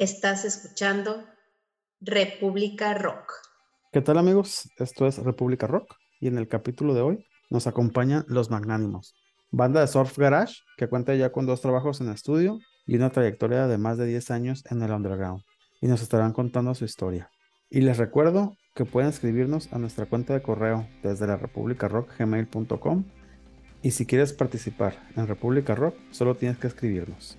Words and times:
Estás 0.00 0.46
escuchando 0.46 1.26
República 2.00 2.94
Rock. 2.94 3.34
¿Qué 3.92 4.00
tal 4.00 4.16
amigos? 4.16 4.70
Esto 4.78 5.06
es 5.06 5.18
República 5.18 5.66
Rock 5.66 5.94
y 6.20 6.28
en 6.28 6.38
el 6.38 6.48
capítulo 6.48 6.94
de 6.94 7.02
hoy 7.02 7.26
nos 7.50 7.66
acompañan 7.66 8.24
Los 8.26 8.48
Magnánimos, 8.48 9.14
banda 9.50 9.82
de 9.82 9.88
Surf 9.88 10.16
Garage 10.16 10.54
que 10.78 10.88
cuenta 10.88 11.14
ya 11.16 11.32
con 11.32 11.44
dos 11.44 11.60
trabajos 11.60 12.00
en 12.00 12.08
estudio 12.08 12.60
y 12.86 12.96
una 12.96 13.10
trayectoria 13.10 13.66
de 13.66 13.76
más 13.76 13.98
de 13.98 14.06
10 14.06 14.30
años 14.30 14.64
en 14.70 14.80
el 14.80 14.90
underground 14.90 15.42
y 15.82 15.86
nos 15.86 16.00
estarán 16.00 16.32
contando 16.32 16.74
su 16.74 16.86
historia. 16.86 17.30
Y 17.68 17.82
les 17.82 17.98
recuerdo 17.98 18.56
que 18.74 18.86
pueden 18.86 19.10
escribirnos 19.10 19.70
a 19.70 19.78
nuestra 19.78 20.06
cuenta 20.06 20.32
de 20.32 20.40
correo 20.40 20.88
desde 21.02 21.26
la 21.26 21.36
gmail.com 21.36 23.04
y 23.82 23.90
si 23.90 24.06
quieres 24.06 24.32
participar 24.32 25.10
en 25.14 25.26
República 25.26 25.74
Rock 25.74 25.94
solo 26.10 26.36
tienes 26.36 26.56
que 26.56 26.68
escribirnos. 26.68 27.36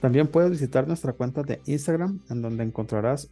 También 0.00 0.28
puedes 0.28 0.50
visitar 0.50 0.86
nuestra 0.86 1.14
cuenta 1.14 1.42
de 1.42 1.60
Instagram, 1.66 2.20
en 2.28 2.42
donde 2.42 2.64
encontrarás 2.64 3.30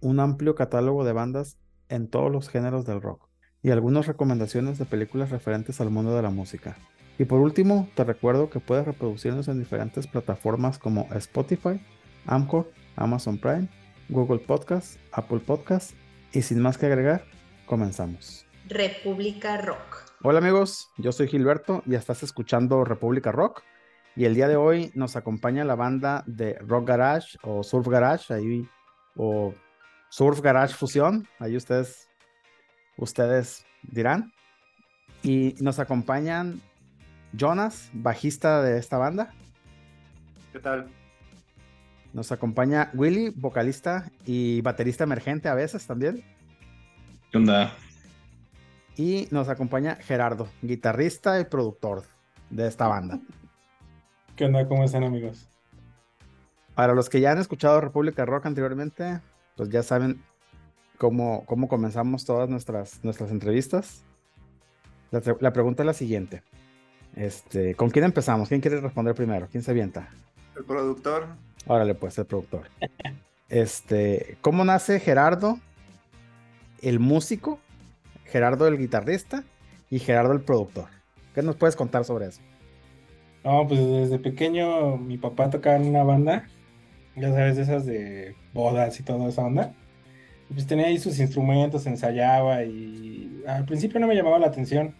un 0.00 0.20
amplio 0.20 0.54
catálogo 0.54 1.04
de 1.04 1.12
bandas 1.12 1.58
en 1.88 2.08
todos 2.08 2.30
los 2.32 2.48
géneros 2.48 2.84
del 2.86 3.00
rock 3.00 3.28
y 3.62 3.70
algunas 3.70 4.06
recomendaciones 4.06 4.78
de 4.78 4.86
películas 4.86 5.30
referentes 5.30 5.80
al 5.80 5.90
mundo 5.90 6.14
de 6.16 6.22
la 6.22 6.30
música. 6.30 6.76
Y 7.18 7.26
por 7.26 7.40
último, 7.40 7.88
te 7.94 8.04
recuerdo 8.04 8.48
que 8.48 8.60
puedes 8.60 8.86
reproducirnos 8.86 9.48
en 9.48 9.58
diferentes 9.58 10.06
plataformas 10.06 10.78
como 10.78 11.06
Spotify, 11.12 11.80
Amcor, 12.24 12.72
Amazon 12.96 13.38
Prime, 13.38 13.68
Google 14.08 14.38
Podcast, 14.38 14.98
Apple 15.12 15.40
Podcast 15.40 15.92
y 16.32 16.42
sin 16.42 16.60
más 16.60 16.78
que 16.78 16.86
agregar, 16.86 17.24
comenzamos. 17.66 18.46
República 18.66 19.58
Rock. 19.58 20.10
Hola 20.22 20.38
amigos, 20.38 20.88
yo 20.96 21.12
soy 21.12 21.28
Gilberto 21.28 21.82
y 21.86 21.94
estás 21.94 22.22
escuchando 22.22 22.84
República 22.84 23.32
Rock. 23.32 23.62
Y 24.16 24.24
el 24.24 24.34
día 24.34 24.48
de 24.48 24.56
hoy 24.56 24.90
nos 24.94 25.16
acompaña 25.16 25.64
la 25.64 25.76
banda 25.76 26.24
de 26.26 26.54
Rock 26.58 26.88
Garage 26.88 27.38
o 27.42 27.62
Surf 27.62 27.88
Garage, 27.88 28.34
ahí, 28.34 28.68
o 29.16 29.54
Surf 30.08 30.40
Garage 30.40 30.74
Fusión, 30.74 31.28
ahí 31.38 31.56
ustedes, 31.56 32.08
ustedes 32.96 33.64
dirán. 33.82 34.32
Y 35.22 35.54
nos 35.60 35.78
acompañan 35.78 36.60
Jonas, 37.32 37.90
bajista 37.92 38.62
de 38.62 38.78
esta 38.78 38.98
banda. 38.98 39.32
¿Qué 40.52 40.58
tal? 40.58 40.88
Nos 42.12 42.32
acompaña 42.32 42.90
Willy, 42.94 43.30
vocalista 43.30 44.10
y 44.26 44.60
baterista 44.62 45.04
emergente 45.04 45.48
a 45.48 45.54
veces 45.54 45.86
también. 45.86 46.24
¿Qué 47.30 47.38
onda? 47.38 47.72
Y 48.96 49.28
nos 49.30 49.48
acompaña 49.48 49.94
Gerardo, 49.96 50.48
guitarrista 50.62 51.40
y 51.40 51.44
productor 51.44 52.02
de 52.50 52.66
esta 52.66 52.88
banda. 52.88 53.20
¿Qué 54.40 54.46
onda? 54.46 54.66
¿Cómo 54.66 54.84
están 54.84 55.04
amigos? 55.04 55.50
Para 56.74 56.94
los 56.94 57.10
que 57.10 57.20
ya 57.20 57.30
han 57.30 57.36
escuchado 57.36 57.78
República 57.78 58.24
Rock 58.24 58.46
anteriormente, 58.46 59.20
pues 59.54 59.68
ya 59.68 59.82
saben 59.82 60.22
cómo, 60.96 61.44
cómo 61.44 61.68
comenzamos 61.68 62.24
todas 62.24 62.48
nuestras, 62.48 63.04
nuestras 63.04 63.32
entrevistas. 63.32 64.02
La, 65.10 65.20
la, 65.40 65.52
pregunta 65.52 65.82
es 65.82 65.86
la 65.86 65.92
siguiente. 65.92 66.42
Este, 67.16 67.74
¿Con 67.74 67.90
quién 67.90 68.06
empezamos? 68.06 68.48
¿Quién 68.48 68.62
quiere 68.62 68.80
responder 68.80 69.14
primero? 69.14 69.46
¿Quién 69.52 69.62
se 69.62 69.72
avienta? 69.72 70.08
El 70.56 70.64
productor. 70.64 71.26
Órale, 71.66 71.94
pues, 71.94 72.16
el 72.16 72.24
productor. 72.24 72.62
Este, 73.50 74.38
¿cómo 74.40 74.64
nace 74.64 75.00
Gerardo, 75.00 75.58
el 76.80 76.98
músico, 76.98 77.60
Gerardo 78.24 78.66
el 78.66 78.78
guitarrista 78.78 79.44
y 79.90 79.98
Gerardo 79.98 80.32
el 80.32 80.40
productor? 80.40 80.86
¿Qué 81.34 81.42
nos 81.42 81.56
puedes 81.56 81.76
contar 81.76 82.06
sobre 82.06 82.28
eso? 82.28 82.40
No, 83.44 83.66
pues 83.66 83.80
desde 83.80 84.18
pequeño 84.18 84.98
mi 84.98 85.16
papá 85.16 85.48
tocaba 85.50 85.76
en 85.76 85.86
una 85.88 86.04
banda, 86.04 86.46
ya 87.16 87.30
sabes, 87.30 87.56
de 87.56 87.62
esas 87.62 87.86
de 87.86 88.34
bodas 88.52 89.00
y 89.00 89.02
toda 89.02 89.28
esa 89.28 89.42
onda. 89.44 89.74
Pues 90.52 90.66
tenía 90.66 90.86
ahí 90.86 90.98
sus 90.98 91.18
instrumentos, 91.20 91.86
ensayaba 91.86 92.64
y 92.64 93.42
al 93.46 93.64
principio 93.64 94.00
no 94.00 94.06
me 94.06 94.14
llamaba 94.16 94.38
la 94.38 94.48
atención, 94.48 94.94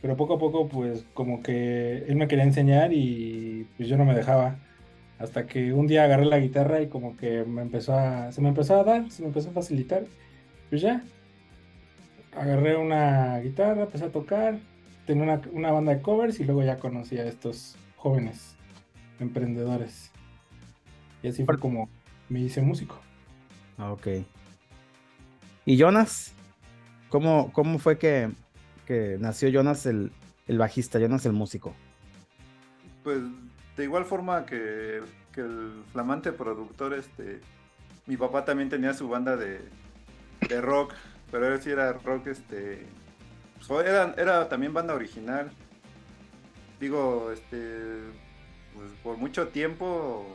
pero 0.00 0.16
poco 0.16 0.34
a 0.34 0.38
poco 0.38 0.68
pues 0.68 1.06
como 1.14 1.42
que 1.42 2.04
él 2.08 2.16
me 2.16 2.28
quería 2.28 2.44
enseñar 2.44 2.92
y 2.92 3.66
pues 3.76 3.88
yo 3.88 3.96
no 3.96 4.04
me 4.04 4.14
dejaba. 4.14 4.58
Hasta 5.18 5.46
que 5.46 5.72
un 5.72 5.86
día 5.86 6.04
agarré 6.04 6.26
la 6.26 6.38
guitarra 6.40 6.82
y 6.82 6.88
como 6.88 7.16
que 7.16 7.44
me 7.44 7.62
empezó 7.62 7.94
a, 7.94 8.32
se 8.32 8.40
me 8.40 8.48
empezó 8.48 8.80
a 8.80 8.84
dar, 8.84 9.10
se 9.10 9.22
me 9.22 9.28
empezó 9.28 9.50
a 9.50 9.52
facilitar. 9.52 10.04
Pues 10.70 10.82
ya, 10.82 11.04
agarré 12.32 12.76
una 12.76 13.38
guitarra, 13.40 13.82
empecé 13.84 14.06
a 14.06 14.12
tocar, 14.12 14.58
tenía 15.06 15.24
una, 15.24 15.42
una, 15.52 15.72
banda 15.72 15.94
de 15.94 16.02
covers 16.02 16.40
y 16.40 16.44
luego 16.44 16.62
ya 16.62 16.78
conocí 16.78 17.18
a 17.18 17.24
estos 17.24 17.76
jóvenes 17.96 18.56
emprendedores. 19.20 20.10
Y 21.22 21.28
así 21.28 21.44
fue 21.44 21.58
como 21.58 21.88
me 22.28 22.40
hice 22.40 22.62
músico. 22.62 22.98
Ok. 23.78 24.08
¿Y 25.64 25.76
Jonas? 25.76 26.32
¿Cómo, 27.08 27.52
cómo 27.52 27.78
fue 27.78 27.98
que, 27.98 28.30
que 28.86 29.16
nació 29.20 29.48
Jonas 29.48 29.86
el, 29.86 30.10
el, 30.48 30.58
bajista, 30.58 30.98
Jonas 30.98 31.26
el 31.26 31.32
músico? 31.32 31.74
Pues 33.04 33.20
de 33.76 33.84
igual 33.84 34.04
forma 34.04 34.46
que, 34.46 35.02
que, 35.32 35.42
el 35.42 35.82
flamante 35.92 36.32
productor, 36.32 36.94
este, 36.94 37.40
mi 38.06 38.16
papá 38.16 38.44
también 38.44 38.70
tenía 38.70 38.94
su 38.94 39.08
banda 39.08 39.36
de, 39.36 39.60
de 40.48 40.60
rock, 40.60 40.94
pero 41.30 41.52
él 41.52 41.60
sí 41.60 41.70
era 41.70 41.92
rock 41.92 42.28
este, 42.28 42.86
era, 43.70 44.14
era 44.16 44.48
también 44.48 44.72
banda 44.74 44.94
original. 44.94 45.50
Digo, 46.80 47.30
este, 47.32 47.58
pues 48.74 48.90
por 49.02 49.16
mucho 49.16 49.48
tiempo 49.48 50.26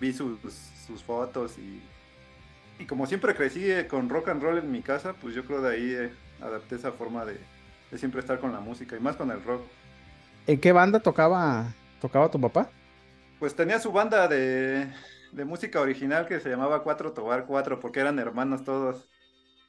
vi 0.00 0.12
sus, 0.12 0.38
sus 0.86 1.02
fotos 1.02 1.56
y, 1.58 1.82
y 2.78 2.86
como 2.86 3.06
siempre 3.06 3.34
crecí 3.34 3.70
con 3.88 4.08
rock 4.08 4.28
and 4.28 4.42
roll 4.42 4.58
en 4.58 4.70
mi 4.70 4.82
casa, 4.82 5.14
pues 5.14 5.34
yo 5.34 5.44
creo 5.44 5.62
de 5.62 5.74
ahí 5.74 5.94
eh, 5.94 6.12
adapté 6.40 6.76
esa 6.76 6.92
forma 6.92 7.24
de, 7.24 7.38
de, 7.90 7.98
siempre 7.98 8.20
estar 8.20 8.38
con 8.38 8.52
la 8.52 8.60
música 8.60 8.96
y 8.96 9.00
más 9.00 9.16
con 9.16 9.30
el 9.30 9.42
rock. 9.42 9.62
¿En 10.46 10.60
qué 10.60 10.72
banda 10.72 11.00
tocaba, 11.00 11.72
tocaba 12.00 12.30
tu 12.30 12.40
papá? 12.40 12.68
Pues 13.38 13.54
tenía 13.54 13.78
su 13.80 13.92
banda 13.92 14.28
de, 14.28 14.88
de 15.32 15.44
música 15.44 15.80
original 15.80 16.26
que 16.26 16.40
se 16.40 16.48
llamaba 16.48 16.82
Cuatro 16.82 17.12
Tobar 17.12 17.46
Cuatro 17.46 17.80
porque 17.80 18.00
eran 18.00 18.18
hermanos 18.18 18.64
todos 18.64 19.08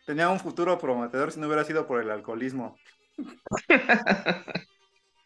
tenía 0.08 0.30
un 0.30 0.40
futuro 0.40 0.80
prometedor 0.80 1.32
si 1.32 1.40
no 1.40 1.46
hubiera 1.48 1.64
sido 1.66 1.86
por 1.86 2.02
el 2.02 2.10
alcoholismo. 2.10 2.76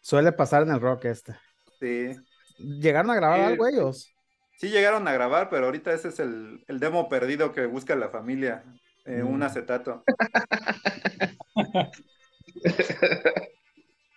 Suele 0.02 0.32
pasar 0.32 0.64
en 0.64 0.70
el 0.72 0.80
rock 0.80 1.04
este. 1.06 1.34
Sí. 1.80 2.10
¿Llegaron 2.58 3.10
a 3.10 3.14
grabar 3.14 3.38
Sí. 3.38 3.44
algo 3.52 3.66
ellos? 3.68 4.12
Sí 4.58 4.68
llegaron 4.70 5.06
a 5.08 5.12
grabar, 5.12 5.48
pero 5.48 5.66
ahorita 5.66 5.92
ese 5.92 6.08
es 6.08 6.18
el, 6.20 6.64
el 6.68 6.78
demo 6.80 7.08
perdido 7.08 7.52
que 7.52 7.66
busca 7.66 7.96
la 7.96 8.08
familia. 8.10 8.64
eh, 9.04 9.22
Un 9.22 9.38
Mm. 9.38 9.42
acetato. 9.44 10.04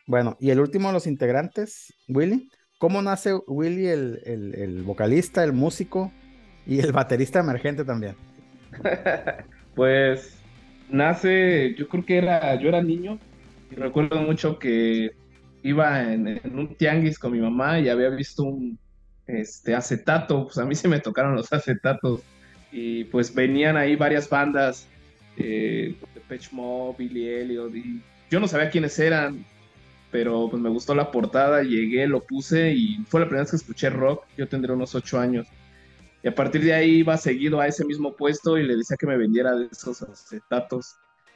Bueno, 0.07 0.37
y 0.39 0.51
el 0.51 0.59
último 0.59 0.89
de 0.89 0.93
los 0.93 1.07
integrantes, 1.07 1.91
Willy. 2.07 2.47
¿Cómo 2.77 3.01
nace 3.01 3.33
Willy, 3.47 3.87
el, 3.87 4.21
el- 4.25 4.53
el 4.53 4.83
vocalista, 4.83 5.43
el 5.43 5.51
músico 5.53 6.11
y 6.67 6.79
el 6.79 6.91
baterista 6.91 7.39
emergente 7.39 7.83
también? 7.85 8.15
Pues 9.75 10.37
nace, 10.89 11.75
yo 11.77 11.87
creo 11.87 12.05
que 12.05 12.17
era, 12.17 12.55
yo 12.59 12.69
era 12.69 12.81
niño 12.81 13.19
y 13.71 13.75
recuerdo 13.75 14.21
mucho 14.21 14.59
que 14.59 15.11
iba 15.63 16.13
en, 16.13 16.41
un 16.53 16.75
tianguis 16.75 17.17
con 17.17 17.31
mi 17.31 17.39
mamá 17.39 17.79
y 17.79 17.89
había 17.89 18.09
visto 18.09 18.43
un 18.43 18.77
este 19.27 19.73
acetato, 19.73 20.45
pues 20.45 20.57
a 20.59 20.65
mí 20.65 20.75
se 20.75 20.87
me 20.87 20.99
tocaron 20.99 21.35
los 21.35 21.51
acetatos 21.51 22.21
y 22.71 23.05
pues 23.05 23.33
venían 23.33 23.75
ahí 23.75 23.95
varias 23.95 24.29
bandas, 24.29 24.87
eh, 25.37 25.95
Depeche 26.13 26.49
Mode, 26.51 26.95
Billy 26.99 27.27
Elliot 27.27 27.73
yo 28.29 28.39
no 28.39 28.47
sabía 28.47 28.69
quiénes 28.69 28.97
eran, 28.99 29.45
pero 30.11 30.49
pues 30.49 30.61
me 30.61 30.69
gustó 30.69 30.95
la 30.95 31.11
portada, 31.11 31.63
llegué, 31.63 32.07
lo 32.07 32.23
puse 32.23 32.73
y 32.73 32.97
fue 33.07 33.19
la 33.19 33.27
primera 33.27 33.43
vez 33.43 33.51
que 33.51 33.57
escuché 33.57 33.89
rock, 33.89 34.25
yo 34.37 34.47
tendría 34.47 34.75
unos 34.75 34.95
ocho 34.95 35.19
años. 35.19 35.47
Y 36.25 36.27
a 36.27 36.33
partir 36.33 36.63
de 36.63 36.73
ahí 36.73 36.95
iba 36.95 37.15
seguido 37.17 37.59
a 37.61 37.67
ese 37.67 37.85
mismo 37.85 38.15
puesto 38.15 38.57
y 38.57 38.63
le 38.63 38.75
decía 38.75 38.97
que 38.97 39.05
me 39.05 39.15
vendiera 39.15 39.55
de 39.55 39.67
esos 39.71 40.01
acetatos 40.01 40.95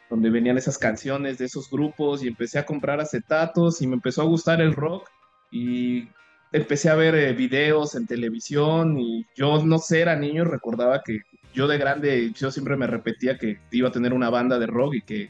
donde 0.10 0.32
venían 0.32 0.58
esas 0.58 0.80
canciones 0.80 1.38
de 1.38 1.46
esos 1.46 1.70
grupos 1.70 2.24
y 2.24 2.28
empecé 2.28 2.58
a 2.58 2.66
comprar 2.66 3.00
acetatos 3.00 3.84
y 3.84 3.88
me 3.88 3.94
empezó 3.94 4.24
a 4.24 4.26
gustar 4.26 4.62
el 4.62 4.74
rock 4.74 5.08
y 5.52 6.08
empecé 6.52 6.90
a 6.90 6.96
ver 6.96 7.14
eh, 7.14 7.34
videos 7.34 7.94
en 7.94 8.08
televisión 8.08 8.98
y 8.98 9.28
yo 9.36 9.64
no 9.64 9.78
sé, 9.78 10.02
era 10.02 10.16
niño, 10.16 10.44
recordaba 10.44 11.04
que 11.04 11.20
yo 11.54 11.68
de 11.68 11.78
grande, 11.78 12.32
yo 12.34 12.50
siempre 12.50 12.76
me 12.76 12.88
repetía 12.88 13.38
que 13.38 13.60
iba 13.70 13.90
a 13.90 13.92
tener 13.92 14.12
una 14.12 14.32
banda 14.32 14.58
de 14.58 14.66
rock 14.66 14.96
y 14.96 15.02
que, 15.04 15.30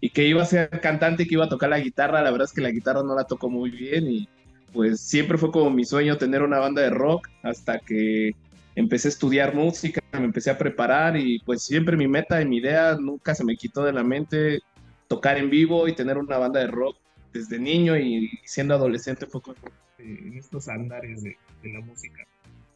y 0.00 0.10
que 0.10 0.28
iba 0.28 0.42
a 0.42 0.46
ser 0.46 0.70
cantante 0.80 1.24
y 1.24 1.26
que 1.26 1.34
iba 1.34 1.46
a 1.46 1.48
tocar 1.48 1.70
la 1.70 1.80
guitarra, 1.80 2.22
la 2.22 2.30
verdad 2.30 2.46
es 2.46 2.54
que 2.54 2.60
la 2.60 2.70
guitarra 2.70 3.02
no 3.02 3.16
la 3.16 3.24
tocó 3.24 3.50
muy 3.50 3.70
bien 3.70 4.08
y 4.08 4.28
pues 4.72 5.00
siempre 5.00 5.38
fue 5.38 5.50
como 5.50 5.70
mi 5.70 5.84
sueño 5.84 6.18
tener 6.18 6.44
una 6.44 6.60
banda 6.60 6.82
de 6.82 6.90
rock 6.90 7.28
hasta 7.42 7.80
que 7.80 8.36
empecé 8.74 9.08
a 9.08 9.10
estudiar 9.10 9.54
música, 9.54 10.00
me 10.12 10.24
empecé 10.24 10.50
a 10.50 10.58
preparar 10.58 11.16
y 11.16 11.38
pues 11.40 11.62
siempre 11.62 11.96
mi 11.96 12.08
meta 12.08 12.40
y 12.40 12.46
mi 12.46 12.58
idea 12.58 12.96
nunca 12.96 13.34
se 13.34 13.44
me 13.44 13.56
quitó 13.56 13.84
de 13.84 13.92
la 13.92 14.02
mente 14.02 14.60
tocar 15.08 15.36
en 15.36 15.50
vivo 15.50 15.88
y 15.88 15.94
tener 15.94 16.18
una 16.18 16.38
banda 16.38 16.60
de 16.60 16.68
rock 16.68 16.96
desde 17.32 17.58
niño 17.58 17.96
y 17.96 18.30
siendo 18.44 18.74
adolescente 18.74 19.26
fue 19.26 19.42
con, 19.42 19.56
en 19.98 20.34
estos 20.34 20.68
andares 20.68 21.22
de, 21.22 21.36
de, 21.62 21.72
la 21.72 21.80
música. 21.80 22.24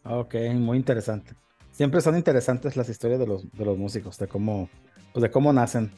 Ok, 0.04 0.34
muy 0.54 0.78
interesante. 0.78 1.34
Siempre 1.72 2.00
son 2.00 2.16
interesantes 2.16 2.76
las 2.76 2.88
historias 2.88 3.20
de 3.20 3.26
los, 3.26 3.50
de 3.52 3.64
los 3.64 3.76
músicos, 3.76 4.18
de 4.18 4.28
cómo, 4.28 4.70
pues 5.12 5.22
de 5.22 5.30
cómo 5.30 5.52
nacen. 5.52 5.90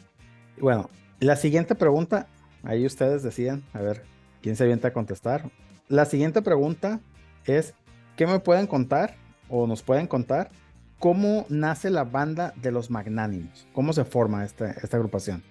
Bueno, 0.61 0.91
la 1.21 1.37
siguiente 1.37 1.75
pregunta, 1.75 2.27
ahí 2.63 2.85
ustedes 2.87 3.23
deciden, 3.23 3.63
a 3.73 3.81
ver, 3.81 4.03
quién 4.43 4.57
se 4.57 4.65
avienta 4.65 4.89
a 4.89 4.93
contestar. 4.93 5.51
La 5.89 6.05
siguiente 6.05 6.43
pregunta 6.43 7.01
es, 7.45 7.75
¿qué 8.17 8.27
me 8.27 8.41
pueden 8.41 8.67
contar 8.67 9.17
o 9.49 9.67
nos 9.67 9.83
pueden 9.83 10.07
contar 10.07 10.51
cómo 10.99 11.47
nace 11.49 11.91
la 11.91 12.05
banda 12.05 12.53
de 12.57 12.73
los 12.73 12.91
magnánimos? 12.91 13.67
¿Cómo 13.73 13.93
se 13.93 14.05
forma 14.05 14.45
esta, 14.45 14.71
esta 14.71 14.97
agrupación? 14.97 15.43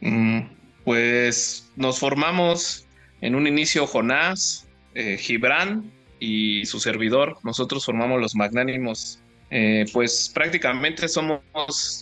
Mm, 0.00 0.40
pues 0.84 1.70
nos 1.76 1.98
formamos 1.98 2.86
en 3.20 3.34
un 3.34 3.46
inicio 3.46 3.86
Jonás, 3.86 4.66
eh, 4.94 5.16
Gibran 5.16 5.90
y 6.20 6.64
su 6.66 6.80
servidor. 6.80 7.38
Nosotros 7.42 7.84
formamos 7.84 8.20
los 8.20 8.34
magnánimos. 8.34 9.20
Eh, 9.50 9.84
pues 9.92 10.30
prácticamente 10.32 11.08
somos 11.08 11.42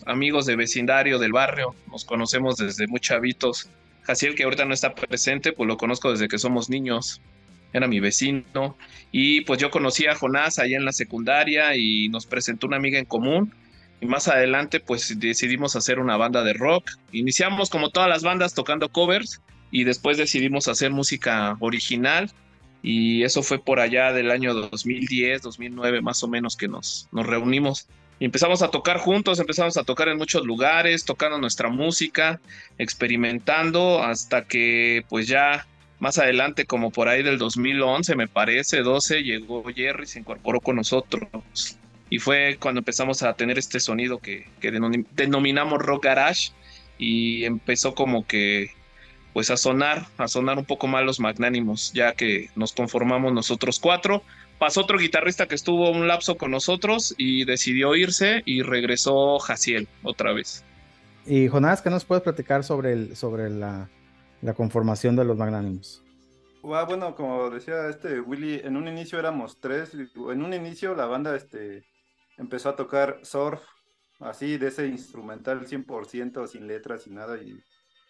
amigos 0.06 0.46
de 0.46 0.54
vecindario 0.54 1.18
del 1.18 1.32
barrio, 1.32 1.74
nos 1.90 2.04
conocemos 2.04 2.56
desde 2.56 2.86
muy 2.86 3.00
chavitos. 3.00 3.68
Jaciel, 4.02 4.36
que 4.36 4.44
ahorita 4.44 4.64
no 4.64 4.72
está 4.72 4.94
presente, 4.94 5.52
pues 5.52 5.66
lo 5.66 5.76
conozco 5.76 6.12
desde 6.12 6.28
que 6.28 6.38
somos 6.38 6.70
niños 6.70 7.20
era 7.72 7.86
mi 7.86 8.00
vecino. 8.00 8.76
Y 9.12 9.42
pues 9.42 9.60
yo 9.60 9.70
conocí 9.70 10.06
a 10.06 10.14
Jonás 10.14 10.58
allá 10.58 10.76
en 10.76 10.84
la 10.84 10.92
secundaria 10.92 11.76
y 11.76 12.08
nos 12.08 12.26
presentó 12.26 12.66
una 12.66 12.76
amiga 12.76 12.98
en 12.98 13.04
común. 13.04 13.54
Y 14.00 14.06
más 14.06 14.28
adelante 14.28 14.80
pues 14.80 15.18
decidimos 15.18 15.76
hacer 15.76 15.98
una 15.98 16.16
banda 16.16 16.42
de 16.42 16.54
rock. 16.54 16.90
Iniciamos 17.12 17.70
como 17.70 17.90
todas 17.90 18.08
las 18.08 18.22
bandas 18.22 18.54
tocando 18.54 18.88
covers 18.88 19.40
y 19.70 19.84
después 19.84 20.18
decidimos 20.18 20.68
hacer 20.68 20.90
música 20.90 21.56
original. 21.60 22.30
Y 22.82 23.24
eso 23.24 23.42
fue 23.42 23.62
por 23.62 23.78
allá 23.78 24.12
del 24.12 24.30
año 24.30 24.54
2010, 24.54 25.42
2009 25.42 26.00
más 26.00 26.22
o 26.22 26.28
menos 26.28 26.56
que 26.56 26.66
nos, 26.66 27.08
nos 27.12 27.26
reunimos. 27.26 27.88
Y 28.18 28.26
empezamos 28.26 28.62
a 28.62 28.68
tocar 28.68 28.98
juntos, 28.98 29.38
empezamos 29.38 29.76
a 29.78 29.84
tocar 29.84 30.08
en 30.08 30.18
muchos 30.18 30.44
lugares, 30.44 31.04
tocando 31.04 31.38
nuestra 31.38 31.70
música, 31.70 32.40
experimentando 32.76 34.02
hasta 34.02 34.44
que 34.44 35.04
pues 35.08 35.26
ya 35.26 35.66
más 36.00 36.18
adelante, 36.18 36.64
como 36.64 36.90
por 36.90 37.08
ahí 37.08 37.22
del 37.22 37.38
2011, 37.38 38.16
me 38.16 38.26
parece, 38.26 38.80
12, 38.80 39.22
llegó 39.22 39.62
Jerry, 39.72 40.06
se 40.06 40.18
incorporó 40.18 40.60
con 40.60 40.76
nosotros. 40.76 41.28
Y 42.08 42.18
fue 42.18 42.56
cuando 42.58 42.80
empezamos 42.80 43.22
a 43.22 43.34
tener 43.34 43.58
este 43.58 43.78
sonido 43.78 44.18
que, 44.18 44.46
denominamos 45.12 45.78
rock 45.78 46.04
garage. 46.04 46.52
Y 46.98 47.44
empezó 47.44 47.94
como 47.94 48.26
que, 48.26 48.70
pues 49.32 49.50
a 49.50 49.56
sonar, 49.56 50.06
a 50.16 50.26
sonar 50.26 50.58
un 50.58 50.64
poco 50.64 50.86
más 50.86 51.04
los 51.04 51.20
magnánimos, 51.20 51.92
ya 51.92 52.12
que 52.12 52.48
nos 52.56 52.72
conformamos 52.72 53.32
nosotros 53.32 53.78
cuatro. 53.78 54.22
Pasó 54.58 54.80
otro 54.82 54.98
guitarrista 54.98 55.46
que 55.48 55.54
estuvo 55.54 55.90
un 55.90 56.08
lapso 56.08 56.36
con 56.36 56.50
nosotros 56.50 57.14
y 57.16 57.44
decidió 57.44 57.94
irse 57.94 58.42
y 58.44 58.62
regresó 58.62 59.38
Jaciel 59.38 59.86
otra 60.02 60.32
vez. 60.32 60.64
Y 61.26 61.48
Jonás, 61.48 61.80
¿qué 61.82 61.90
nos 61.90 62.04
puedes 62.04 62.22
platicar 62.22 62.64
sobre, 62.64 62.92
el, 62.92 63.16
sobre 63.16 63.48
la, 63.48 63.88
la 64.42 64.54
conformación 64.54 65.16
de 65.16 65.24
los 65.24 65.36
magnánimos. 65.36 66.02
Ah, 66.62 66.84
bueno, 66.86 67.14
como 67.14 67.48
decía 67.50 67.88
este 67.88 68.20
Willy, 68.20 68.60
en 68.64 68.76
un 68.76 68.86
inicio 68.88 69.18
éramos 69.18 69.60
tres. 69.60 69.94
En 69.94 70.42
un 70.42 70.52
inicio 70.52 70.94
la 70.94 71.06
banda 71.06 71.34
este, 71.34 71.84
empezó 72.36 72.68
a 72.68 72.76
tocar 72.76 73.20
surf, 73.22 73.62
así 74.18 74.58
de 74.58 74.68
ese 74.68 74.86
instrumental 74.86 75.66
100%, 75.66 76.46
sin 76.46 76.66
letras 76.66 77.06
y 77.06 77.10
nada. 77.10 77.38
Y 77.38 77.58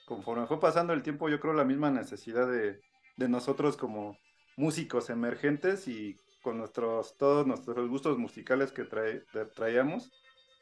conforme 0.06 0.46
fue 0.46 0.58
pasando 0.58 0.92
el 0.92 1.02
tiempo, 1.02 1.28
yo 1.28 1.38
creo 1.38 1.54
la 1.54 1.64
misma 1.64 1.90
necesidad 1.90 2.50
de, 2.50 2.80
de 3.16 3.28
nosotros 3.28 3.76
como 3.76 4.16
músicos 4.56 5.10
emergentes 5.10 5.86
y 5.86 6.16
con 6.42 6.58
nuestros 6.58 7.16
todos 7.16 7.46
nuestros 7.46 7.88
gustos 7.88 8.18
musicales 8.18 8.72
que 8.72 8.84
traíamos, 9.54 10.10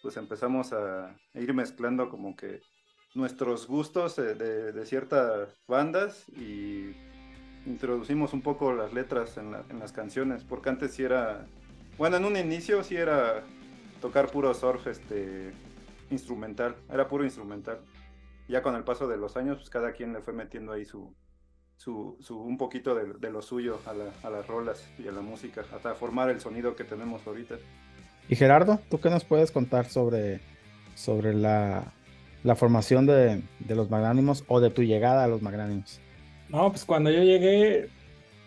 pues 0.02 0.16
empezamos 0.16 0.72
a 0.72 1.16
ir 1.34 1.54
mezclando 1.54 2.08
como 2.08 2.36
que 2.36 2.60
nuestros 3.14 3.66
gustos 3.66 4.16
de, 4.16 4.84
ciertas 4.84 5.48
bandas 5.66 6.28
y 6.30 6.92
introducimos 7.66 8.32
un 8.32 8.42
poco 8.42 8.72
las 8.72 8.92
letras 8.92 9.36
en, 9.36 9.52
las 9.52 9.92
canciones, 9.92 10.44
porque 10.44 10.68
antes 10.68 10.94
sí 10.94 11.04
era, 11.04 11.46
bueno, 11.96 12.16
en 12.16 12.24
un 12.24 12.36
inicio 12.36 12.82
sí 12.84 12.96
era 12.96 13.42
tocar 14.00 14.30
puro 14.30 14.54
surf 14.54 14.86
este, 14.86 15.52
instrumental, 16.10 16.76
era 16.92 17.08
puro 17.08 17.24
instrumental. 17.24 17.80
Ya 18.48 18.62
con 18.62 18.76
el 18.76 18.84
paso 18.84 19.08
de 19.08 19.18
los 19.18 19.36
años, 19.36 19.58
pues 19.58 19.68
cada 19.68 19.92
quien 19.92 20.14
le 20.14 20.20
fue 20.20 20.32
metiendo 20.32 20.72
ahí 20.72 20.86
su, 20.86 21.14
su, 21.76 22.16
un 22.30 22.56
poquito 22.56 22.94
de, 22.94 23.30
lo 23.30 23.42
suyo 23.42 23.78
a, 23.86 24.26
a, 24.26 24.30
las 24.30 24.46
rolas 24.46 24.88
y 24.98 25.06
a 25.06 25.12
la 25.12 25.20
música, 25.20 25.64
hasta 25.74 25.94
formar 25.94 26.30
el 26.30 26.40
sonido 26.40 26.74
que 26.74 26.84
tenemos 26.84 27.26
ahorita. 27.26 27.56
Y 28.28 28.36
Gerardo, 28.36 28.80
¿tú 28.90 29.00
qué 29.00 29.10
nos 29.10 29.24
puedes 29.24 29.50
contar 29.52 29.86
sobre, 29.86 30.40
sobre 30.94 31.34
la, 31.34 31.92
la 32.44 32.54
formación 32.54 33.06
de, 33.06 33.42
los 33.68 33.90
magnánimos 33.90 34.44
o 34.48 34.60
de 34.60 34.70
tu 34.70 34.82
llegada 34.82 35.24
a 35.24 35.28
los 35.28 35.42
magnánimos? 35.42 36.00
No, 36.48 36.70
pues 36.70 36.84
cuando 36.84 37.10
yo 37.10 37.22
llegué, 37.22 37.88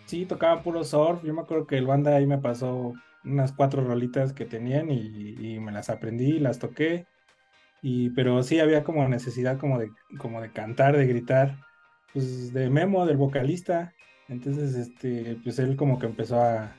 sí, 0.06 0.26
tocaba 0.26 0.62
puro 0.62 0.84
surf. 0.84 1.22
Yo 1.22 1.34
me 1.34 1.42
acuerdo 1.42 1.66
que 1.66 1.78
el 1.78 1.86
banda 1.86 2.16
ahí 2.16 2.26
me 2.26 2.38
pasó 2.38 2.94
unas 3.24 3.52
cuatro 3.52 3.84
rolitas 3.84 4.32
que 4.32 4.44
tenían 4.44 4.90
y, 4.90 5.58
me 5.60 5.72
las 5.72 5.90
aprendí, 5.90 6.38
las 6.38 6.58
toqué. 6.58 7.06
Y, 7.82 8.10
pero 8.10 8.42
sí 8.42 8.60
había 8.60 8.84
como 8.84 9.06
necesidad 9.08 9.58
como 9.58 9.78
de, 9.78 9.90
como 10.18 10.40
de 10.40 10.52
cantar, 10.52 10.96
de 10.96 11.06
gritar, 11.06 11.58
pues 12.12 12.52
de 12.52 12.70
Memo, 12.70 13.06
del 13.06 13.16
vocalista. 13.16 13.92
Entonces, 14.28 14.74
este, 14.74 15.36
pues 15.42 15.58
él 15.58 15.76
como 15.76 15.98
que 15.98 16.06
empezó 16.06 16.40
a 16.40 16.76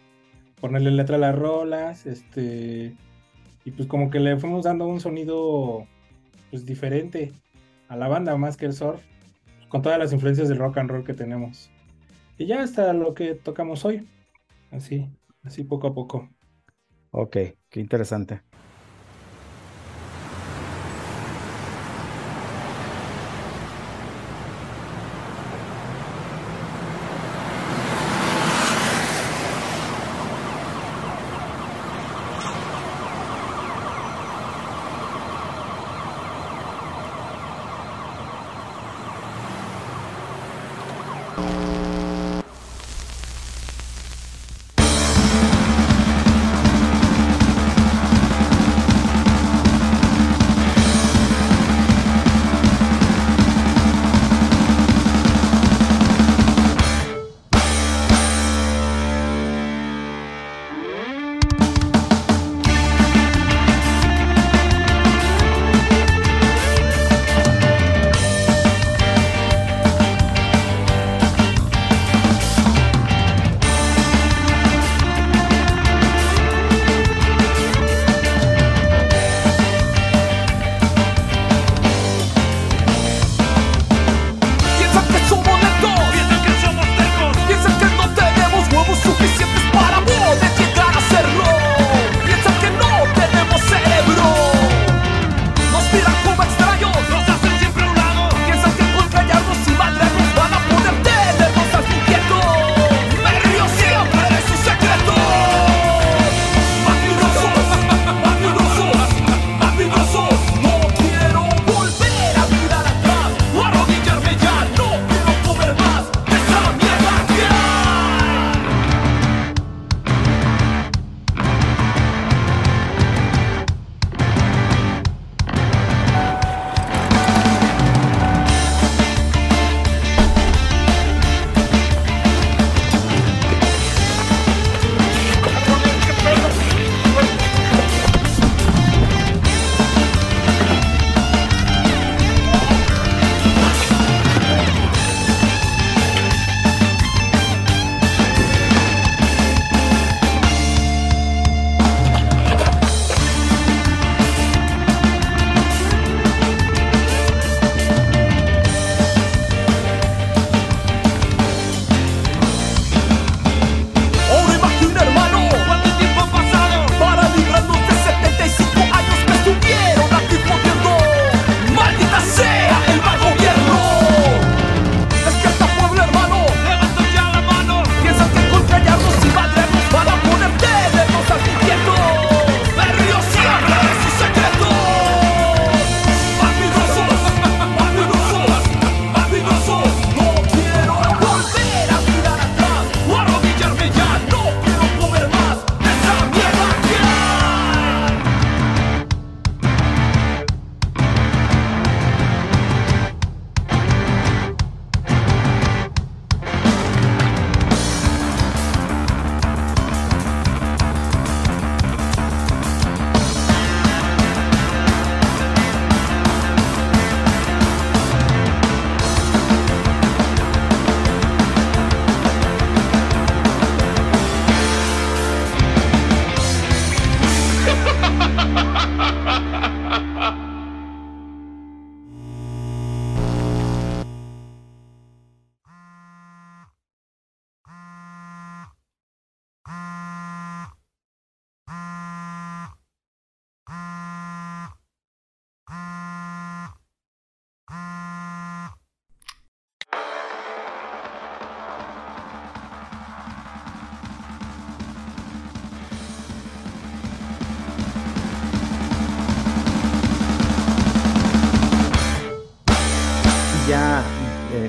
ponerle 0.60 0.92
letra 0.92 1.18
a 1.18 1.20
las 1.20 1.36
rolas, 1.36 2.06
este, 2.06 2.96
y 3.66 3.72
pues 3.72 3.88
como 3.88 4.10
que 4.10 4.22
le 4.22 4.38
fuimos 4.38 4.64
dando 4.64 4.88
un 4.88 5.02
sonido 5.02 5.86
pues 6.54 6.68
diferente 6.68 7.32
a 7.88 7.96
la 7.96 8.08
banda 8.08 8.38
más 8.38 8.58
que 8.58 8.68
el 8.68 8.74
surf, 8.74 9.02
con 9.70 9.82
todas 9.82 9.98
las 9.98 10.14
influencias 10.14 10.50
del 10.50 10.60
rock 10.60 10.78
and 10.78 10.88
roll 10.88 11.04
que 11.04 11.16
tenemos. 11.16 11.72
Y 12.38 12.46
ya 12.46 12.62
hasta 12.62 12.94
lo 12.94 13.16
que 13.16 13.34
tocamos 13.34 13.84
hoy. 13.86 14.08
Así, 14.70 15.10
así 15.42 15.64
poco 15.64 15.88
a 15.88 15.96
poco. 15.96 16.30
Ok, 17.10 17.38
qué 17.70 17.80
interesante. 17.80 18.44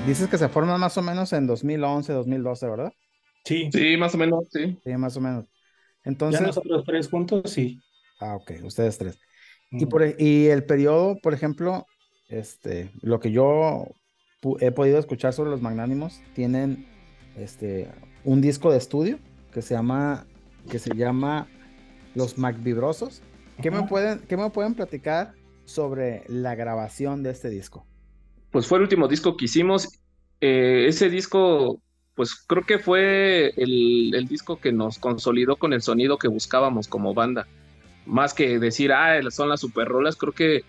Dices 0.07 0.27
que 0.27 0.37
se 0.37 0.49
forman 0.49 0.79
más 0.79 0.97
o 0.97 1.01
menos 1.01 1.33
en 1.33 1.47
2011, 1.47 2.13
2012, 2.13 2.67
¿verdad? 2.69 2.93
Sí, 3.43 3.69
Sí, 3.71 3.97
más 3.97 4.13
o 4.15 4.17
menos, 4.17 4.45
sí. 4.51 4.77
Sí, 4.83 4.97
más 4.97 5.15
o 5.17 5.21
menos. 5.21 5.45
ya 5.45 5.51
Entonces, 6.03 6.41
nosotros 6.41 6.83
tres 6.85 7.09
juntos, 7.09 7.51
sí. 7.51 7.81
ah, 8.19 8.35
ok, 8.35 8.51
ustedes 8.63 8.97
tres. 8.97 9.19
Y, 9.71 9.85
Mm. 9.85 9.89
por, 9.89 10.03
e- 10.03 10.15
y 10.17 10.47
el 10.47 10.63
periodo, 10.63 11.19
por 11.21 11.33
ejemplo, 11.33 11.87
este, 12.27 12.91
lo 13.01 13.19
que 13.19 13.31
yo 13.31 13.85
he 14.59 14.71
podido 14.71 14.99
escuchar 14.99 15.33
sobre 15.33 15.49
los 15.51 15.61
magnánimos, 15.61 16.21
tienen 16.33 16.85
este, 17.37 17.89
un 18.23 18.41
disco 18.41 18.71
de 18.71 18.77
estudio 18.77 19.19
que 19.51 19.61
se 19.61 19.73
llama, 19.73 20.25
que 20.69 20.79
se 20.79 20.95
llama 20.95 21.47
Los 22.13 22.37
Macvibrosos. 22.37 23.21
¿Qué 23.61 23.71
me 23.71 23.77
Ajá. 23.77 23.87
pueden, 23.87 24.19
qué 24.27 24.37
me 24.37 24.49
pueden 24.49 24.75
platicar 24.75 25.33
sobre 25.65 26.23
la 26.27 26.55
grabación 26.55 27.23
de 27.23 27.31
este 27.31 27.49
disco? 27.49 27.85
Pues 28.55 28.67
fue 28.67 28.77
el 28.77 28.83
último 28.83 29.09
disco 29.09 29.35
que 29.35 29.43
hicimos. 29.43 29.99
Eh, 30.39 30.85
ese 30.87 31.09
disco, 31.09 31.81
pues 32.15 32.35
creo 32.35 32.63
que 32.63 32.79
fue 32.79 33.51
el, 33.57 34.25
disco 34.29 34.61
que 34.61 34.71
nos 34.71 34.97
consolidó 34.97 35.57
con 35.57 35.73
el 35.73 35.81
sonido 35.81 36.17
que 36.17 36.29
buscábamos 36.29 36.87
como 36.87 37.13
banda. 37.13 37.47
Más 38.05 38.33
que 38.33 38.57
decir, 38.57 38.93
ah, 38.93 39.19
son 39.29 39.49
las 39.49 39.59
super 39.59 39.89
rolas, 39.89 40.15
creo 40.15 40.31
que 40.31 40.63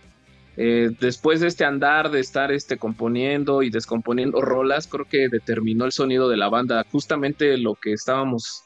eh, 0.56 0.90
después 0.98 1.38
de 1.38 1.46
este 1.46 1.64
andar 1.64 2.10
de 2.10 2.18
estar 2.18 2.50
este, 2.50 2.76
componiendo 2.76 3.62
y 3.62 3.70
descomponiendo 3.70 4.40
rolas, 4.40 4.88
creo 4.88 5.04
que 5.04 5.28
determinó 5.28 5.84
el 5.84 5.92
sonido 5.92 6.28
de 6.28 6.38
la 6.38 6.48
banda, 6.48 6.84
justamente 6.90 7.56
lo 7.56 7.76
que 7.76 7.92
estábamos 7.92 8.64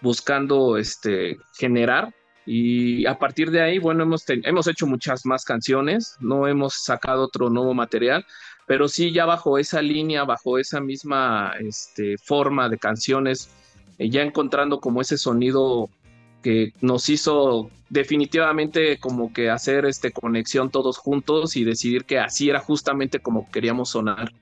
buscando 0.00 0.76
este, 0.76 1.36
generar. 1.56 2.12
Y 2.44 3.06
a 3.06 3.16
partir 3.16 3.52
de 3.52 3.60
ahí, 3.60 3.78
bueno, 3.78 4.02
hemos, 4.02 4.24
hemos 4.28 4.66
hecho 4.66 4.86
muchas 4.88 5.24
más 5.24 5.44
canciones, 5.44 6.16
no 6.18 6.48
hemos 6.48 6.74
sacado 6.74 7.24
otro 7.24 7.50
nuevo 7.50 7.74
material, 7.74 8.24
pero 8.66 8.88
sí 8.88 9.12
ya 9.12 9.24
bajo 9.24 9.58
esa 9.58 9.80
línea, 9.80 10.24
bajo 10.24 10.58
esa 10.58 10.80
misma 10.80 11.52
este, 11.60 12.18
forma 12.18 12.68
de 12.68 12.78
canciones, 12.78 13.48
eh, 13.98 14.10
ya 14.10 14.22
encontrando 14.22 14.80
como 14.80 15.00
ese 15.00 15.16
sonido 15.16 15.88
que 16.42 16.72
nos 16.80 17.08
hizo 17.08 17.70
definitivamente 17.88 18.98
como 18.98 19.32
que 19.32 19.50
hacer 19.50 19.86
este 19.86 20.12
conexión 20.12 20.70
todos 20.70 20.98
juntos 20.98 21.56
y 21.56 21.64
decidir 21.64 22.04
que 22.04 22.18
así 22.18 22.50
era 22.50 22.60
justamente 22.60 23.20
como 23.20 23.48
queríamos 23.50 23.90
sonar. 23.90 24.32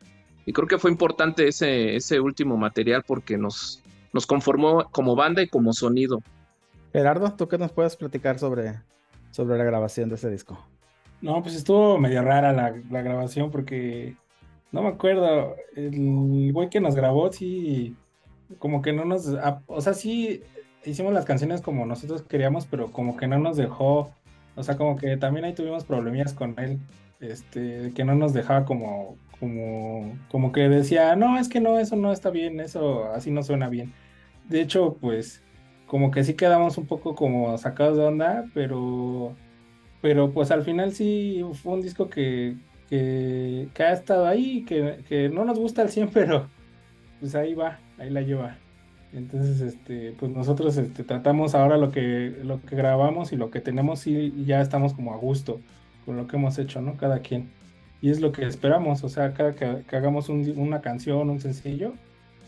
Y 0.47 0.53
creo 0.53 0.69
que 0.69 0.79
fue 0.79 0.91
importante 0.91 1.49
ese, 1.49 2.21
último 2.21 2.57
material 2.57 3.05
porque 3.07 3.39
nos, 3.39 3.83
nos 4.13 4.27
conformó 4.27 4.85
como 4.91 5.17
banda 5.17 5.43
y 5.43 5.49
como 5.49 5.73
sonido. 5.73 6.23
Gerardo, 6.93 7.33
¿tú 7.35 7.49
qué 7.49 7.59
nos 7.59 7.73
puedes 7.73 7.97
platicar 7.97 8.39
sobre, 8.39 8.81
sobre 9.31 9.59
la 9.59 9.65
grabación 9.65 10.09
de 10.09 10.17
ese 10.17 10.31
disco? 10.31 10.63
No, 11.25 11.43
pues 11.43 11.55
estuvo 11.55 11.99
medio 11.99 12.23
rara 12.23 12.53
la, 12.53 12.75
la 12.91 13.03
grabación 13.03 13.51
porque 13.51 14.15
no 14.73 14.83
me 14.83 14.89
acuerdo. 14.89 15.57
El 15.75 16.53
güey 16.53 16.69
que 16.69 16.81
nos 16.81 16.95
grabó, 16.95 17.33
sí, 17.33 17.97
como 18.59 18.83
que 18.83 18.93
no 18.93 19.05
nos. 19.05 19.29
a- 19.35 19.63
O 19.67 19.81
sea, 19.81 19.95
sí 19.95 20.43
hicimos 20.85 21.15
las 21.15 21.25
canciones 21.25 21.63
como 21.63 21.87
nosotros 21.87 22.23
queríamos, 22.23 22.67
pero 22.67 22.93
como 22.93 23.17
que 23.17 23.27
no 23.27 23.39
nos 23.39 23.57
dejó. 23.57 24.11
O 24.57 24.63
sea, 24.63 24.77
como 24.77 24.97
que 24.97 25.17
también 25.17 25.47
ahí 25.47 25.55
tuvimos 25.55 25.85
problemillas 25.85 26.35
con 26.35 26.59
él. 26.59 26.79
Este, 27.21 27.93
que 27.95 28.05
no 28.05 28.15
nos 28.15 28.35
dejaba 28.35 28.67
como, 28.67 29.17
como, 29.41 30.19
como 30.31 30.53
que 30.53 30.69
decía, 30.69 31.17
no, 31.17 31.39
es 31.39 31.49
que 31.49 31.61
no, 31.61 31.79
eso 31.79 31.97
no 31.97 32.13
está 32.13 32.29
bien, 32.31 32.61
eso 32.61 33.07
así 33.15 33.31
no 33.31 33.43
suena 33.43 33.69
bien. 33.71 33.95
De 34.49 34.61
hecho, 34.61 34.99
pues, 35.01 35.43
como 35.87 36.11
que 36.11 36.23
sí 36.25 36.35
quedamos 36.35 36.77
un 36.77 36.87
poco 36.87 37.15
como 37.15 37.57
sacados 37.59 37.97
de 37.97 38.05
onda, 38.05 38.45
pero. 38.53 39.35
Pero 40.05 40.33
pues 40.33 40.51
al 40.51 40.65
final 40.65 40.93
sí 40.93 41.43
fue 41.63 41.73
un 41.73 41.81
disco 41.81 42.11
que, 42.11 42.57
que, 42.91 43.69
que 43.73 43.83
ha 43.85 43.95
estado 43.95 44.27
ahí, 44.27 44.63
que, 44.67 44.99
que 45.09 45.31
no 45.31 45.47
nos 45.47 45.59
gusta 45.59 45.81
al 45.81 45.89
100, 45.89 46.11
pero 46.13 46.47
pues 47.21 47.35
ahí 47.35 47.55
va, 47.55 47.79
ahí 47.97 48.11
la 48.11 48.21
lleva. 48.21 48.59
Entonces, 49.15 49.63
este, 49.63 50.13
pues 50.19 50.31
nosotros 50.31 50.77
este, 50.77 51.05
tratamos 51.05 51.55
ahora 51.55 51.79
lo 51.79 51.91
que, 51.91 52.37
lo 52.45 52.61
que 52.61 52.77
grabamos 52.77 53.33
y 53.33 53.37
lo 53.37 53.51
que 53.51 53.61
tenemos 53.63 54.07
y 54.07 54.45
ya 54.45 54.61
estamos 54.61 54.93
como 54.93 55.15
a 55.15 55.17
gusto 55.17 55.59
con 56.05 56.19
lo 56.19 56.27
que 56.27 56.37
hemos 56.37 56.59
hecho, 56.59 56.83
¿no? 56.83 56.99
Cada 56.99 57.21
quien. 57.21 57.49
Y 58.03 58.11
es 58.11 58.21
lo 58.21 58.31
que 58.31 58.45
esperamos, 58.45 59.05
o 59.05 59.09
sea, 59.09 59.33
cada 59.33 59.55
que, 59.55 59.85
que 59.89 59.97
hagamos 59.97 60.29
un- 60.29 60.53
una 60.59 60.83
canción, 60.83 61.31
un 61.31 61.41
sencillo, 61.41 61.95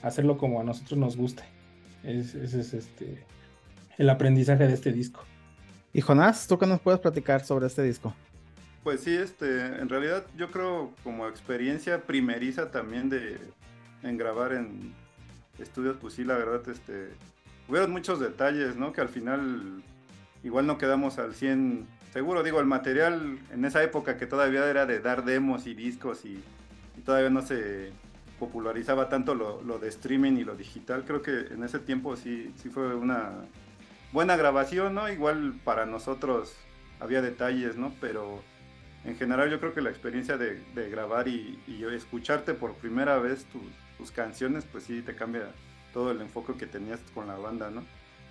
hacerlo 0.03 0.37
como 0.37 0.61
a 0.61 0.65
nosotros 0.65 0.99
nos 1.01 1.17
guste. 1.17 1.45
Es- 2.05 2.35
Ese 2.35 2.61
es 2.61 2.75
este, 2.75 3.25
el 3.97 4.11
aprendizaje 4.11 4.67
de 4.69 4.75
este 4.75 4.93
disco. 4.93 5.25
Y 5.97 6.03
Jonás, 6.03 6.47
¿tú 6.47 6.59
qué 6.59 6.67
nos 6.67 6.79
puedes 6.79 7.01
platicar 7.01 7.43
sobre 7.43 7.69
este 7.69 7.83
disco? 7.83 8.13
Pues 8.85 9.01
sí, 9.01 9.17
este, 9.17 9.65
en 9.65 9.89
realidad 9.89 10.27
yo 10.37 10.51
creo 10.51 10.93
como 11.03 11.27
experiencia 11.27 12.03
primeriza 12.03 12.71
también 12.71 13.09
de 13.09 13.39
en 14.03 14.19
grabar 14.19 14.53
en 14.53 14.93
estudios, 15.59 15.97
pues 15.99 16.13
sí, 16.13 16.23
la 16.23 16.37
verdad, 16.37 16.61
este, 16.69 17.09
hubieron 17.67 17.93
muchos 17.93 18.21
detalles, 18.21 18.77
¿no? 18.77 18.93
Que 18.93 19.01
al 19.01 19.09
final 19.09 19.83
igual 20.45 20.67
no 20.67 20.77
quedamos 20.77 21.17
al 21.17 21.35
100 21.35 21.87
seguro, 22.13 22.43
digo, 22.43 22.61
el 22.61 22.67
material 22.67 23.39
en 23.51 23.65
esa 23.65 23.83
época 23.83 24.19
que 24.19 24.27
todavía 24.27 24.69
era 24.69 24.85
de 24.85 25.01
dar 25.01 25.25
demos 25.25 25.67
y 25.67 25.73
discos 25.73 26.27
y, 26.27 26.45
y 26.99 27.01
todavía 27.07 27.31
no 27.31 27.41
se 27.41 27.91
popularizaba 28.39 29.09
tanto 29.09 29.35
lo, 29.35 29.63
lo 29.63 29.79
de 29.79 29.89
streaming 29.89 30.33
y 30.33 30.45
lo 30.45 30.57
digital, 30.57 31.05
creo 31.07 31.23
que 31.23 31.55
en 31.55 31.65
ese 31.65 31.79
tiempo 31.79 32.17
sí, 32.17 32.53
sí 32.59 32.69
fue 32.69 32.95
una 32.95 33.33
buena 34.17 34.35
grabación, 34.35 34.95
¿no? 34.95 35.11
Igual 35.11 35.61
para 35.63 35.85
nosotros 35.85 36.57
había 37.01 37.21
detalles, 37.21 37.77
¿no? 37.77 37.93
Pero 38.01 38.43
en 39.05 39.15
general 39.15 39.51
yo 39.51 39.61
creo 39.61 39.75
que 39.75 39.83
la 39.83 39.91
experiencia 39.91 40.39
de, 40.39 40.59
grabar 40.89 41.29
y, 41.29 41.61
escucharte 41.93 42.55
por 42.55 42.73
primera 42.77 43.19
vez 43.19 43.45
tu- 43.45 43.71
tus 43.99 44.11
canciones, 44.11 44.65
pues 44.65 44.85
sí 44.85 45.03
te 45.03 45.15
cambia 45.15 45.53
todo 45.93 46.13
el 46.13 46.23
enfoque 46.23 46.55
que 46.57 46.67
tenías 46.67 46.99
con 47.13 47.27
la 47.27 47.37
banda, 47.37 47.69
¿no? 47.71 47.85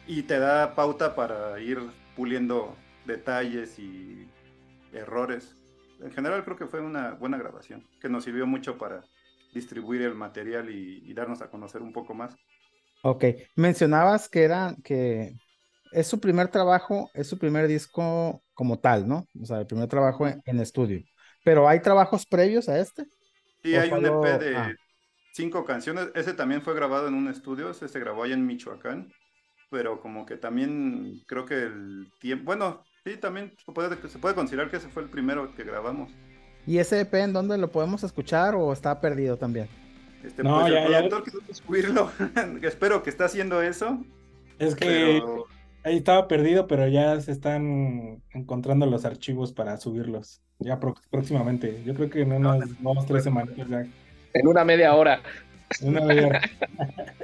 Y 0.08 0.24
te 0.24 0.40
da 0.40 0.74
pauta 0.74 1.16
para 1.16 1.60
ir 1.60 1.78
puliendo 2.16 2.76
detalles 3.06 3.78
y 3.78 4.28
errores. 4.92 5.56
En 6.02 6.12
general 6.12 6.44
creo 6.44 6.58
que 6.58 6.66
fue 6.66 6.82
una 6.82 7.12
buena 7.12 7.38
grabación, 7.38 7.86
que 8.02 8.10
nos 8.10 8.24
sirvió 8.24 8.48
mucho 8.48 8.80
para 8.80 9.04
distribuir 9.54 10.02
el 10.02 10.16
material 10.16 10.68
y, 10.72 11.04
y 11.06 11.14
darnos 11.14 11.44
a 11.44 11.52
conocer 11.52 11.84
un 11.84 11.94
poco 11.94 12.16
más. 12.16 12.36
Ok, 13.04 13.24
mencionabas 13.56 14.28
que 14.28 14.44
era 14.44 14.76
que 14.84 15.36
es 15.92 16.08
su 16.08 16.20
primer 16.20 16.48
trabajo, 16.50 17.10
es 17.14 17.28
su 17.28 17.38
primer 17.38 17.68
disco 17.68 18.44
como 18.54 18.80
tal, 18.80 19.08
¿no? 19.08 19.28
O 19.42 19.46
sea, 19.46 19.60
el 19.60 19.68
primer 19.68 19.88
trabajo 19.88 20.28
en, 20.28 20.42
en 20.46 20.60
estudio. 20.60 21.04
Pero 21.44 21.68
hay 21.68 21.80
trabajos 21.80 22.26
previos 22.26 22.68
a 22.70 22.80
este. 22.80 23.06
Sí, 23.64 23.76
¿O 23.76 23.82
hay 23.82 23.92
un 23.92 24.06
EP 24.06 24.40
de 24.40 24.58
ah. 24.58 24.76
cinco 25.34 25.64
canciones. 25.66 26.10
Ese 26.16 26.34
también 26.34 26.62
fue 26.62 26.74
grabado 26.76 27.08
en 27.08 27.14
un 27.14 27.28
estudio, 27.28 27.70
ese 27.70 27.88
se 27.88 28.00
grabó 28.00 28.24
allá 28.24 28.34
en 28.34 28.46
Michoacán. 28.46 29.10
Pero 29.70 30.00
como 30.00 30.26
que 30.26 30.38
también 30.38 31.22
creo 31.28 31.46
que 31.46 31.64
el 31.64 32.08
tiempo. 32.20 32.46
Bueno, 32.46 32.84
sí, 33.04 33.18
también 33.18 33.54
se 33.66 33.72
puede, 33.72 34.10
se 34.10 34.20
puede 34.20 34.36
considerar 34.36 34.70
que 34.70 34.78
ese 34.78 34.90
fue 34.90 35.04
el 35.04 35.10
primero 35.10 35.54
que 35.56 35.64
grabamos. 35.64 36.12
¿Y 36.68 36.78
ese 36.80 37.02
EP 37.02 37.14
en 37.16 37.34
dónde 37.34 37.58
lo 37.58 37.72
podemos 37.72 38.04
escuchar 38.04 38.56
o 38.56 38.72
está 38.74 39.00
perdido 39.00 39.38
también? 39.38 39.68
Este, 40.24 40.44
No, 40.44 40.62
pues 40.62 40.74
ya- 40.74 40.86
el 40.86 40.92
ya- 40.92 40.98
productor 41.00 41.24
quiso 41.24 41.54
subirlo. 41.54 42.12
Espero 42.64 43.04
que 43.04 43.10
está 43.10 43.26
haciendo 43.26 43.62
eso. 43.62 44.04
Es 44.58 44.76
que 44.76 44.86
Pero 44.86 45.46
ahí 45.86 45.98
estaba 45.98 46.28
perdido, 46.28 46.68
pero 46.68 46.88
ya 46.88 47.20
se 47.22 47.32
están 47.32 48.22
encontrando 48.34 48.86
los 48.86 49.06
archivos 49.06 49.54
para 49.54 49.78
subirlos. 49.78 50.42
Ya 50.60 50.80
próximamente. 51.12 51.82
Yo 51.86 51.94
creo 51.96 52.10
que 52.10 52.22
en 52.22 52.34
unas 52.34 52.60
dos, 52.82 53.06
tres 53.06 53.24
semanas 53.24 53.56
ya. 53.56 53.86
En 54.34 54.48
una 54.48 54.66
media 54.66 54.94
hora. 54.94 55.22
Una 55.82 56.04
vez. 56.06 56.26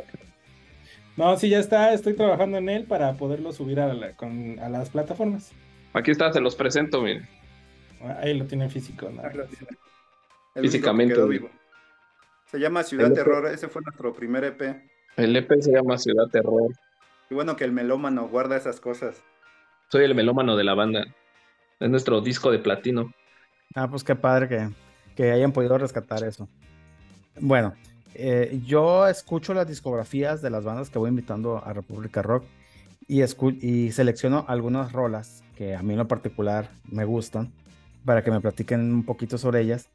No, 1.17 1.35
sí, 1.37 1.49
ya 1.49 1.59
está. 1.59 1.93
Estoy 1.93 2.13
trabajando 2.13 2.57
en 2.57 2.69
él 2.69 2.85
para 2.85 3.13
poderlo 3.13 3.51
subir 3.51 3.79
a, 3.81 3.93
la- 3.93 4.13
con- 4.15 4.57
a 4.59 4.69
las 4.69 4.89
plataformas. 4.89 5.51
Aquí 5.93 6.09
está, 6.11 6.31
se 6.31 6.39
los 6.39 6.55
presento, 6.55 7.01
miren. 7.01 7.27
Ahí 8.21 8.33
lo 8.33 8.45
tiene 8.45 8.69
físico. 8.69 9.09
¿no? 9.09 9.21
Físicamente, 10.61 11.21
vivo. 11.25 11.49
Se 12.49 12.57
llama 12.59 12.83
Ciudad. 12.83 13.11
Terror. 13.13 13.45
Ese 13.47 13.67
fue 13.67 13.81
nuestro 13.83 14.13
primer 14.13 14.45
EP. 14.45 14.61
El 15.17 15.35
EP 15.35 15.51
se 15.59 15.71
llama 15.71 15.97
Ciudad 15.97 16.27
Terror. 16.31 16.71
Y 17.31 17.33
bueno 17.33 17.55
que 17.55 17.63
el 17.63 17.71
melómano 17.71 18.27
guarda 18.27 18.57
esas 18.57 18.81
cosas. 18.81 19.23
Soy 19.89 20.03
el 20.03 20.13
melómano 20.13 20.57
de 20.57 20.65
la 20.65 20.73
banda. 20.73 21.05
Es 21.79 21.89
nuestro 21.89 22.19
disco 22.19 22.51
de 22.51 22.59
platino. 22.59 23.13
Ah, 23.73 23.89
pues 23.89 24.03
qué 24.03 24.15
padre 24.15 24.49
que, 24.49 24.69
que 25.15 25.31
hayan 25.31 25.53
podido 25.53 25.77
rescatar 25.77 26.25
eso. 26.25 26.49
Bueno, 27.39 27.73
eh, 28.15 28.59
yo 28.65 29.07
escucho 29.07 29.53
las 29.53 29.65
discografías 29.65 30.41
de 30.41 30.49
las 30.49 30.65
bandas 30.65 30.89
que 30.89 30.99
voy 30.99 31.07
invitando 31.07 31.63
a 31.65 31.71
República 31.71 32.21
Rock 32.21 32.43
y, 33.07 33.23
y 33.61 33.91
selecciono 33.93 34.43
algunas 34.49 34.91
rolas 34.91 35.41
que 35.55 35.73
a 35.73 35.81
mí 35.83 35.93
en 35.93 35.99
lo 35.99 36.09
particular 36.09 36.69
me 36.83 37.05
gustan 37.05 37.53
para 38.03 38.25
que 38.25 38.31
me 38.31 38.41
platiquen 38.41 38.93
un 38.93 39.05
poquito 39.05 39.37
sobre 39.37 39.61
ellas. 39.61 39.87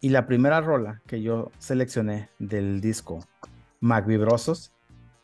Y 0.00 0.10
la 0.10 0.28
primera 0.28 0.60
rola 0.60 1.02
que 1.08 1.20
yo 1.20 1.50
seleccioné 1.58 2.28
del 2.38 2.80
disco 2.80 3.26
Macvibrosos 3.80 4.70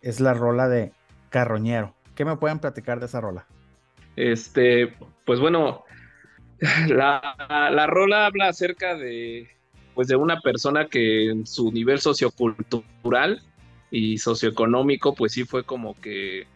es 0.01 0.19
la 0.19 0.35
rola 0.35 0.69
de 0.69 0.93
Carroñero. 1.33 1.95
¿Qué 2.15 2.25
me 2.25 2.37
pueden 2.37 2.61
platicar 2.61 3.01
de 3.01 3.07
esa 3.07 3.21
rola? 3.21 3.47
Este, 4.15 4.95
pues 5.25 5.41
bueno, 5.41 5.83
la, 6.89 7.71
la 7.73 7.87
rola 7.89 8.27
habla 8.27 8.49
acerca 8.49 8.95
de, 8.95 9.49
pues 9.95 10.09
de 10.09 10.17
una 10.17 10.41
persona 10.41 10.87
que 10.87 11.31
en 11.31 11.47
su 11.47 11.73
nivel 11.73 11.99
sociocultural 11.99 13.43
y 13.91 14.19
socioeconómico, 14.19 15.15
pues 15.15 15.33
sí 15.33 15.45
fue 15.45 15.65
como 15.65 15.99
que 16.01 16.47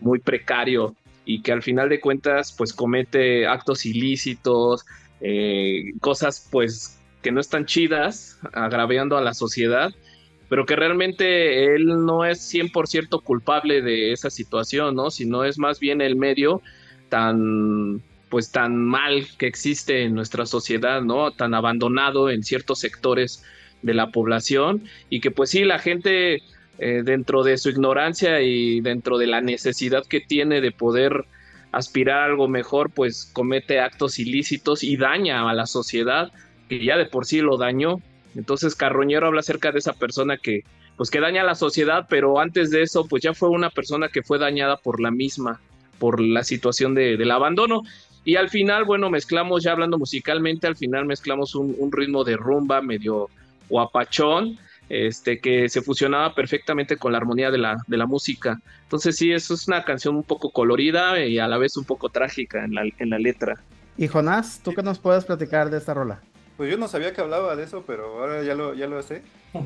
muy 0.00 0.18
precario 0.18 0.96
y 1.24 1.42
que 1.42 1.52
al 1.52 1.62
final 1.62 1.88
de 1.88 2.00
cuentas, 2.00 2.52
pues 2.52 2.72
comete 2.72 3.46
actos 3.46 3.86
ilícitos, 3.86 4.84
eh, 5.20 5.92
cosas 6.00 6.48
pues 6.50 6.98
que 7.22 7.32
no 7.32 7.40
están 7.40 7.64
chidas, 7.64 8.38
agraviando 8.52 9.16
a 9.16 9.22
la 9.22 9.32
sociedad, 9.32 9.92
pero 10.48 10.66
que 10.66 10.76
realmente 10.76 11.74
él 11.74 11.86
no 12.04 12.24
es 12.24 12.40
100% 12.52 13.22
culpable 13.22 13.82
de 13.82 14.12
esa 14.12 14.30
situación, 14.30 14.94
¿no? 14.94 15.10
Sino 15.10 15.44
es 15.44 15.58
más 15.58 15.80
bien 15.80 16.00
el 16.00 16.16
medio 16.16 16.62
tan 17.08 18.02
pues 18.28 18.50
tan 18.50 18.76
mal 18.76 19.26
que 19.38 19.46
existe 19.46 20.02
en 20.02 20.14
nuestra 20.14 20.44
sociedad, 20.44 21.02
¿no? 21.02 21.30
Tan 21.30 21.54
abandonado 21.54 22.30
en 22.30 22.42
ciertos 22.42 22.80
sectores 22.80 23.44
de 23.82 23.94
la 23.94 24.10
población 24.10 24.84
y 25.08 25.20
que 25.20 25.30
pues 25.30 25.50
sí, 25.50 25.64
la 25.64 25.78
gente 25.78 26.42
eh, 26.78 27.02
dentro 27.04 27.44
de 27.44 27.56
su 27.58 27.70
ignorancia 27.70 28.40
y 28.40 28.80
dentro 28.80 29.18
de 29.18 29.28
la 29.28 29.40
necesidad 29.40 30.04
que 30.04 30.20
tiene 30.20 30.60
de 30.60 30.72
poder 30.72 31.26
aspirar 31.70 32.22
a 32.22 32.24
algo 32.24 32.48
mejor, 32.48 32.90
pues 32.90 33.30
comete 33.32 33.78
actos 33.78 34.18
ilícitos 34.18 34.82
y 34.82 34.96
daña 34.96 35.48
a 35.48 35.54
la 35.54 35.66
sociedad, 35.66 36.32
que 36.68 36.84
ya 36.84 36.96
de 36.96 37.06
por 37.06 37.26
sí 37.26 37.40
lo 37.40 37.56
dañó. 37.56 37.98
Entonces 38.34 38.74
Carroñero 38.74 39.26
habla 39.26 39.40
acerca 39.40 39.72
de 39.72 39.78
esa 39.78 39.92
persona 39.92 40.36
que 40.36 40.62
pues 40.96 41.10
que 41.10 41.20
daña 41.20 41.42
a 41.42 41.44
la 41.44 41.54
sociedad, 41.54 42.06
pero 42.08 42.38
antes 42.38 42.70
de 42.70 42.82
eso 42.82 43.06
pues 43.06 43.22
ya 43.22 43.34
fue 43.34 43.48
una 43.48 43.70
persona 43.70 44.08
que 44.08 44.22
fue 44.22 44.38
dañada 44.38 44.76
por 44.76 45.00
la 45.00 45.10
misma, 45.10 45.60
por 45.98 46.20
la 46.20 46.44
situación 46.44 46.94
de, 46.94 47.16
del 47.16 47.30
abandono. 47.30 47.82
Y 48.24 48.36
al 48.36 48.48
final, 48.48 48.84
bueno, 48.84 49.10
mezclamos, 49.10 49.64
ya 49.64 49.72
hablando 49.72 49.98
musicalmente, 49.98 50.66
al 50.66 50.76
final 50.76 51.04
mezclamos 51.04 51.54
un, 51.54 51.74
un 51.78 51.92
ritmo 51.92 52.24
de 52.24 52.36
rumba 52.36 52.80
medio 52.80 53.28
guapachón, 53.68 54.58
este, 54.88 55.40
que 55.40 55.68
se 55.68 55.82
fusionaba 55.82 56.34
perfectamente 56.34 56.96
con 56.96 57.12
la 57.12 57.18
armonía 57.18 57.50
de 57.50 57.58
la, 57.58 57.76
de 57.86 57.96
la 57.96 58.06
música. 58.06 58.60
Entonces 58.82 59.16
sí, 59.16 59.32
eso 59.32 59.54
es 59.54 59.66
una 59.68 59.84
canción 59.84 60.16
un 60.16 60.22
poco 60.22 60.50
colorida 60.50 61.24
y 61.24 61.38
a 61.38 61.48
la 61.48 61.58
vez 61.58 61.76
un 61.76 61.84
poco 61.84 62.08
trágica 62.08 62.64
en 62.64 62.74
la, 62.74 62.82
en 62.98 63.10
la 63.10 63.18
letra. 63.18 63.56
Y 63.96 64.08
Jonás, 64.08 64.60
¿tú 64.62 64.72
qué 64.74 64.82
nos 64.82 64.98
puedes 64.98 65.24
platicar 65.24 65.70
de 65.70 65.78
esta 65.78 65.94
rola? 65.94 66.20
Pues 66.56 66.70
yo 66.70 66.76
no 66.76 66.88
sabía 66.88 67.12
que 67.12 67.20
hablaba 67.20 67.56
de 67.56 67.64
eso, 67.64 67.84
pero 67.86 68.20
ahora 68.20 68.42
ya 68.42 68.54
lo, 68.54 68.74
ya 68.74 68.86
lo 68.86 69.02
sé. 69.02 69.22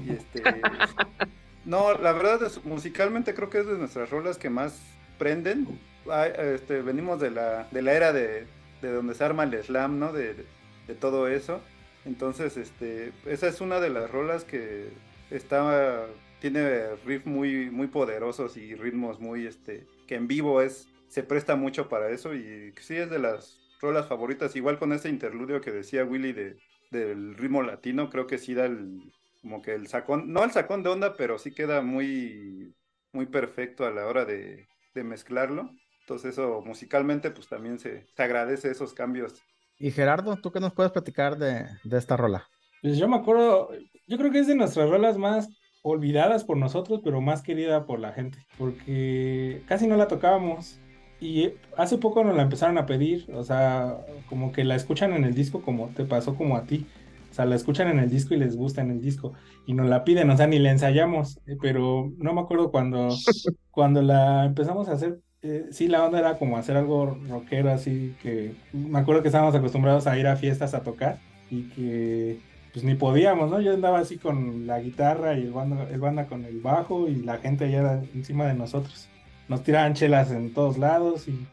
Y 0.06 0.12
este... 0.12 0.42
no, 1.64 1.92
la 1.98 2.12
verdad 2.12 2.42
es, 2.44 2.64
musicalmente 2.64 3.34
creo 3.34 3.50
que 3.50 3.58
es 3.58 3.66
de 3.66 3.76
nuestras 3.78 4.10
rolas 4.10 4.38
que 4.38 4.50
más 4.50 4.80
prenden 5.18 5.78
este, 6.38 6.82
venimos 6.82 7.20
de 7.20 7.30
la, 7.30 7.68
de 7.70 7.82
la 7.82 7.92
era 7.92 8.12
de, 8.12 8.46
de, 8.82 8.92
donde 8.92 9.14
se 9.14 9.24
arma 9.24 9.44
el 9.44 9.62
slam, 9.62 9.98
¿no? 9.98 10.12
De, 10.12 10.34
de, 10.86 10.94
todo 10.94 11.28
eso. 11.28 11.60
Entonces, 12.04 12.56
este, 12.56 13.12
esa 13.26 13.48
es 13.48 13.60
una 13.60 13.80
de 13.80 13.90
las 13.90 14.10
rolas 14.10 14.44
que 14.44 14.88
está, 15.30 16.06
tiene 16.40 16.96
riffs 17.04 17.26
muy, 17.26 17.70
muy 17.70 17.88
poderosos 17.88 18.56
y 18.56 18.74
ritmos 18.74 19.20
muy, 19.20 19.46
este, 19.46 19.86
que 20.06 20.14
en 20.14 20.28
vivo 20.28 20.62
es, 20.62 20.88
se 21.08 21.22
presta 21.22 21.56
mucho 21.56 21.88
para 21.88 22.10
eso 22.10 22.34
y 22.34 22.72
sí 22.80 22.96
es 22.96 23.10
de 23.10 23.18
las 23.18 23.58
rolas 23.80 24.06
favoritas. 24.06 24.56
Igual 24.56 24.78
con 24.78 24.92
ese 24.92 25.08
interludio 25.08 25.60
que 25.60 25.72
decía 25.72 26.04
Willy 26.04 26.32
de, 26.32 26.56
del 26.90 27.34
ritmo 27.36 27.62
latino, 27.62 28.10
creo 28.10 28.26
que 28.26 28.38
sí 28.38 28.54
da 28.54 28.66
el, 28.66 29.12
como 29.40 29.62
que 29.62 29.74
el 29.74 29.86
sacón, 29.86 30.32
no 30.32 30.44
el 30.44 30.50
sacón 30.50 30.82
de 30.82 30.90
onda, 30.90 31.16
pero 31.16 31.38
sí 31.38 31.52
queda 31.52 31.82
muy, 31.82 32.74
muy 33.12 33.26
perfecto 33.26 33.86
a 33.86 33.90
la 33.90 34.06
hora 34.06 34.24
de, 34.24 34.66
de 34.94 35.04
mezclarlo. 35.04 35.70
Entonces 36.00 36.32
eso 36.32 36.62
musicalmente 36.64 37.30
pues 37.30 37.48
también 37.48 37.78
se, 37.78 38.06
se, 38.14 38.22
agradece 38.22 38.70
esos 38.70 38.94
cambios. 38.94 39.42
Y 39.78 39.90
Gerardo, 39.90 40.36
¿tú 40.36 40.50
qué 40.50 40.60
nos 40.60 40.72
puedes 40.72 40.92
platicar 40.92 41.36
de, 41.36 41.66
de, 41.84 41.98
esta 41.98 42.16
rola? 42.16 42.48
Pues 42.82 42.96
yo 42.96 43.08
me 43.08 43.16
acuerdo, 43.16 43.70
yo 44.06 44.16
creo 44.16 44.30
que 44.30 44.40
es 44.40 44.46
de 44.46 44.54
nuestras 44.54 44.88
rolas 44.88 45.18
más 45.18 45.48
olvidadas 45.82 46.44
por 46.44 46.56
nosotros, 46.56 47.00
pero 47.04 47.20
más 47.20 47.42
querida 47.42 47.86
por 47.86 48.00
la 48.00 48.12
gente, 48.12 48.38
porque 48.56 49.62
casi 49.66 49.86
no 49.86 49.96
la 49.96 50.08
tocábamos. 50.08 50.80
Y 51.20 51.50
hace 51.76 51.98
poco 51.98 52.22
nos 52.22 52.36
la 52.36 52.42
empezaron 52.42 52.78
a 52.78 52.86
pedir, 52.86 53.28
o 53.34 53.42
sea, 53.42 53.98
como 54.28 54.52
que 54.52 54.64
la 54.64 54.76
escuchan 54.76 55.12
en 55.12 55.24
el 55.24 55.34
disco 55.34 55.62
como 55.62 55.88
te 55.88 56.04
pasó 56.04 56.36
como 56.36 56.56
a 56.56 56.64
ti. 56.64 56.86
O 57.30 57.34
sea, 57.34 57.44
la 57.44 57.56
escuchan 57.56 57.88
en 57.88 57.98
el 57.98 58.08
disco 58.08 58.34
y 58.34 58.38
les 58.38 58.56
gusta 58.56 58.80
en 58.80 58.90
el 58.90 59.00
disco 59.00 59.34
y 59.66 59.74
nos 59.74 59.88
la 59.88 60.04
piden, 60.04 60.30
o 60.30 60.36
sea, 60.36 60.46
ni 60.46 60.58
la 60.58 60.70
ensayamos, 60.70 61.40
pero 61.60 62.10
no 62.16 62.32
me 62.32 62.40
acuerdo 62.40 62.70
cuando, 62.70 63.08
cuando 63.70 64.00
la 64.00 64.46
empezamos 64.46 64.88
a 64.88 64.92
hacer 64.92 65.20
eh, 65.42 65.66
sí, 65.70 65.86
la 65.86 66.04
onda 66.04 66.18
era 66.18 66.36
como 66.36 66.56
hacer 66.56 66.76
algo 66.76 67.16
rockero, 67.28 67.70
así 67.70 68.16
que 68.22 68.56
me 68.72 68.98
acuerdo 68.98 69.22
que 69.22 69.28
estábamos 69.28 69.54
acostumbrados 69.54 70.06
a 70.08 70.18
ir 70.18 70.26
a 70.26 70.36
fiestas 70.36 70.74
a 70.74 70.82
tocar 70.82 71.20
y 71.48 71.68
que 71.70 72.40
pues 72.72 72.84
ni 72.84 72.94
podíamos, 72.94 73.48
¿no? 73.50 73.60
Yo 73.60 73.72
andaba 73.72 74.00
así 74.00 74.18
con 74.18 74.66
la 74.66 74.80
guitarra 74.80 75.38
y 75.38 75.42
el 75.42 75.52
banda, 75.52 75.88
el 75.90 76.00
banda 76.00 76.26
con 76.26 76.44
el 76.44 76.60
bajo 76.60 77.08
y 77.08 77.16
la 77.22 77.38
gente 77.38 77.66
allá 77.66 78.02
encima 78.14 78.46
de 78.46 78.54
nosotros. 78.54 79.08
Nos 79.48 79.62
tiraban 79.62 79.94
chelas 79.94 80.30
en 80.30 80.52
todos 80.52 80.78
lados 80.78 81.26
y 81.28 81.46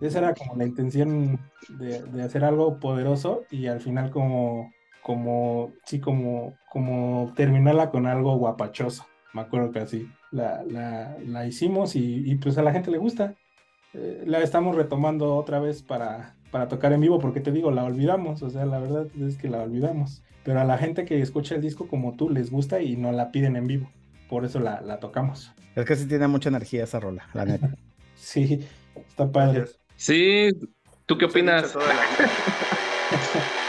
esa 0.00 0.18
era 0.18 0.34
como 0.34 0.56
la 0.56 0.64
intención 0.64 1.40
de, 1.68 2.02
de 2.02 2.22
hacer 2.22 2.44
algo 2.44 2.78
poderoso 2.78 3.44
y 3.50 3.66
al 3.66 3.80
final 3.80 4.10
como, 4.10 4.72
como, 5.02 5.72
sí, 5.84 6.00
como, 6.00 6.54
como 6.70 7.32
terminarla 7.34 7.90
con 7.90 8.06
algo 8.06 8.36
guapachoso. 8.36 9.06
Me 9.32 9.40
acuerdo 9.40 9.72
que 9.72 9.80
así 9.80 10.08
la, 10.30 10.62
la, 10.64 11.16
la 11.24 11.46
hicimos 11.46 11.96
y, 11.96 12.30
y, 12.30 12.34
pues 12.36 12.58
a 12.58 12.62
la 12.62 12.72
gente 12.72 12.90
le 12.90 12.98
gusta. 12.98 13.34
Eh, 13.94 14.24
la 14.26 14.40
estamos 14.40 14.76
retomando 14.76 15.34
otra 15.36 15.60
vez 15.60 15.82
para, 15.82 16.36
para 16.50 16.68
tocar 16.68 16.92
en 16.92 17.00
vivo 17.00 17.18
porque 17.18 17.40
te 17.40 17.52
digo, 17.52 17.70
la 17.70 17.84
olvidamos, 17.84 18.42
o 18.42 18.50
sea, 18.50 18.66
la 18.66 18.78
verdad 18.78 19.06
es 19.20 19.36
que 19.38 19.48
la 19.48 19.62
olvidamos. 19.62 20.22
Pero 20.44 20.60
a 20.60 20.64
la 20.64 20.78
gente 20.78 21.04
que 21.04 21.20
escucha 21.20 21.54
el 21.54 21.62
disco 21.62 21.88
como 21.88 22.14
tú 22.14 22.30
les 22.30 22.50
gusta 22.50 22.80
y 22.80 22.96
no 22.96 23.12
la 23.12 23.30
piden 23.32 23.56
en 23.56 23.66
vivo. 23.66 23.90
Por 24.28 24.44
eso 24.44 24.60
la, 24.60 24.80
la 24.80 24.98
tocamos. 25.00 25.52
Es 25.74 25.84
que 25.84 25.96
sí 25.96 26.06
tiene 26.06 26.28
mucha 26.28 26.48
energía 26.48 26.84
esa 26.84 27.00
rola, 27.00 27.28
la 27.34 27.44
neta. 27.44 27.74
sí, 28.16 28.66
está 28.94 29.30
padre. 29.30 29.66
Sí, 29.96 30.50
¿tú 31.06 31.16
qué 31.18 31.24
opinas? 31.26 31.74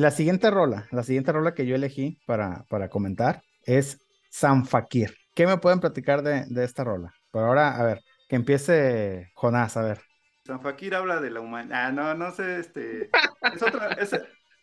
la 0.00 0.10
siguiente 0.10 0.50
rola, 0.50 0.86
la 0.90 1.02
siguiente 1.02 1.30
rola 1.30 1.54
que 1.54 1.66
yo 1.66 1.76
elegí 1.76 2.18
para, 2.26 2.64
para 2.68 2.88
comentar 2.88 3.42
es 3.64 4.00
San 4.30 4.64
Fakir. 4.64 5.14
¿Qué 5.34 5.46
me 5.46 5.58
pueden 5.58 5.80
platicar 5.80 6.22
de, 6.22 6.46
de 6.46 6.64
esta 6.64 6.84
rola? 6.84 7.12
Por 7.30 7.44
ahora, 7.44 7.76
a 7.76 7.84
ver, 7.84 8.00
que 8.28 8.36
empiece 8.36 9.30
Jonás, 9.34 9.76
a 9.76 9.82
ver. 9.82 10.00
San 10.46 10.62
Fakir 10.62 10.94
habla 10.94 11.20
de 11.20 11.30
la 11.30 11.40
humanidad. 11.40 11.86
Ah, 11.86 11.92
no, 11.92 12.14
no 12.14 12.32
sé, 12.32 12.58
este. 12.58 13.10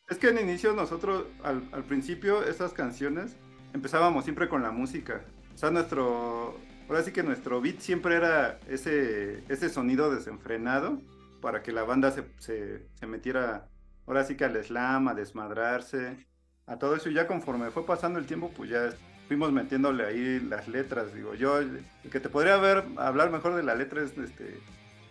Es, 0.10 0.18
que 0.18 0.30
en 0.30 0.40
inicio 0.40 0.74
nosotros, 0.74 1.26
al, 1.44 1.70
al 1.72 1.84
principio, 1.84 2.44
esas 2.44 2.74
canciones 2.74 3.38
empezábamos 3.74 4.24
siempre 4.24 4.50
con 4.50 4.64
la 4.64 4.72
música. 4.72 5.22
O 5.54 5.58
sea, 5.58 5.70
nuestro. 5.70 6.58
Ahora 6.90 7.04
sí 7.04 7.12
que 7.12 7.22
nuestro 7.22 7.62
beat 7.62 7.80
siempre 7.80 8.16
era 8.16 8.60
ese, 8.68 9.44
ese 9.50 9.70
sonido 9.70 10.10
desenfrenado 10.10 11.02
para 11.42 11.62
que 11.62 11.74
la 11.74 11.84
banda 11.84 12.12
se, 12.12 12.24
se 12.40 13.08
metiera, 13.08 13.68
ahora 14.08 14.24
sí 14.24 14.36
que 14.36 14.46
al 14.46 14.64
slam, 14.64 15.08
a 15.08 15.14
desmadrarse, 15.14 16.18
a 16.66 16.80
todo 16.80 16.96
eso. 16.96 17.10
Y 17.10 17.14
ya 17.14 17.28
conforme 17.28 17.70
fue 17.70 17.86
pasando 17.86 18.18
el 18.18 18.26
tiempo, 18.26 18.52
pues 18.56 18.70
ya 18.70 18.90
fuimos 19.28 19.52
metiéndole 19.52 20.06
ahí 20.06 20.40
las 20.40 20.68
letras. 20.68 21.14
Digo, 21.14 21.36
yo, 21.36 21.60
el 21.60 21.84
que 22.12 22.20
te 22.20 22.30
podría 22.30 22.58
ver, 22.58 22.84
hablar 22.98 23.30
mejor 23.30 23.56
de 23.56 23.64
la 23.64 23.76
letra 23.76 24.02
es 24.02 24.18
este, 24.18 24.60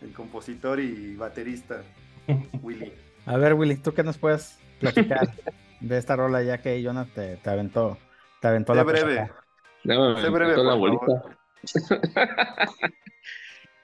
el 0.01 0.13
compositor 0.13 0.81
y 0.81 1.15
baterista, 1.17 1.83
Willy. 2.63 2.93
A 3.27 3.37
ver, 3.37 3.55
Willy, 3.55 3.77
¿tú 3.77 3.93
qué 3.93 4.05
nos 4.05 4.19
puedes 4.19 4.59
platicar 4.79 5.29
de 5.81 5.99
esta 5.99 6.15
rola 6.15 6.43
ya 6.43 6.59
que 6.59 6.81
Jonah 6.83 7.07
te, 7.07 7.37
te 7.37 7.51
aventó, 7.51 7.99
te 8.41 8.49
aventó 8.49 8.73
Sé 8.73 8.77
la 8.77 8.85
breve. 8.85 9.31
No, 9.83 10.17
Sé 10.21 10.29
breve, 10.29 10.57
la 10.57 10.71
favor. 10.71 11.37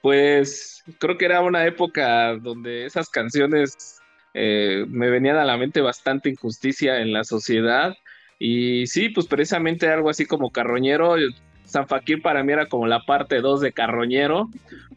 Pues 0.02 0.82
creo 0.98 1.16
que 1.16 1.26
era 1.26 1.40
una 1.42 1.64
época 1.64 2.36
donde 2.36 2.86
esas 2.86 3.08
canciones 3.08 4.01
eh, 4.34 4.84
me 4.88 5.10
venían 5.10 5.36
a 5.36 5.44
la 5.44 5.56
mente 5.56 5.80
bastante 5.80 6.30
injusticia 6.30 7.00
en 7.00 7.12
la 7.12 7.24
sociedad. 7.24 7.96
Y 8.38 8.86
sí, 8.86 9.08
pues 9.08 9.26
precisamente 9.26 9.88
algo 9.88 10.10
así 10.10 10.26
como 10.26 10.50
Carroñero. 10.50 11.16
San 11.64 11.86
Fakir 11.86 12.20
para 12.20 12.42
mí 12.42 12.52
era 12.52 12.66
como 12.66 12.86
la 12.86 13.00
parte 13.04 13.40
2 13.40 13.60
de 13.60 13.72
Carroñero, 13.72 14.50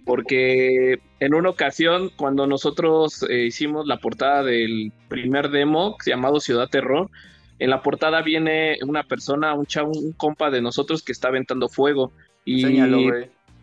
porque 0.04 1.00
en 1.20 1.34
una 1.34 1.50
ocasión, 1.50 2.12
cuando 2.18 2.48
nosotros 2.48 3.26
eh, 3.30 3.46
hicimos 3.46 3.88
la 3.88 3.98
portada 3.98 4.44
del 4.44 4.92
primer 5.08 5.52
demo 5.52 5.96
llamado 6.06 6.40
Ciudad 6.40 6.68
Terror, 6.68 7.10
en 7.60 7.70
la 7.70 7.82
portada 7.82 8.22
viene 8.22 8.78
una 8.86 9.04
persona, 9.04 9.54
un 9.54 9.66
chavo, 9.66 9.92
un 9.92 10.12
compa 10.12 10.52
de 10.52 10.62
nosotros 10.62 11.02
que 11.02 11.14
está 11.14 11.30
aventando 11.30 11.70
fuego. 11.70 12.12
Y 12.44 12.64
Enséñalo, 12.64 13.00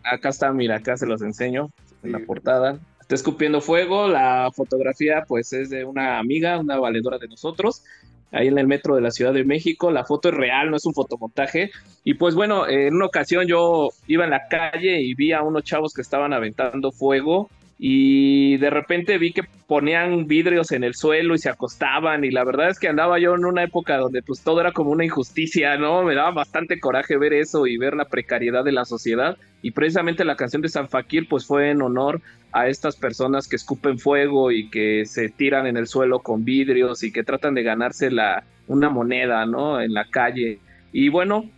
acá 0.03 0.29
está, 0.29 0.51
mira, 0.51 0.77
acá 0.77 0.97
se 0.97 1.05
los 1.05 1.21
enseño 1.21 1.69
en 2.01 2.13
la 2.13 2.19
portada. 2.19 2.79
Está 3.03 3.15
escupiendo 3.15 3.59
fuego, 3.59 4.07
la 4.07 4.49
fotografía 4.55 5.25
pues 5.27 5.51
es 5.51 5.69
de 5.69 5.83
una 5.83 6.19
amiga, 6.19 6.57
una 6.57 6.79
valedora 6.79 7.17
de 7.17 7.27
nosotros, 7.27 7.83
ahí 8.31 8.47
en 8.47 8.57
el 8.57 8.65
metro 8.65 8.95
de 8.95 9.01
la 9.01 9.11
Ciudad 9.11 9.33
de 9.33 9.43
México. 9.43 9.91
La 9.91 10.05
foto 10.05 10.29
es 10.29 10.35
real, 10.35 10.71
no 10.71 10.77
es 10.77 10.85
un 10.85 10.93
fotomontaje. 10.93 11.71
Y 12.05 12.13
pues 12.13 12.33
bueno, 12.33 12.65
en 12.65 12.95
una 12.95 13.07
ocasión 13.07 13.45
yo 13.45 13.89
iba 14.07 14.23
en 14.23 14.29
la 14.29 14.47
calle 14.47 15.01
y 15.01 15.15
vi 15.15 15.33
a 15.33 15.41
unos 15.41 15.65
chavos 15.65 15.93
que 15.93 16.01
estaban 16.01 16.31
aventando 16.31 16.93
fuego 16.93 17.49
y 17.85 18.55
de 18.59 18.69
repente 18.69 19.17
vi 19.17 19.33
que 19.33 19.43
ponían 19.67 20.25
vidrios 20.25 20.71
en 20.71 20.85
el 20.85 20.95
suelo 20.95 21.35
y 21.35 21.37
se 21.37 21.49
acostaban 21.49 22.23
y 22.23 22.31
la 22.31 22.45
verdad 22.45 22.69
es 22.69 22.79
que 22.79 22.87
andaba 22.87 23.19
yo 23.19 23.35
en 23.35 23.43
una 23.43 23.61
época 23.61 23.97
donde 23.97 24.23
pues 24.23 24.41
todo 24.41 24.61
era 24.61 24.71
como 24.71 24.91
una 24.91 25.03
injusticia, 25.03 25.75
¿no? 25.75 26.01
Me 26.03 26.15
daba 26.15 26.31
bastante 26.31 26.79
coraje 26.79 27.17
ver 27.17 27.33
eso 27.33 27.67
y 27.67 27.75
ver 27.75 27.93
la 27.97 28.05
precariedad 28.05 28.63
de 28.63 28.71
la 28.71 28.85
sociedad 28.85 29.37
y 29.61 29.71
precisamente 29.71 30.23
la 30.23 30.37
canción 30.37 30.61
de 30.61 30.69
San 30.69 30.87
Fakir 30.87 31.27
pues 31.27 31.45
fue 31.45 31.71
en 31.71 31.81
honor 31.81 32.21
a 32.53 32.69
estas 32.69 32.95
personas 32.95 33.49
que 33.49 33.57
escupen 33.57 33.99
fuego 33.99 34.53
y 34.53 34.69
que 34.69 35.05
se 35.05 35.27
tiran 35.27 35.67
en 35.67 35.75
el 35.75 35.87
suelo 35.87 36.19
con 36.19 36.45
vidrios 36.45 37.03
y 37.03 37.11
que 37.11 37.25
tratan 37.25 37.53
de 37.53 37.63
ganarse 37.63 38.11
la, 38.11 38.45
una 38.67 38.89
moneda, 38.89 39.45
¿no? 39.45 39.81
En 39.81 39.93
la 39.93 40.09
calle. 40.09 40.59
Y 40.93 41.09
bueno, 41.09 41.49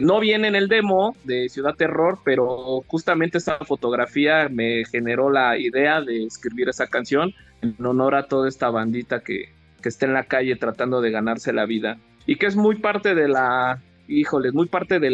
no 0.00 0.20
viene 0.20 0.48
en 0.48 0.54
el 0.54 0.68
demo 0.68 1.16
de 1.24 1.48
Ciudad 1.48 1.74
Terror, 1.74 2.18
pero 2.24 2.82
justamente 2.86 3.38
esta 3.38 3.58
fotografía 3.58 4.48
me 4.48 4.84
generó 4.84 5.30
la 5.30 5.58
idea 5.58 6.00
de 6.00 6.24
escribir 6.24 6.68
esa 6.68 6.86
canción 6.86 7.32
en 7.62 7.76
honor 7.84 8.14
a 8.14 8.26
toda 8.26 8.48
esta 8.48 8.70
bandita 8.70 9.20
que, 9.20 9.52
está 9.82 10.06
en 10.06 10.14
la 10.14 10.24
calle 10.24 10.56
tratando 10.56 11.02
de 11.02 11.10
ganarse 11.10 11.52
la 11.52 11.66
vida 11.66 11.98
y 12.24 12.36
que 12.36 12.46
es 12.46 12.56
muy 12.56 12.76
parte 12.76 13.14
de 13.14 13.28
la, 13.28 13.82
híjole, 14.08 14.50
muy 14.50 14.66
parte 14.66 14.98
de 14.98 15.10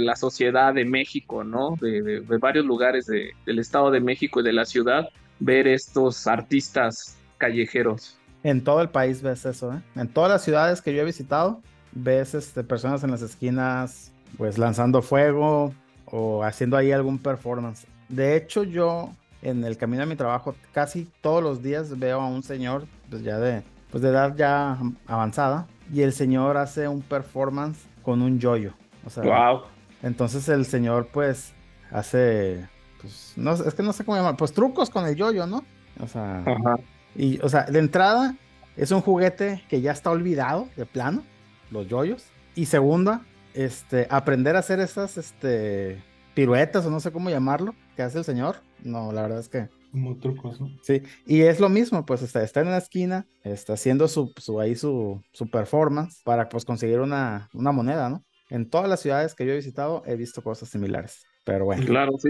la 0.00 0.16
sociedad 0.16 0.72
de 0.72 0.86
México, 0.86 1.44
¿no? 1.44 1.76
De, 1.82 2.20
varios 2.40 2.64
lugares 2.64 3.04
de- 3.06 3.32
del 3.44 3.58
Estado 3.58 3.90
de 3.90 4.00
México 4.00 4.40
y 4.40 4.42
de 4.42 4.54
la 4.54 4.64
ciudad, 4.64 5.10
ver 5.38 5.68
estos 5.68 6.26
artistas 6.26 7.18
callejeros. 7.36 8.16
En 8.42 8.64
todo 8.64 8.80
el 8.80 8.88
país 8.88 9.20
ves 9.20 9.44
eso, 9.44 9.74
¿eh? 9.74 9.82
En 9.96 10.08
todas 10.08 10.30
las 10.30 10.42
ciudades 10.42 10.80
que 10.80 10.94
yo 10.94 11.02
he 11.02 11.04
visitado, 11.04 11.60
ves 11.96 12.34
este, 12.34 12.62
personas 12.62 13.02
en 13.04 13.10
las 13.10 13.22
esquinas, 13.22 14.12
pues 14.36 14.58
lanzando 14.58 15.02
fuego 15.02 15.72
o 16.04 16.44
haciendo 16.44 16.76
ahí 16.76 16.92
algún 16.92 17.18
performance. 17.18 17.86
De 18.08 18.36
hecho, 18.36 18.62
yo 18.62 19.10
en 19.42 19.64
el 19.64 19.76
camino 19.76 20.02
a 20.02 20.06
mi 20.06 20.16
trabajo 20.16 20.54
casi 20.72 21.08
todos 21.20 21.42
los 21.42 21.62
días 21.62 21.98
veo 21.98 22.20
a 22.20 22.26
un 22.26 22.42
señor, 22.42 22.86
pues 23.10 23.22
ya 23.22 23.38
de, 23.38 23.62
pues 23.90 24.02
de 24.02 24.10
edad 24.10 24.34
ya 24.36 24.78
avanzada, 25.06 25.66
y 25.92 26.02
el 26.02 26.12
señor 26.12 26.56
hace 26.56 26.86
un 26.86 27.00
performance 27.02 27.78
con 28.02 28.22
un 28.22 28.38
yoyo. 28.38 28.72
O 29.04 29.10
sea, 29.10 29.22
Wow. 29.22 29.62
entonces 30.02 30.48
el 30.48 30.66
señor 30.66 31.08
pues 31.12 31.52
hace, 31.90 32.68
pues, 33.00 33.32
no, 33.36 33.52
es 33.52 33.74
que 33.74 33.82
no 33.82 33.92
sé 33.92 34.04
cómo 34.04 34.16
llamar, 34.16 34.36
pues 34.36 34.52
trucos 34.52 34.90
con 34.90 35.06
el 35.06 35.16
yoyo, 35.16 35.46
¿no? 35.46 35.64
O 36.00 36.06
sea... 36.06 36.40
Ajá. 36.40 36.76
Y, 37.14 37.40
o 37.40 37.48
sea, 37.48 37.62
de 37.64 37.78
entrada, 37.78 38.34
es 38.76 38.90
un 38.90 39.00
juguete 39.00 39.62
que 39.70 39.80
ya 39.80 39.92
está 39.92 40.10
olvidado 40.10 40.68
de 40.76 40.84
plano, 40.84 41.22
los 41.70 41.88
yoyos. 41.88 42.24
Y 42.54 42.66
segunda, 42.66 43.24
este, 43.54 44.06
aprender 44.10 44.56
a 44.56 44.60
hacer 44.60 44.80
esas, 44.80 45.18
este, 45.18 46.02
piruetas 46.34 46.84
o 46.86 46.90
no 46.90 47.00
sé 47.00 47.12
cómo 47.12 47.30
llamarlo, 47.30 47.74
que 47.96 48.02
hace 48.02 48.18
el 48.18 48.24
señor. 48.24 48.56
No, 48.82 49.12
la 49.12 49.22
verdad 49.22 49.40
es 49.40 49.48
que 49.48 49.68
Como 49.90 50.16
trucos, 50.18 50.60
¿no? 50.60 50.70
sí. 50.82 51.02
Y 51.26 51.42
es 51.42 51.60
lo 51.60 51.68
mismo, 51.68 52.04
pues 52.04 52.22
está, 52.22 52.42
está 52.42 52.60
en 52.60 52.70
la 52.70 52.78
esquina, 52.78 53.26
está 53.42 53.72
haciendo 53.74 54.06
su, 54.08 54.32
su 54.36 54.60
ahí 54.60 54.76
su, 54.76 55.22
su 55.32 55.50
performance 55.50 56.20
para 56.24 56.48
pues 56.48 56.64
conseguir 56.64 57.00
una, 57.00 57.48
una 57.54 57.72
moneda, 57.72 58.10
¿no? 58.10 58.24
En 58.48 58.68
todas 58.68 58.88
las 58.88 59.00
ciudades 59.00 59.34
que 59.34 59.44
yo 59.44 59.52
he 59.52 59.56
visitado 59.56 60.02
he 60.06 60.16
visto 60.16 60.42
cosas 60.42 60.68
similares. 60.68 61.24
Pero 61.46 61.64
bueno. 61.64 61.86
Claro, 61.86 62.12
sí. 62.18 62.28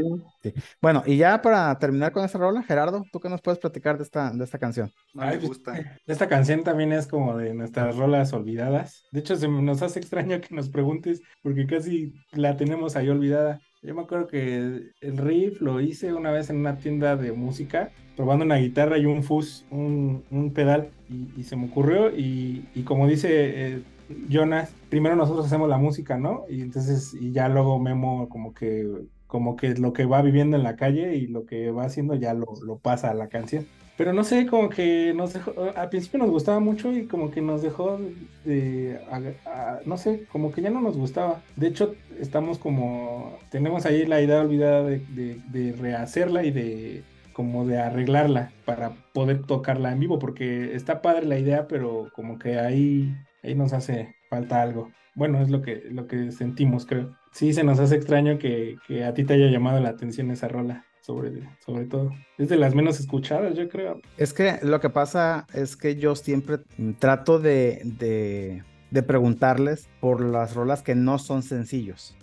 Bueno, 0.83 1.02
y 1.07 1.16
ya 1.16 1.40
para 1.40 1.79
terminar 1.79 2.12
con 2.12 2.22
esta 2.22 2.37
rola, 2.37 2.62
Gerardo, 2.62 3.02
¿tú 3.11 3.18
qué 3.18 3.31
nos 3.31 3.40
puedes 3.40 3.59
platicar 3.59 3.96
de 3.96 4.05
esta, 4.05 4.31
de 4.31 4.44
esta 4.44 4.59
canción? 4.59 4.92
No 5.14 5.22
Ay, 5.22 5.37
me 5.37 5.38
pues, 5.38 5.48
gusta. 5.48 5.72
Esta 6.07 6.29
canción 6.29 6.62
también 6.62 6.92
es 6.92 7.07
como 7.07 7.35
de 7.38 7.55
nuestras 7.55 7.96
rolas 7.96 8.35
olvidadas. 8.35 9.07
De 9.12 9.20
hecho, 9.20 9.35
se 9.35 9.48
nos 9.48 9.81
hace 9.81 10.00
extraño 10.00 10.38
que 10.42 10.55
nos 10.55 10.68
preguntes 10.68 11.22
porque 11.42 11.66
casi 11.66 12.12
la 12.33 12.59
tenemos 12.59 12.94
ahí 12.94 13.09
olvidada. 13.09 13.59
Yo 13.81 13.94
me 13.94 14.02
acuerdo 14.02 14.26
que 14.26 14.57
el 15.00 15.16
riff 15.16 15.62
lo 15.62 15.81
hice 15.81 16.12
una 16.12 16.31
vez 16.31 16.50
en 16.50 16.57
una 16.59 16.76
tienda 16.76 17.16
de 17.16 17.33
música, 17.33 17.90
probando 18.16 18.44
una 18.44 18.57
guitarra 18.57 18.98
y 18.98 19.07
un 19.07 19.22
fuzz, 19.22 19.64
un, 19.70 20.26
un 20.31 20.52
pedal, 20.52 20.92
y, 21.09 21.33
y 21.40 21.44
se 21.44 21.57
me 21.57 21.66
ocurrió. 21.68 22.11
Y, 22.14 22.68
y 22.74 22.85
como 22.85 23.07
dice 23.09 23.76
eh, 23.76 23.83
Jonas, 24.29 24.73
primero 24.88 25.16
nosotros 25.16 25.47
hacemos 25.47 25.69
la 25.69 25.79
música, 25.79 26.19
¿no? 26.19 26.45
Y 26.49 26.61
entonces, 26.62 27.14
y 27.21 27.33
ya 27.33 27.49
luego 27.49 27.79
Memo 27.79 28.29
como 28.29 28.55
que, 28.55 28.87
como 29.27 29.57
que 29.57 29.75
lo 29.75 29.92
que 29.92 30.05
va 30.07 30.23
viviendo 30.23 30.57
en 30.57 30.62
la 30.62 30.77
calle 30.77 31.16
y 31.16 31.27
lo 31.27 31.45
que 31.47 31.71
va 31.71 31.85
haciendo 31.85 32.14
ya 32.14 32.35
lo, 32.35 32.47
lo 32.64 32.79
pasa 32.79 33.11
a 33.11 33.14
la 33.14 33.29
canción. 33.29 33.66
Pero 33.97 34.12
no 34.12 34.25
sé, 34.25 34.47
como 34.47 34.69
que 34.69 35.14
nos 35.16 35.33
dejó, 35.33 35.55
al 35.75 35.88
principio 35.88 36.19
nos 36.19 36.31
gustaba 36.31 36.61
mucho 36.61 36.92
y 36.92 37.07
como 37.07 37.31
que 37.31 37.40
nos 37.40 37.62
dejó 37.62 37.99
de, 38.45 39.01
a- 39.11 39.51
a- 39.51 39.81
no 39.87 39.97
sé, 39.97 40.27
como 40.31 40.53
que 40.53 40.61
ya 40.61 40.69
no 40.71 40.83
nos 40.83 40.99
gustaba. 40.99 41.40
De 41.57 41.69
hecho, 41.69 41.95
estamos 42.21 42.59
como, 42.59 43.38
tenemos 43.51 43.87
ahí 43.87 44.05
la 44.05 44.21
idea 44.21 44.42
olvidada 44.42 44.83
de, 44.83 44.99
de- 45.14 45.40
de 45.51 45.73
rehacerla 45.73 46.45
y 46.45 46.51
de 46.51 47.05
como 47.33 47.66
de 47.66 47.79
arreglarla 47.79 48.51
para 48.64 48.92
poder 49.12 49.42
tocarla 49.42 49.92
en 49.92 50.01
vivo, 50.01 50.19
porque 50.19 50.75
está 50.75 51.03
padre 51.03 51.27
la 51.27 51.38
idea, 51.38 51.66
pero 51.69 52.09
como 52.14 52.38
que 52.38 52.59
ahí, 52.59 53.14
ahí 53.46 53.54
nos 53.54 53.72
hace 53.72 54.14
falta 54.28 54.61
algo. 54.62 54.90
Bueno, 55.14 55.40
es 55.40 55.48
lo 55.48 55.62
que, 55.62 55.82
lo 55.90 56.06
que 56.06 56.30
sentimos, 56.30 56.85
creo. 56.85 57.16
Sí, 57.32 57.52
se 57.54 57.64
nos 57.64 57.78
hace 57.80 57.96
extraño 57.96 58.38
que, 58.38 58.76
que 58.87 59.04
a 59.04 59.14
ti 59.14 59.24
te 59.24 59.35
haya 59.35 59.46
llamado 59.46 59.80
la 59.80 59.88
atención 59.90 60.30
esa 60.30 60.48
rola, 60.48 60.85
sobre, 61.00 61.32
sobre 61.64 61.87
todo. 61.87 62.12
Es 62.38 62.48
de 62.50 62.56
las 62.56 62.74
menos 62.74 63.00
escuchadas, 63.00 63.56
yo 63.56 63.68
creo. 63.68 64.00
Es 64.18 64.32
que 64.35 64.59
lo 64.62 64.78
que 64.80 64.90
pasa 64.90 65.46
es 65.54 65.76
que 65.76 65.96
yo 65.96 66.14
siempre 66.16 66.59
trato 66.98 67.38
de, 67.38 67.80
de, 67.85 68.62
de 68.90 69.02
preguntarles 69.02 69.88
por 70.00 70.22
las 70.22 70.54
rolas 70.54 70.82
que 70.82 70.94
no 70.94 71.18
son 71.18 71.42
sencillos. 71.42 72.14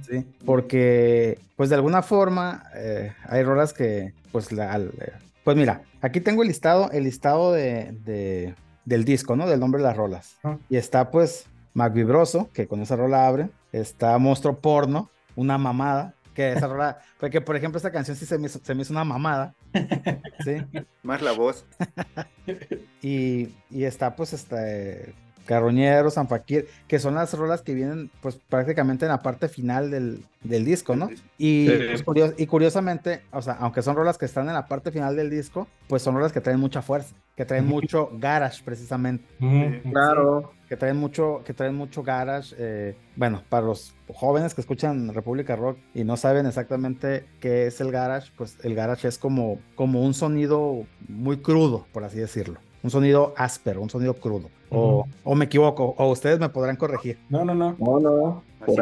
¿sí? 0.00 0.24
Porque, 0.46 1.38
pues 1.56 1.68
de 1.68 1.76
alguna 1.76 2.02
forma, 2.02 2.64
eh, 2.74 3.12
hay 3.28 3.42
rolas 3.42 3.74
que, 3.74 4.14
pues, 4.32 4.50
la, 4.52 4.78
eh, 4.78 5.12
pues 5.44 5.56
mira, 5.58 5.82
aquí 6.00 6.20
tengo 6.22 6.40
el 6.42 6.48
listado, 6.48 6.90
el 6.90 7.04
listado 7.04 7.52
de, 7.52 7.92
de- 8.04 8.54
del 8.90 9.04
disco, 9.04 9.36
¿no? 9.36 9.46
Del 9.48 9.60
nombre 9.60 9.80
de 9.80 9.88
las 9.88 9.96
rolas. 9.96 10.36
Y 10.68 10.76
está, 10.76 11.10
pues, 11.10 11.46
Mac 11.72 11.92
Vibroso, 11.94 12.50
que 12.52 12.66
con 12.66 12.82
esa 12.82 12.96
rola 12.96 13.26
abre. 13.26 13.48
Está 13.72 14.18
Monstruo 14.18 14.58
Porno, 14.58 15.08
una 15.36 15.56
mamada. 15.58 16.14
que 16.34 16.52
esa 16.52 16.66
rola, 16.68 16.98
porque 17.20 17.40
por 17.40 17.54
ejemplo 17.56 17.76
esta 17.76 17.90
canción 17.92 18.16
sí 18.16 18.24
se 18.26 18.38
me 18.38 18.46
hizo, 18.46 18.60
se 18.62 18.74
me 18.74 18.82
hizo 18.82 18.92
una 18.92 19.04
mamada, 19.04 19.54
¿sí? 20.44 20.56
Más 21.02 21.22
la 21.22 21.32
voz. 21.32 21.64
Y, 23.02 23.54
y 23.70 23.84
está 23.84 24.14
pues 24.16 24.32
este 24.32 25.14
Carroñero, 25.46 26.10
San 26.10 26.28
Fakir, 26.28 26.68
que 26.86 26.98
son 26.98 27.14
las 27.14 27.32
rolas 27.34 27.62
que 27.62 27.74
vienen 27.74 28.10
pues 28.20 28.36
prácticamente 28.48 29.04
en 29.06 29.10
la 29.10 29.22
parte 29.22 29.48
final 29.48 29.90
del, 29.90 30.24
del 30.42 30.64
disco, 30.64 30.94
¿no? 30.96 31.08
Y, 31.38 31.68
Sí. 31.68 32.02
pues, 32.04 32.34
y 32.36 32.46
curiosamente, 32.46 33.22
o 33.32 33.40
sea, 33.42 33.54
aunque 33.60 33.82
son 33.82 33.96
rolas 33.96 34.18
que 34.18 34.26
están 34.26 34.46
en 34.48 34.54
la 34.54 34.66
parte 34.66 34.92
final 34.92 35.16
del 35.16 35.30
disco, 35.30 35.66
pues 35.88 36.02
son 36.02 36.14
rolas 36.14 36.32
que 36.32 36.40
traen 36.40 36.60
mucha 36.60 36.82
fuerza, 36.82 37.14
que 37.40 37.46
traen 37.46 37.66
mucho 37.66 38.10
garage 38.18 38.62
precisamente. 38.62 39.24
Claro. 39.90 40.52
que 40.68 40.76
traen 40.76 40.98
mucho, 40.98 41.40
que 41.42 41.54
traen 41.54 41.74
mucho 41.74 42.02
garage, 42.02 42.54
eh, 42.58 42.94
bueno, 43.16 43.42
para 43.48 43.64
los 43.64 43.94
jóvenes 44.12 44.54
que 44.54 44.60
escuchan 44.60 45.14
República 45.14 45.56
Rock 45.56 45.78
y 45.94 46.04
no 46.04 46.18
saben 46.18 46.44
exactamente 46.44 47.24
qué 47.40 47.66
es 47.66 47.80
el 47.80 47.92
garage, 47.92 48.30
pues 48.36 48.58
el 48.62 48.74
garage 48.74 49.08
es 49.08 49.16
como, 49.16 49.58
como 49.74 50.02
un 50.02 50.12
sonido 50.12 50.84
muy 51.08 51.38
crudo, 51.38 51.86
por 51.94 52.04
así 52.04 52.18
decirlo. 52.18 52.60
Un 52.82 52.90
sonido 52.90 53.32
áspero, 53.38 53.80
un 53.80 53.88
sonido 53.88 54.12
crudo. 54.12 54.50
O, 54.68 55.06
o 55.24 55.34
me 55.34 55.46
equivoco, 55.46 55.94
o 55.96 56.10
ustedes 56.10 56.38
me 56.40 56.50
podrán 56.50 56.76
corregir. 56.76 57.18
No, 57.30 57.42
no, 57.42 57.54
no. 57.54 57.74
No, 57.78 58.00
no. 58.00 58.42
Así. 58.60 58.76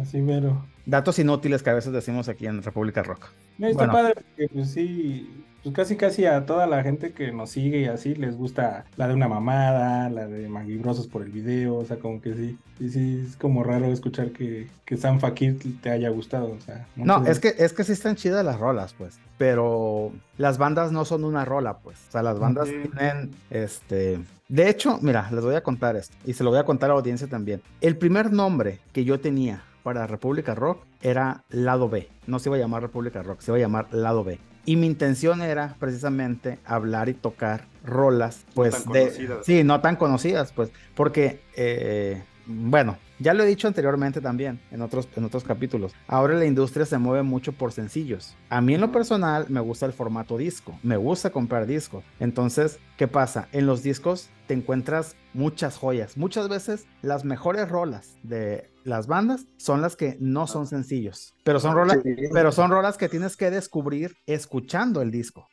Así 0.00 0.22
mero. 0.22 0.64
Datos 0.86 1.18
inútiles 1.18 1.62
que 1.62 1.70
a 1.70 1.74
veces 1.74 1.92
decimos 1.92 2.28
aquí 2.28 2.46
en 2.46 2.62
República 2.62 3.02
Rock. 3.02 3.26
No, 3.58 3.66
está 3.66 3.86
Bueno. 3.86 3.92
padre 3.92 4.14
porque 4.14 4.48
pues 4.52 4.70
sí, 4.70 5.44
pues 5.64 5.74
casi 5.74 5.96
casi 5.96 6.26
a 6.26 6.46
toda 6.46 6.68
la 6.68 6.84
gente 6.84 7.12
que 7.12 7.32
nos 7.32 7.50
sigue 7.50 7.80
y 7.80 7.84
así 7.86 8.14
les 8.14 8.36
gusta 8.36 8.84
la 8.96 9.08
de 9.08 9.14
una 9.14 9.26
mamada, 9.26 10.08
la 10.10 10.28
de 10.28 10.48
Maguibrosos 10.48 11.08
por 11.08 11.22
el 11.22 11.32
video, 11.32 11.74
o 11.74 11.84
sea, 11.84 11.98
como 11.98 12.20
que 12.20 12.34
sí, 12.34 12.58
sí, 12.78 12.90
sí, 12.90 13.24
es 13.26 13.36
como 13.36 13.64
raro 13.64 13.86
escuchar 13.86 14.30
que, 14.30 14.68
que 14.84 14.96
San 14.96 15.18
Fakir 15.18 15.58
te 15.82 15.90
haya 15.90 16.08
gustado, 16.10 16.52
o 16.52 16.60
sea. 16.60 16.86
No, 16.94 17.26
es 17.26 17.40
que, 17.40 17.54
es 17.58 17.72
que 17.72 17.82
sí 17.82 17.90
están 17.90 18.14
chidas 18.14 18.44
las 18.44 18.60
rolas, 18.60 18.94
pues. 18.96 19.18
Pero 19.38 20.12
las 20.38 20.56
bandas 20.56 20.92
no 20.92 21.04
son 21.04 21.24
una 21.24 21.44
rola, 21.44 21.78
pues. 21.78 21.98
O 22.08 22.12
sea, 22.12 22.22
las 22.22 22.38
bandas 22.38 22.68
tienen, 22.68 23.34
este... 23.50 24.20
De 24.48 24.68
hecho, 24.70 25.00
mira, 25.02 25.28
les 25.32 25.42
voy 25.42 25.56
a 25.56 25.64
contar 25.64 25.96
esto. 25.96 26.16
Y 26.24 26.34
se 26.34 26.44
lo 26.44 26.50
voy 26.50 26.60
a 26.60 26.64
contar 26.64 26.90
a 26.90 26.94
la 26.94 27.00
audiencia 27.00 27.26
también. 27.26 27.60
El 27.80 27.96
primer 27.96 28.32
nombre 28.32 28.78
que 28.92 29.04
yo 29.04 29.18
tenía 29.18 29.64
para 29.86 30.08
República 30.08 30.56
Rock 30.56 30.82
era 31.00 31.44
Lado 31.48 31.88
B. 31.88 32.08
No 32.26 32.40
se 32.40 32.48
iba 32.48 32.56
a 32.56 32.58
llamar 32.58 32.82
República 32.82 33.22
Rock, 33.22 33.38
se 33.40 33.52
iba 33.52 33.58
a 33.58 33.60
llamar 33.60 33.86
Lado 33.92 34.24
B. 34.24 34.40
Y 34.64 34.74
mi 34.74 34.88
intención 34.88 35.42
era 35.42 35.76
precisamente 35.78 36.58
hablar 36.64 37.08
y 37.08 37.14
tocar 37.14 37.68
rolas, 37.84 38.46
pues 38.52 38.82
tan 38.82 38.92
de... 38.92 39.00
conocidas. 39.02 39.46
Sí, 39.46 39.62
no 39.62 39.80
tan 39.80 39.94
conocidas, 39.94 40.50
pues. 40.50 40.72
Porque, 40.96 41.40
eh, 41.54 42.20
bueno, 42.46 42.98
ya 43.20 43.32
lo 43.32 43.44
he 43.44 43.46
dicho 43.46 43.68
anteriormente 43.68 44.20
también 44.20 44.60
en 44.72 44.82
otros, 44.82 45.08
en 45.14 45.22
otros 45.22 45.44
capítulos. 45.44 45.94
Ahora 46.08 46.34
la 46.34 46.46
industria 46.46 46.84
se 46.84 46.98
mueve 46.98 47.22
mucho 47.22 47.52
por 47.52 47.70
sencillos. 47.70 48.34
A 48.48 48.60
mí 48.60 48.74
en 48.74 48.80
lo 48.80 48.90
personal 48.90 49.46
me 49.50 49.60
gusta 49.60 49.86
el 49.86 49.92
formato 49.92 50.36
disco. 50.36 50.76
Me 50.82 50.96
gusta 50.96 51.30
comprar 51.30 51.64
discos. 51.64 52.02
Entonces, 52.18 52.80
¿qué 52.96 53.06
pasa? 53.06 53.46
En 53.52 53.66
los 53.66 53.84
discos 53.84 54.30
te 54.48 54.54
encuentras 54.54 55.14
muchas 55.32 55.76
joyas. 55.78 56.16
Muchas 56.16 56.48
veces 56.48 56.88
las 57.02 57.24
mejores 57.24 57.68
rolas 57.68 58.16
de 58.24 58.68
las 58.86 59.06
bandas 59.06 59.46
son 59.58 59.82
las 59.82 59.96
que 59.96 60.16
no 60.20 60.46
son 60.46 60.66
sencillos. 60.66 61.34
Pero 61.44 61.60
son 61.60 61.74
rolas, 61.74 61.98
Sí. 62.02 62.14
pero 62.32 62.52
son 62.52 62.70
rolas 62.70 62.96
que 62.96 63.08
tienes 63.08 63.36
que 63.36 63.50
descubrir 63.50 64.14
escuchando 64.26 65.02
el 65.02 65.10
disco. 65.10 65.48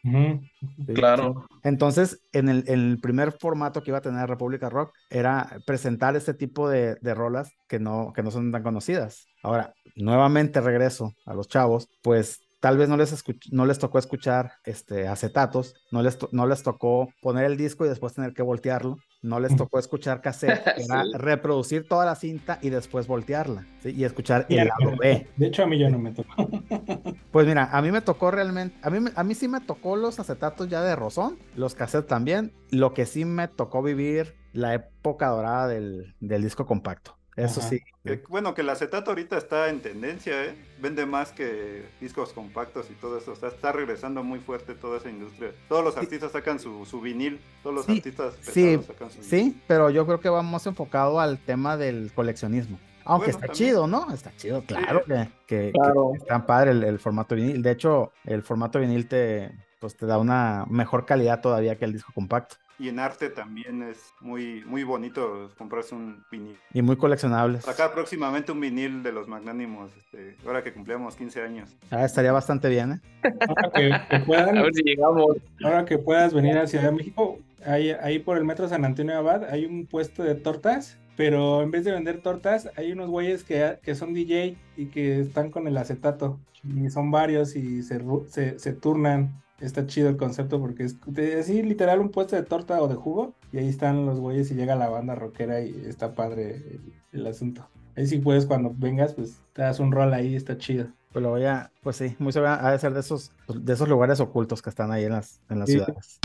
Claro. 0.93 1.45
Entonces, 1.63 2.19
en 2.31 2.49
el, 2.49 2.63
en 2.67 2.79
el 2.91 2.99
primer 2.99 3.31
formato 3.33 3.83
que 3.83 3.91
iba 3.91 3.97
a 3.97 4.01
tener 4.01 4.27
República 4.29 4.69
Rock 4.69 4.93
era 5.09 5.57
presentar 5.65 6.15
este 6.15 6.33
tipo 6.33 6.69
de, 6.69 6.95
de 7.01 7.13
rolas 7.13 7.51
que 7.67 7.79
no, 7.79 8.13
que 8.15 8.23
no 8.23 8.31
son 8.31 8.51
tan 8.51 8.63
conocidas. 8.63 9.25
Ahora, 9.41 9.73
nuevamente 9.95 10.61
regreso 10.61 11.11
a 11.25 11.33
los 11.33 11.47
chavos, 11.47 11.89
pues 12.01 12.39
tal 12.63 12.77
vez 12.77 12.87
no 12.87 12.95
les, 12.95 13.11
escuch- 13.13 13.49
no 13.51 13.65
les 13.65 13.77
tocó 13.77 13.99
escuchar 13.99 14.53
este, 14.63 15.09
acetatos, 15.09 15.75
no 15.91 16.01
les, 16.01 16.17
to- 16.17 16.29
no 16.31 16.47
les 16.47 16.63
tocó 16.63 17.09
poner 17.21 17.43
el 17.43 17.57
disco 17.57 17.85
y 17.85 17.89
después 17.89 18.13
tener 18.13 18.33
que 18.33 18.41
voltearlo, 18.41 18.99
no 19.21 19.41
les 19.41 19.53
tocó 19.57 19.79
escuchar 19.79 20.21
cassette, 20.21 20.61
era 20.77 21.03
reproducir 21.13 21.85
toda 21.89 22.05
la 22.05 22.15
cinta 22.15 22.59
y 22.61 22.69
después 22.69 23.05
voltearla 23.05 23.67
¿sí? 23.81 23.89
y 23.89 24.05
escuchar 24.05 24.45
Ya 24.47 24.61
el 24.61 24.67
lado 24.69 24.91
me 24.91 24.97
B. 24.97 25.27
De 25.35 25.47
hecho, 25.47 25.63
a 25.63 25.67
mí 25.67 25.77
ya 25.77 25.89
no 25.89 25.99
me 25.99 26.13
tocó. 26.13 26.29
Pues 27.33 27.47
mira, 27.47 27.65
a 27.71 27.81
mí 27.81 27.91
me 27.91 27.99
tocó 28.01 28.31
realmente, 28.31 28.77
a 28.81 28.89
mí, 28.89 28.99
me- 29.01 29.11
a 29.13 29.23
mí 29.25 29.35
sí 29.35 29.47
me 29.49 29.59
tocó 29.59 29.97
los 29.97 30.19
acetatos 30.21 30.69
ya 30.69 30.81
de 30.83 30.95
Rosón, 30.95 31.37
los 31.55 31.75
cassettes 31.75 32.07
también, 32.07 32.53
lo 32.69 32.93
que 32.93 33.05
sí 33.05 33.25
me 33.25 33.47
tocó 33.49 33.81
vivir 33.83 34.35
la 34.53 34.73
época 34.75 35.27
dorada 35.27 35.67
del, 35.67 36.15
del 36.21 36.43
disco 36.43 36.65
compacto. 36.65 37.17
Eso 37.35 37.59
Ajá. 37.61 37.69
sí. 37.69 37.81
Que, 38.03 38.21
bueno, 38.29 38.53
que 38.53 38.61
el 38.61 38.69
acetato 38.69 39.09
ahorita 39.11 39.37
está 39.37 39.69
en 39.69 39.81
tendencia, 39.81 40.45
¿eh? 40.45 40.55
Vende 40.79 41.05
más 41.05 41.31
que 41.31 41.83
discos 41.99 42.31
compactos 42.33 42.87
y 42.91 42.93
todo 42.93 43.17
eso. 43.17 43.31
O 43.31 43.35
sea, 43.35 43.49
está 43.49 43.71
regresando 43.71 44.23
muy 44.23 44.39
fuerte 44.39 44.75
toda 44.75 44.97
esa 44.99 45.09
industria. 45.09 45.51
Todos 45.67 45.83
los 45.83 45.97
artistas 45.97 46.31
sacan 46.31 46.59
su, 46.59 46.85
su 46.85 47.01
vinil. 47.01 47.39
Todos 47.63 47.75
los 47.75 47.85
Sí, 47.85 47.93
artistas 47.97 48.35
pesados 48.35 48.53
Sí, 48.53 48.79
sacan 48.87 49.09
su 49.09 49.15
vinil. 49.21 49.29
sí, 49.29 49.61
pero 49.67 49.89
yo 49.89 50.05
creo 50.05 50.19
que 50.19 50.29
vamos 50.29 50.65
enfocado 50.67 51.19
al 51.19 51.39
tema 51.39 51.75
del 51.77 52.11
coleccionismo. 52.13 52.79
Aunque 53.05 53.31
Bueno, 53.31 53.37
está 53.39 53.47
también. 53.47 53.69
chido, 53.69 53.87
¿no? 53.87 54.13
Está 54.13 54.31
chido, 54.37 54.63
claro 54.65 55.03
que, 55.05 55.13
que- 55.13 55.29
que 55.47 55.71
Claro. 55.73 56.11
está 56.15 56.45
padre 56.45 56.71
el, 56.71 56.83
el 56.83 56.99
formato 56.99 57.35
vinil. 57.35 57.61
De 57.61 57.71
hecho, 57.71 58.13
el 58.25 58.43
formato 58.43 58.79
vinil 58.79 59.07
te, 59.07 59.51
pues, 59.83 59.97
te 59.97 60.05
da 60.05 60.17
una 60.17 60.65
mejor 60.69 61.05
calidad 61.05 61.41
todavía 61.41 61.77
que 61.77 61.83
el 61.83 61.91
disco 61.91 62.13
compacto. 62.13 62.55
Y 62.79 62.87
en 62.87 62.99
arte 62.99 63.29
también 63.29 63.83
es 63.83 64.13
muy, 64.21 64.63
muy 64.65 64.85
bonito 64.85 65.51
comprarse 65.57 65.93
un 65.93 66.23
vinil. 66.31 66.57
Y 66.73 66.81
muy 66.81 66.95
coleccionables. 66.95 67.67
Acá 67.67 67.91
próximamente 67.93 68.53
un 68.53 68.61
vinil 68.61 69.03
de 69.03 69.11
los 69.11 69.27
magnánimos, 69.27 69.91
este, 69.97 70.37
ahora 70.45 70.63
que 70.63 70.71
cumplíamos 70.73 71.17
15 71.17 71.41
años. 71.41 71.75
Ah, 71.91 72.05
estaría 72.05 72.31
bastante 72.31 72.69
bien, 72.69 72.93
¿eh? 72.93 73.01
Ahora 73.45 73.71
que, 73.75 73.91
que 74.09 74.19
puedan, 74.25 74.57
A 74.57 74.61
ver 74.61 74.73
si 74.73 74.83
llegamos. 74.83 75.35
ahora 75.65 75.83
que 75.83 75.97
puedas 75.97 76.33
venir 76.33 76.57
a 76.57 76.65
Ciudad 76.65 76.85
de 76.85 76.91
México, 76.93 77.39
ahí, 77.65 77.91
ahí 77.91 78.19
por 78.19 78.37
el 78.37 78.45
metro 78.45 78.69
San 78.69 78.85
Antonio 78.85 79.17
Abad 79.17 79.43
hay 79.49 79.65
un 79.65 79.85
puesto 79.85 80.23
de 80.23 80.35
tortas, 80.35 80.97
pero 81.17 81.61
en 81.61 81.71
vez 81.71 81.83
de 81.83 81.91
vender 81.91 82.21
tortas, 82.21 82.69
hay 82.77 82.93
unos 82.93 83.09
güeyes 83.09 83.43
que, 83.43 83.79
que 83.83 83.95
son 83.95 84.13
DJ 84.13 84.55
y 84.77 84.85
que 84.85 85.19
están 85.19 85.51
con 85.51 85.67
el 85.67 85.75
acetato. 85.75 86.39
Y 86.63 86.89
son 86.89 87.11
varios 87.11 87.57
y 87.57 87.83
se, 87.83 88.01
se, 88.29 88.57
se 88.57 88.71
turnan. 88.71 89.42
Está 89.59 89.85
chido 89.85 90.09
el 90.09 90.17
concepto 90.17 90.59
porque 90.59 90.83
es 90.83 90.95
así 91.39 91.61
literal 91.63 91.99
un 91.99 92.09
puesto 92.09 92.35
de 92.35 92.43
torta 92.43 92.81
o 92.81 92.87
de 92.87 92.95
jugo. 92.95 93.33
Y 93.51 93.59
ahí 93.59 93.69
están 93.69 94.05
los 94.05 94.19
güeyes 94.19 94.51
y 94.51 94.55
llega 94.55 94.75
la 94.75 94.89
banda 94.89 95.15
rockera 95.15 95.61
y 95.61 95.85
está 95.87 96.15
padre 96.15 96.55
el, 96.55 96.93
el 97.19 97.27
asunto. 97.27 97.67
Ahí 97.95 98.07
sí 98.07 98.17
puedes 98.17 98.45
cuando 98.45 98.73
vengas, 98.75 99.13
pues 99.13 99.37
te 99.53 99.61
das 99.61 99.79
un 99.79 99.91
rol 99.91 100.13
ahí, 100.13 100.35
está 100.35 100.57
chido. 100.57 100.87
Pues 101.11 101.21
lo 101.21 101.29
voy 101.29 101.45
a, 101.45 101.71
pues 101.83 101.95
sí, 101.97 102.15
muy 102.17 102.31
seguro 102.33 102.51
ha 102.51 102.71
de 102.71 102.79
ser 102.79 102.93
de 102.93 103.01
esos, 103.01 103.31
de 103.47 103.73
esos 103.73 103.87
lugares 103.87 104.19
ocultos 104.19 104.63
que 104.63 104.71
están 104.71 104.91
ahí 104.91 105.03
en 105.05 105.11
las, 105.11 105.39
en 105.49 105.59
las 105.59 105.69
Sí. 105.69 105.73
ciudades. 105.73 106.19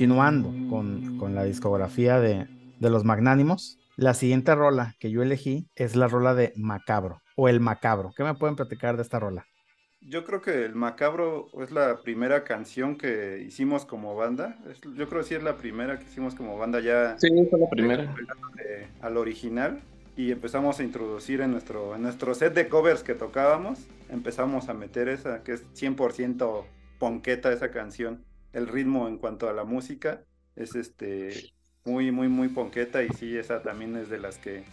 Continuando 0.00 0.48
con, 0.70 1.18
con 1.18 1.34
la 1.34 1.44
discografía 1.44 2.18
de, 2.20 2.46
de 2.78 2.88
los 2.90 3.04
magnánimos, 3.04 3.78
la 3.98 4.14
siguiente 4.14 4.54
rola 4.54 4.94
que 4.98 5.10
yo 5.10 5.22
elegí 5.22 5.68
es 5.74 5.94
la 5.94 6.08
rola 6.08 6.34
de 6.34 6.54
Macabro 6.56 7.20
o 7.36 7.50
El 7.50 7.60
Macabro. 7.60 8.14
¿Qué 8.16 8.24
me 8.24 8.34
pueden 8.34 8.56
platicar 8.56 8.96
de 8.96 9.02
esta 9.02 9.18
rola? 9.18 9.44
Yo 10.00 10.24
creo 10.24 10.40
que 10.40 10.64
El 10.64 10.74
Macabro 10.74 11.48
es 11.62 11.70
la 11.70 12.00
primera 12.00 12.44
canción 12.44 12.96
que 12.96 13.44
hicimos 13.46 13.84
como 13.84 14.16
banda. 14.16 14.56
Es- 14.70 14.80
yo 14.80 15.06
creo 15.06 15.20
que 15.20 15.28
sí 15.28 15.34
es 15.34 15.42
la 15.42 15.58
primera 15.58 15.98
que 15.98 16.04
hicimos 16.06 16.34
como 16.34 16.56
banda 16.56 16.80
ya 16.80 17.18
Sí, 17.18 17.28
fue 17.50 17.58
la 17.58 17.68
primera. 17.68 18.14
al 19.02 19.16
original 19.18 19.80
y 20.16 20.32
empezamos 20.32 20.80
a 20.80 20.82
introducir 20.82 21.42
en 21.42 21.50
nuestro, 21.50 21.94
en 21.94 22.00
nuestro 22.00 22.34
set 22.34 22.54
de 22.54 22.68
covers 22.70 23.02
que 23.02 23.14
tocábamos, 23.14 23.80
empezamos 24.08 24.70
a 24.70 24.72
meter 24.74 25.10
esa 25.10 25.42
que 25.42 25.52
es 25.52 25.62
100% 25.74 26.64
ponqueta 26.98 27.52
esa 27.52 27.70
canción. 27.70 28.24
El 28.52 28.66
ritmo 28.66 29.08
en 29.08 29.18
cuanto 29.18 29.48
a 29.48 29.52
la 29.52 29.64
música 29.64 30.22
es 30.56 30.74
este 30.74 31.52
muy 31.84 32.10
muy 32.10 32.28
muy 32.28 32.48
ponqueta 32.48 33.02
y 33.02 33.08
sí 33.10 33.36
esa 33.36 33.62
también 33.62 33.96
es 33.96 34.10
de 34.10 34.18
las 34.18 34.38
que 34.38 34.64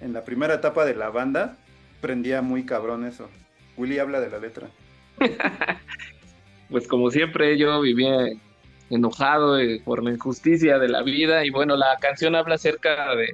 en 0.00 0.12
la 0.12 0.24
primera 0.24 0.54
etapa 0.54 0.84
de 0.84 0.94
la 0.94 1.10
banda 1.10 1.56
prendía 2.00 2.42
muy 2.42 2.64
cabrón 2.66 3.04
eso. 3.06 3.28
Willy 3.76 3.98
habla 3.98 4.20
de 4.20 4.30
la 4.30 4.38
letra. 4.38 4.68
Pues 6.70 6.88
como 6.88 7.10
siempre 7.10 7.58
yo 7.58 7.80
vivía 7.82 8.26
enojado 8.90 9.58
eh, 9.58 9.82
por 9.84 10.02
la 10.02 10.10
injusticia 10.10 10.78
de 10.78 10.88
la 10.88 11.02
vida 11.02 11.44
y 11.44 11.50
bueno, 11.50 11.76
la 11.76 11.96
canción 12.00 12.34
habla 12.34 12.54
acerca 12.54 13.14
de 13.14 13.26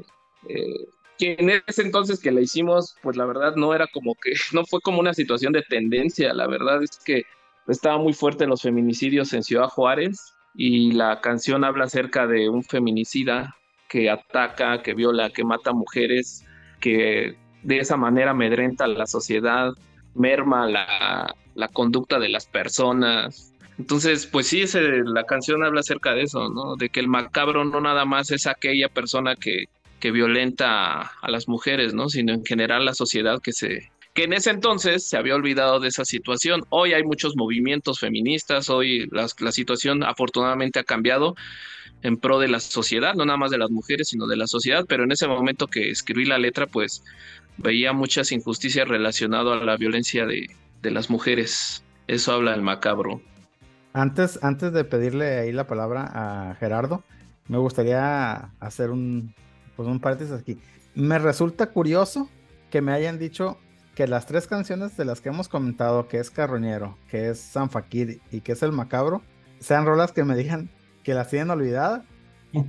eh, 0.49 0.89
que 1.19 1.37
en 1.39 1.63
ese 1.67 1.83
entonces 1.83 2.19
que 2.21 2.33
la 2.33 2.41
hicimos, 2.41 2.97
pues 3.03 3.17
la 3.17 3.27
verdad 3.27 3.55
no 3.57 3.75
era 3.75 3.87
como 3.87 4.15
que, 4.15 4.33
no 4.53 4.65
fue 4.65 4.81
como 4.81 5.01
una 5.01 5.15
situación 5.15 5.53
de 5.53 5.63
tendencia, 5.63 6.35
la 6.35 6.47
verdad 6.47 6.83
es 6.83 6.99
que 7.05 7.25
estaba 7.71 7.99
muy 7.99 8.13
fuerte 8.13 8.47
los 8.47 8.63
feminicidios 8.63 9.33
en 9.33 9.43
Ciudad 9.43 9.69
Juárez 9.69 10.35
y 10.55 10.93
la 10.93 11.21
canción 11.21 11.65
habla 11.65 11.85
acerca 11.85 12.27
de 12.27 12.49
un 12.49 12.65
feminicida 12.65 13.57
que 13.89 14.11
ataca, 14.11 14.83
que 14.83 14.95
viola, 14.95 15.31
que 15.31 15.45
mata 15.45 15.73
mujeres, 15.73 16.45
que 16.81 17.37
de 17.63 17.79
esa 17.79 17.97
manera 17.97 18.31
amedrenta 18.31 18.85
a 18.85 18.89
la 18.89 19.07
sociedad, 19.07 19.73
merma 20.15 20.67
la, 20.67 21.69
conducta 21.73 22.19
de 22.19 22.29
las 22.29 22.47
personas. 22.47 23.53
Entonces, 23.79 24.27
pues 24.27 24.47
sí, 24.47 24.65
la 25.05 25.25
canción 25.25 25.65
habla 25.65 25.81
acerca 25.81 26.15
de 26.15 26.23
eso, 26.23 26.49
¿no? 26.51 26.77
De 26.77 26.89
que 26.89 27.01
el 27.01 27.09
macabro 27.09 27.65
no 27.65 27.81
nada 27.81 28.05
más 28.05 28.31
es 28.31 28.47
aquella 28.47 28.89
persona 28.89 29.37
que, 29.37 29.65
que 29.99 30.11
violenta 30.11 31.03
a, 31.03 31.13
a 31.23 31.31
las 31.31 31.49
mujeres, 31.49 31.95
¿no? 31.95 32.09
Sino 32.09 32.33
en 32.33 32.45
general 32.45 32.85
la 32.85 32.95
sociedad 32.95 33.41
que 33.43 33.53
se 33.53 33.91
en 34.23 34.33
ese 34.33 34.51
entonces 34.51 35.09
se 35.09 35.17
había 35.17 35.35
olvidado 35.35 35.81
de 35.81 35.89
esa 35.89 36.05
situación. 36.05 36.63
Hoy 36.69 36.93
hay 36.93 37.03
muchos 37.03 37.37
movimientos 37.37 38.01
feministas, 38.01 38.71
hoy 38.71 39.09
la 39.11 39.53
situación 39.53 40.03
afortunadamente 40.03 40.79
ha 40.79 40.85
cambiado 40.85 41.35
en 42.03 42.17
pro 42.17 42.39
de 42.39 42.49
la 42.49 42.61
sociedad, 42.61 43.15
no 43.15 43.25
nada 43.25 43.37
más 43.37 43.51
de 43.51 43.59
las 43.59 43.71
mujeres, 43.71 44.09
sino 44.09 44.27
de 44.27 44.37
la 44.37 44.47
sociedad, 44.47 44.85
pero 44.89 45.05
en 45.05 45.13
ese 45.13 45.29
momento 45.29 45.67
que 45.67 45.91
escribí 45.91 46.25
la 46.25 46.39
letra, 46.39 46.67
pues 46.67 47.03
veía 47.59 47.93
muchas 47.93 48.33
injusticias 48.33 48.89
relacionadas 48.89 49.61
a 49.61 49.65
la 49.65 49.77
violencia 49.77 50.27
de, 50.27 50.49
de 50.83 50.91
las 50.91 51.11
mujeres. 51.11 51.85
Eso 52.07 52.33
habla 52.33 52.55
el 52.55 52.63
macabro. 52.63 53.21
Antes, 53.93 54.39
antes 54.43 54.73
de 54.73 54.85
pedirle 54.85 55.39
ahí 55.39 55.53
la 55.53 55.67
palabra 55.67 56.11
a 56.13 56.55
Gerardo, 56.55 57.05
me 57.49 57.59
gustaría 57.59 58.51
hacer 58.61 58.91
un, 58.91 59.35
pues 59.77 59.89
un 59.89 60.01
paréntesis 60.01 60.35
aquí. 60.35 60.59
Me 60.95 61.19
resulta 61.19 61.67
curioso 61.67 62.29
que 62.71 62.81
me 62.81 62.93
hayan 62.93 63.19
dicho 63.19 63.59
que 64.01 64.07
las 64.07 64.25
tres 64.25 64.47
canciones 64.47 64.97
de 64.97 65.05
las 65.05 65.21
que 65.21 65.29
hemos 65.29 65.47
comentado, 65.47 66.09
que 66.09 66.17
es 66.17 66.31
Carroñero, 66.31 66.97
que 67.11 67.29
es 67.29 67.39
San 67.39 67.69
Fakir 67.69 68.19
y 68.33 68.41
que 68.41 68.53
es 68.53 68.63
El 68.63 68.73
Macabro, 68.73 69.21
sean 69.59 69.85
rolas 69.85 70.11
que 70.13 70.25
me 70.25 70.35
digan 70.35 70.71
que 71.05 71.13
las 71.13 71.29
tienen 71.29 71.51
olvidadas, 71.51 72.07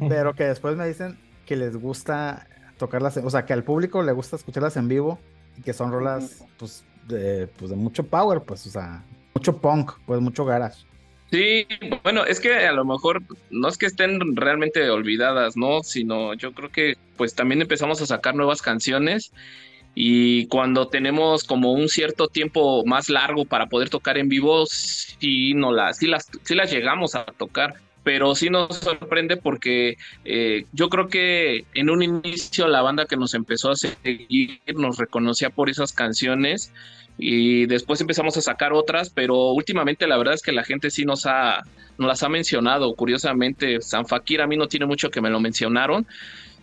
pero 0.09 0.33
que 0.33 0.43
después 0.43 0.75
me 0.75 0.85
dicen 0.85 1.17
que 1.45 1.55
les 1.55 1.77
gusta 1.77 2.47
tocarlas, 2.77 3.15
o 3.15 3.29
sea, 3.29 3.45
que 3.45 3.53
al 3.53 3.63
público 3.63 4.03
le 4.03 4.11
gusta 4.11 4.35
escucharlas 4.35 4.75
en 4.75 4.89
vivo 4.89 5.19
y 5.57 5.61
que 5.61 5.71
son 5.71 5.93
rolas, 5.93 6.43
pues, 6.59 6.83
de, 7.07 7.47
pues, 7.47 7.71
de 7.71 7.77
mucho 7.77 8.05
power, 8.05 8.41
pues, 8.41 8.67
o 8.67 8.69
sea, 8.69 9.01
mucho 9.33 9.55
punk, 9.55 9.93
pues, 10.05 10.19
mucho 10.19 10.43
garage. 10.43 10.83
Sí, 11.31 11.65
bueno, 12.03 12.25
es 12.25 12.41
que 12.41 12.53
a 12.67 12.73
lo 12.73 12.83
mejor 12.83 13.23
no 13.49 13.69
es 13.69 13.77
que 13.77 13.85
estén 13.85 14.35
realmente 14.35 14.89
olvidadas, 14.89 15.55
¿no? 15.55 15.81
Sino 15.81 16.33
yo 16.33 16.51
creo 16.51 16.69
que 16.69 16.97
pues 17.15 17.35
también 17.35 17.61
empezamos 17.61 18.01
a 18.01 18.05
sacar 18.05 18.35
nuevas 18.35 18.61
canciones 18.61 19.31
y 19.93 20.47
cuando 20.47 20.87
tenemos 20.87 21.43
como 21.43 21.73
un 21.73 21.89
cierto 21.89 22.27
tiempo 22.27 22.85
más 22.85 23.09
largo 23.09 23.45
para 23.45 23.67
poder 23.67 23.89
tocar 23.89 24.17
en 24.17 24.29
vivo, 24.29 24.65
sí, 24.65 25.53
no 25.53 25.71
las, 25.71 25.97
sí 25.97 26.07
las, 26.07 26.29
sí 26.43 26.55
las 26.55 26.71
llegamos 26.71 27.15
a 27.15 27.25
tocar. 27.25 27.75
Pero 28.03 28.33
sí 28.33 28.49
nos 28.49 28.77
sorprende 28.77 29.37
porque 29.37 29.95
eh, 30.25 30.65
yo 30.71 30.89
creo 30.89 31.07
que 31.07 31.65
en 31.75 31.91
un 31.91 32.01
inicio 32.01 32.67
la 32.67 32.81
banda 32.81 33.05
que 33.05 33.15
nos 33.15 33.35
empezó 33.35 33.69
a 33.69 33.75
seguir 33.75 34.59
nos 34.75 34.97
reconocía 34.97 35.51
por 35.51 35.69
esas 35.69 35.93
canciones 35.93 36.73
y 37.19 37.67
después 37.67 38.01
empezamos 38.01 38.35
a 38.37 38.41
sacar 38.41 38.73
otras, 38.73 39.11
pero 39.11 39.51
últimamente 39.51 40.07
la 40.07 40.17
verdad 40.17 40.33
es 40.33 40.41
que 40.41 40.51
la 40.51 40.63
gente 40.63 40.89
sí 40.89 41.05
nos 41.05 41.27
ha 41.27 41.61
nos 41.99 42.07
las 42.07 42.23
ha 42.23 42.29
mencionado. 42.29 42.95
Curiosamente, 42.95 43.79
San 43.81 44.07
Fakir 44.07 44.41
a 44.41 44.47
mí 44.47 44.57
no 44.57 44.67
tiene 44.67 44.87
mucho 44.87 45.11
que 45.11 45.21
me 45.21 45.29
lo 45.29 45.39
mencionaron. 45.39 46.07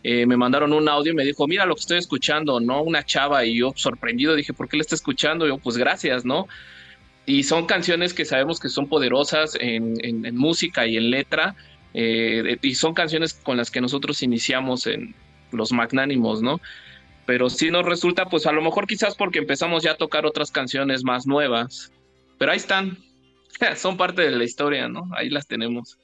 Eh, 0.03 0.26
me 0.26 0.36
mandaron 0.36 0.72
un 0.72 0.88
audio 0.88 1.12
y 1.12 1.14
me 1.14 1.24
dijo, 1.24 1.46
mira 1.46 1.66
lo 1.66 1.74
que 1.74 1.80
estoy 1.80 1.99
escuchando, 1.99 2.61
¿no? 2.61 2.82
Una 2.82 3.05
chava 3.05 3.44
y 3.44 3.59
yo 3.59 3.72
sorprendido 3.74 4.34
dije, 4.34 4.53
¿por 4.53 4.68
qué 4.68 4.76
le 4.76 4.82
está 4.82 4.94
escuchando? 4.94 5.44
Y 5.44 5.49
yo, 5.49 5.59
pues 5.59 5.76
gracias, 5.76 6.24
¿no? 6.24 6.46
Y 7.26 7.42
son 7.42 7.66
canciones 7.66 8.14
que 8.14 8.24
sabemos 8.24 8.61
que 8.61 8.68
son 8.68 8.88
poderosas 8.88 9.57
en 9.61 10.36
música 10.36 10.86
y 10.86 10.96
en 10.96 11.11
letra, 11.11 11.57
eh, 11.92 12.57
y 12.62 12.74
son 12.74 12.94
canciones 12.94 13.34
con 13.34 13.57
las 13.57 13.70
que 13.70 13.80
nosotros 13.80 14.22
iniciamos 14.22 14.86
en 14.86 15.14
los 15.53 15.72
magnánimos, 15.72 16.42
¿no? 16.42 16.61
pero 17.28 17.51
sí 17.51 17.70
nos 17.70 17.84
resulta, 17.84 18.24
pues 18.24 18.46
a 18.46 18.53
lo 18.53 18.62
mejor 18.62 18.86
quizás 18.86 19.14
porque 19.14 19.38
empezamos 19.38 19.82
ya 19.82 19.90
a 19.90 19.96
tocar 19.99 20.24
otras 20.24 20.51
canciones 20.51 21.05
más 21.05 21.26
nuevas, 21.26 21.92
pero 22.38 22.53
ahí 22.53 22.57
están, 22.57 22.96
son 23.76 23.99
parte 23.99 24.22
de 24.22 24.30
la 24.30 24.44
historia, 24.44 24.88
¿no? 24.88 25.11
Ahí 25.14 25.28
las 25.28 25.46
tenemos. 25.46 25.99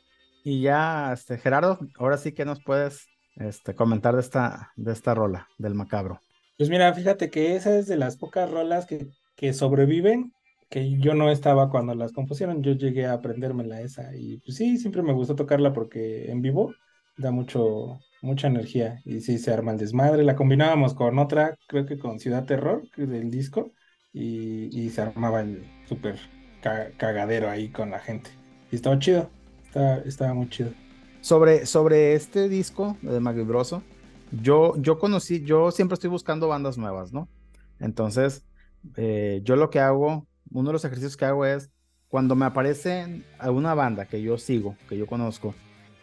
Y 0.44 0.60
ya, 0.60 1.14
este, 1.14 1.38
Gerardo, 1.38 1.78
ahora 1.98 2.18
sí 2.18 2.32
que 2.32 2.44
nos 2.44 2.62
puedes 2.62 3.08
este, 3.36 3.74
comentar 3.74 4.14
de 4.14 4.20
esta, 4.20 4.72
de 4.76 4.92
esta 4.92 5.14
rola, 5.14 5.48
del 5.58 5.74
macabro. 5.74 6.20
Pues 6.56 6.70
mira, 6.70 6.92
fíjate 6.94 7.30
que 7.30 7.56
esa 7.56 7.76
es 7.78 7.86
de 7.86 7.96
las 7.96 8.16
pocas 8.16 8.50
rolas 8.50 8.86
que, 8.86 9.08
que 9.36 9.52
sobreviven, 9.52 10.32
que 10.70 10.98
yo 10.98 11.14
no 11.14 11.30
estaba 11.30 11.68
cuando 11.70 11.94
las 11.94 12.12
compusieron, 12.12 12.62
yo 12.62 12.72
llegué 12.72 13.06
a 13.06 13.14
aprendérmela 13.14 13.80
esa 13.80 14.14
y 14.16 14.38
pues 14.38 14.56
sí, 14.56 14.78
siempre 14.78 15.02
me 15.02 15.12
gustó 15.12 15.34
tocarla 15.34 15.72
porque 15.72 16.30
en 16.30 16.42
vivo 16.42 16.74
da 17.16 17.30
mucho, 17.32 18.00
mucha 18.22 18.46
energía 18.48 19.00
y 19.04 19.20
sí 19.20 19.38
se 19.38 19.52
arma 19.52 19.72
el 19.72 19.78
desmadre. 19.78 20.22
La 20.24 20.36
combinábamos 20.36 20.94
con 20.94 21.18
otra, 21.18 21.56
creo 21.66 21.86
que 21.86 21.98
con 21.98 22.20
Ciudad 22.20 22.44
Terror 22.46 22.88
del 22.96 23.30
disco 23.30 23.72
y, 24.12 24.68
y 24.78 24.90
se 24.90 25.02
armaba 25.02 25.40
el 25.40 25.64
súper 25.88 26.18
ca- 26.62 26.90
cagadero 26.96 27.50
ahí 27.50 27.70
con 27.70 27.90
la 27.90 27.98
gente. 27.98 28.30
Y 28.70 28.76
estaba 28.76 28.98
chido, 28.98 29.30
estaba 30.04 30.34
muy 30.34 30.48
chido. 30.48 30.72
Sobre, 31.24 31.64
sobre 31.64 32.12
este 32.12 32.50
disco 32.50 32.98
de 33.00 33.18
Magbibroso, 33.18 33.82
yo, 34.30 34.74
yo 34.76 34.98
conocí, 34.98 35.42
yo 35.42 35.70
siempre 35.70 35.94
estoy 35.94 36.10
buscando 36.10 36.48
bandas 36.48 36.76
nuevas, 36.76 37.14
¿no? 37.14 37.30
Entonces, 37.80 38.44
eh, 38.98 39.40
yo 39.42 39.56
lo 39.56 39.70
que 39.70 39.80
hago, 39.80 40.26
uno 40.50 40.68
de 40.68 40.74
los 40.74 40.84
ejercicios 40.84 41.16
que 41.16 41.24
hago 41.24 41.46
es, 41.46 41.70
cuando 42.08 42.36
me 42.36 42.44
aparece 42.44 43.24
alguna 43.38 43.72
banda 43.72 44.04
que 44.04 44.20
yo 44.20 44.36
sigo, 44.36 44.76
que 44.86 44.98
yo 44.98 45.06
conozco, 45.06 45.54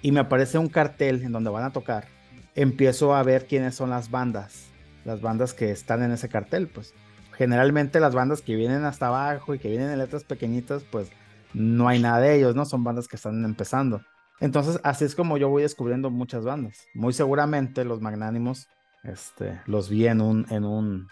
y 0.01 0.11
me 0.11 0.22
aparece 0.22 0.57
un 0.57 0.69
cartel 0.69 1.22
en 1.22 1.32
donde 1.32 1.51
van 1.51 1.65
a 1.65 1.72
tocar, 1.72 2.07
empiezo 2.55 3.13
a 3.13 3.22
ver 3.22 3.45
quiénes 3.45 3.76
son 3.76 3.91
las 3.91 4.09
bandas, 4.09 4.72
las 5.05 5.22
bandas 5.22 5.53
que 5.53 5.69
están 5.69 6.01
en 6.01 6.13
ese 6.13 6.30
cartel, 6.30 6.67
pues. 6.67 6.95
Generalmente 7.34 7.99
las 7.99 8.15
bandas 8.15 8.41
que 8.41 8.55
vienen 8.55 8.86
hasta 8.86 9.09
abajo 9.09 9.53
y 9.53 9.59
que 9.59 9.69
vienen 9.69 9.91
en 9.91 9.99
letras 9.99 10.24
pequeñitas, 10.24 10.82
pues 10.82 11.11
no 11.53 11.88
hay 11.88 11.99
nada 11.99 12.22
de 12.22 12.38
ellos, 12.38 12.55
¿no? 12.55 12.65
Son 12.65 12.84
bandas 12.84 13.07
que 13.07 13.17
están 13.17 13.45
empezando. 13.45 14.01
Entonces, 14.41 14.81
así 14.83 15.05
es 15.05 15.15
como 15.15 15.37
yo 15.37 15.49
voy 15.49 15.61
descubriendo 15.61 16.09
muchas 16.09 16.43
bandas. 16.43 16.87
Muy 16.93 17.13
seguramente 17.13 17.85
los 17.85 18.01
magnánimos, 18.01 18.67
este, 19.03 19.61
los 19.67 19.87
vi 19.87 20.07
en 20.07 20.19
un, 20.19 20.45
en 20.49 20.65
un, 20.65 21.07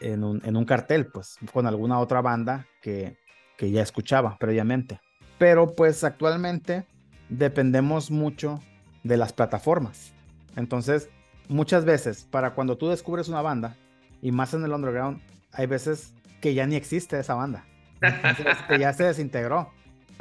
en 0.00 0.22
un, 0.22 0.42
en 0.44 0.56
un 0.56 0.64
cartel, 0.66 1.06
pues, 1.06 1.38
con 1.52 1.66
alguna 1.66 1.98
otra 1.98 2.20
banda 2.20 2.66
que, 2.82 3.16
que 3.56 3.70
ya 3.70 3.82
escuchaba 3.82 4.36
previamente. 4.38 5.00
Pero 5.38 5.74
pues 5.74 6.04
actualmente 6.04 6.86
dependemos 7.30 8.10
mucho 8.10 8.60
de 9.02 9.16
las 9.16 9.32
plataformas. 9.32 10.12
Entonces, 10.54 11.08
muchas 11.48 11.84
veces, 11.84 12.26
para 12.30 12.54
cuando 12.54 12.76
tú 12.76 12.88
descubres 12.88 13.28
una 13.28 13.42
banda, 13.42 13.76
y 14.22 14.32
más 14.32 14.54
en 14.54 14.64
el 14.64 14.72
underground, 14.72 15.20
hay 15.52 15.66
veces 15.66 16.14
que 16.40 16.54
ya 16.54 16.66
ni 16.66 16.76
existe 16.76 17.18
esa 17.18 17.34
banda. 17.34 17.64
Entonces, 18.00 18.56
que 18.68 18.78
ya 18.78 18.92
se 18.92 19.04
desintegró. 19.04 19.72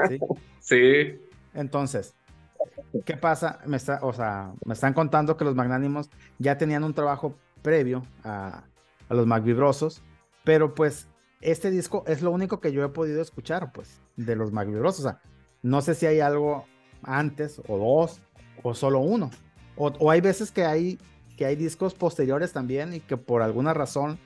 ¿sí? 0.07 0.19
Sí. 0.59 1.21
Entonces, 1.53 2.15
¿qué 3.05 3.17
pasa? 3.17 3.59
Me, 3.65 3.77
está, 3.77 3.99
o 4.01 4.13
sea, 4.13 4.53
me 4.65 4.73
están 4.73 4.93
contando 4.93 5.37
que 5.37 5.45
los 5.45 5.55
magnánimos 5.55 6.09
ya 6.39 6.57
tenían 6.57 6.83
un 6.83 6.93
trabajo 6.93 7.35
previo 7.61 8.03
a, 8.23 8.63
a 9.09 9.13
los 9.13 9.25
magvibrosos, 9.27 10.01
pero 10.43 10.73
pues 10.75 11.07
este 11.41 11.71
disco 11.71 12.03
es 12.07 12.21
lo 12.21 12.31
único 12.31 12.59
que 12.59 12.71
yo 12.71 12.83
he 12.83 12.89
podido 12.89 13.21
escuchar, 13.21 13.71
pues, 13.71 14.01
de 14.15 14.35
los 14.35 14.51
magvibrosos. 14.51 15.05
O 15.05 15.09
sea, 15.09 15.21
no 15.61 15.81
sé 15.81 15.95
si 15.95 16.05
hay 16.05 16.19
algo 16.19 16.65
antes, 17.03 17.61
o 17.67 17.77
dos, 17.77 18.21
o 18.63 18.73
solo 18.73 18.99
uno. 18.99 19.29
O, 19.75 19.87
o 19.99 20.11
hay 20.11 20.21
veces 20.21 20.51
que 20.51 20.65
hay, 20.65 20.97
que 21.37 21.45
hay 21.45 21.55
discos 21.55 21.93
posteriores 21.93 22.53
también 22.53 22.93
y 22.93 22.99
que 22.99 23.17
por 23.17 23.41
alguna 23.41 23.73
razón 23.73 24.17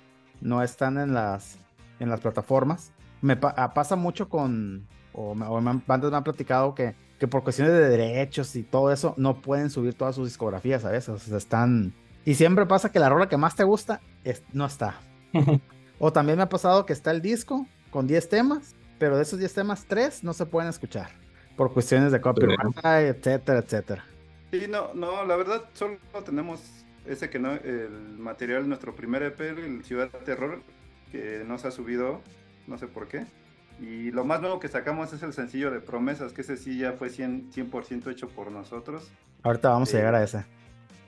no 0.41 0.61
están 0.63 0.97
en 0.97 1.13
las, 1.13 1.57
en 1.99 2.09
las 2.09 2.21
plataformas. 2.21 2.91
Me 3.21 3.35
pa- 3.35 3.53
ah, 3.57 3.73
pasa 3.73 3.95
mucho 3.95 4.29
con, 4.29 4.87
o, 5.13 5.35
me- 5.35 5.45
o 5.47 5.59
me 5.59 5.73
me 5.73 5.93
han 6.15 6.23
platicado 6.23 6.75
que, 6.75 6.95
que 7.19 7.27
por 7.27 7.43
cuestiones 7.43 7.73
de 7.73 7.89
derechos 7.89 8.55
y 8.55 8.63
todo 8.63 8.91
eso 8.91 9.13
no 9.17 9.41
pueden 9.41 9.69
subir 9.69 9.93
todas 9.93 10.15
sus 10.15 10.27
discografías 10.27 10.85
a 10.85 10.91
veces. 10.91 11.09
O 11.09 11.19
sea, 11.19 11.37
están... 11.37 11.93
Y 12.25 12.35
siempre 12.35 12.65
pasa 12.65 12.91
que 12.91 12.99
la 12.99 13.09
rola 13.09 13.29
que 13.29 13.37
más 13.37 13.55
te 13.55 13.63
gusta 13.63 14.01
es- 14.23 14.43
no 14.53 14.65
está. 14.65 14.95
O 16.01 16.13
también 16.13 16.37
me 16.37 16.43
ha 16.43 16.49
pasado 16.49 16.85
que 16.85 16.93
está 16.93 17.11
el 17.11 17.21
disco 17.21 17.67
con 17.91 18.07
10 18.07 18.29
temas, 18.29 18.73
pero 18.99 19.17
de 19.17 19.23
esos 19.23 19.37
10 19.37 19.53
temas, 19.53 19.85
3 19.85 20.23
no 20.23 20.31
se 20.31 20.45
pueden 20.45 20.69
escuchar 20.69 21.09
por 21.57 21.73
cuestiones 21.73 22.13
de 22.13 22.21
copyright, 22.21 22.57
etcétera, 22.85 23.59
etcétera. 23.59 24.05
Sí, 24.49 24.65
no, 24.69 24.93
no, 24.93 25.25
la 25.25 25.35
verdad 25.35 25.65
solo 25.73 25.97
tenemos 26.23 26.61
ese 27.05 27.29
que 27.29 27.37
no, 27.37 27.51
el 27.51 27.89
material, 28.17 28.69
nuestro 28.69 28.95
primer 28.95 29.23
EP, 29.23 29.41
el 29.41 29.83
Ciudad 29.83 30.09
Terror, 30.23 30.61
que 31.11 31.43
no 31.45 31.57
se 31.57 31.67
ha 31.67 31.71
subido, 31.71 32.21
no 32.65 32.77
sé 32.77 32.87
por 32.87 33.09
qué. 33.09 33.25
Y 33.81 34.11
lo 34.11 34.25
más 34.25 34.41
nuevo 34.41 34.59
que 34.59 34.67
sacamos 34.67 35.13
es 35.13 35.23
el 35.23 35.33
sencillo 35.33 35.71
de 35.71 35.79
Promesas, 35.79 36.33
que 36.33 36.41
ese 36.41 36.57
sí 36.57 36.77
ya 36.77 36.93
fue 36.93 37.09
100%, 37.09 37.83
100 37.83 38.09
hecho 38.11 38.27
por 38.29 38.51
nosotros, 38.51 39.09
Ahorita 39.41 39.69
vamos 39.69 39.87
a 39.89 39.91
Eh, 39.93 39.99
llegar 39.99 40.15
a 40.15 40.23
ese. 40.23 40.43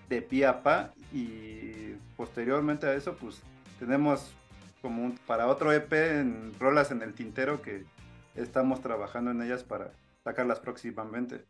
de 0.07 0.21
pie 0.21 0.45
a 0.45 0.63
pa. 0.63 0.93
Y 1.13 1.95
posteriormente 2.15 2.87
a 2.87 2.93
eso, 2.93 3.15
pues 3.17 3.41
tenemos 3.77 4.33
como 4.81 5.03
un- 5.03 5.17
para 5.27 5.47
otro 5.47 5.71
EP 5.73 5.91
en 6.19 6.53
rolas 6.59 6.91
en 6.91 7.01
el 7.01 7.13
tintero 7.13 7.61
que 7.61 7.83
estamos 8.35 8.81
trabajando 8.81 9.31
en 9.31 9.41
ellas 9.41 9.63
para 9.63 9.91
sacarlas 10.23 10.59
próximamente. 10.61 11.43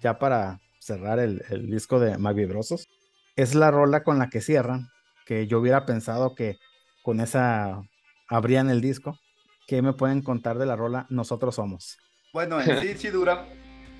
Ya 0.00 0.18
para 0.18 0.60
cerrar 0.78 1.18
el, 1.18 1.42
disco 1.70 2.00
de 2.00 2.18
Magvibrosos, 2.18 2.88
es 3.36 3.54
la 3.54 3.70
rola 3.70 4.02
con 4.02 4.18
la 4.18 4.28
que 4.28 4.40
cierran, 4.40 4.90
que 5.24 5.46
yo 5.46 5.60
hubiera 5.60 5.86
pensado 5.86 6.34
que 6.34 6.58
con 7.02 7.20
esa 7.20 7.84
abrían 8.28 8.70
el 8.70 8.80
disco. 8.80 9.18
¿Qué 9.66 9.82
me 9.82 9.92
pueden 9.92 10.22
contar 10.22 10.58
de 10.58 10.66
la 10.66 10.76
rola 10.76 11.06
Nosotros 11.10 11.54
Somos? 11.54 11.98
Bueno, 12.32 12.60
en 12.60 12.80
sí, 12.80 12.94
sí 12.96 13.08
dura. 13.08 13.46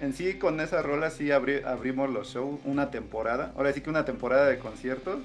En 0.00 0.14
sí, 0.14 0.38
con 0.38 0.60
esa 0.60 0.82
rola 0.82 1.10
sí 1.10 1.26
abri- 1.26 1.64
abrimos 1.64 2.10
los 2.10 2.28
shows 2.28 2.60
una 2.64 2.90
temporada. 2.90 3.52
Ahora 3.56 3.72
sí 3.72 3.80
que 3.80 3.90
una 3.90 4.04
temporada 4.04 4.46
de 4.46 4.58
conciertos. 4.58 5.20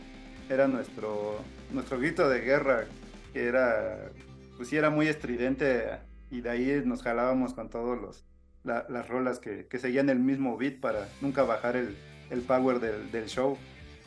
Era 0.49 0.67
nuestro, 0.67 1.39
nuestro 1.71 1.97
grito 1.97 2.29
de 2.29 2.41
guerra, 2.41 2.85
que 3.33 3.45
era, 3.45 4.11
pues 4.57 4.69
sí, 4.69 4.77
era 4.77 4.91
muy 4.91 5.07
estridente. 5.07 5.99
Y 6.29 6.41
de 6.41 6.49
ahí 6.49 6.81
nos 6.85 7.01
jalábamos 7.01 7.53
con 7.55 7.69
todos 7.69 7.99
los 7.99 8.25
la- 8.65 8.85
las 8.89 9.07
rolas 9.07 9.39
que, 9.39 9.67
que 9.69 9.79
seguían 9.79 10.09
el 10.09 10.19
mismo 10.19 10.57
beat 10.57 10.79
para 10.79 11.07
nunca 11.21 11.43
bajar 11.43 11.75
el, 11.77 11.95
el 12.29 12.41
power 12.41 12.79
del, 12.79 13.11
del 13.11 13.27
show. 13.27 13.57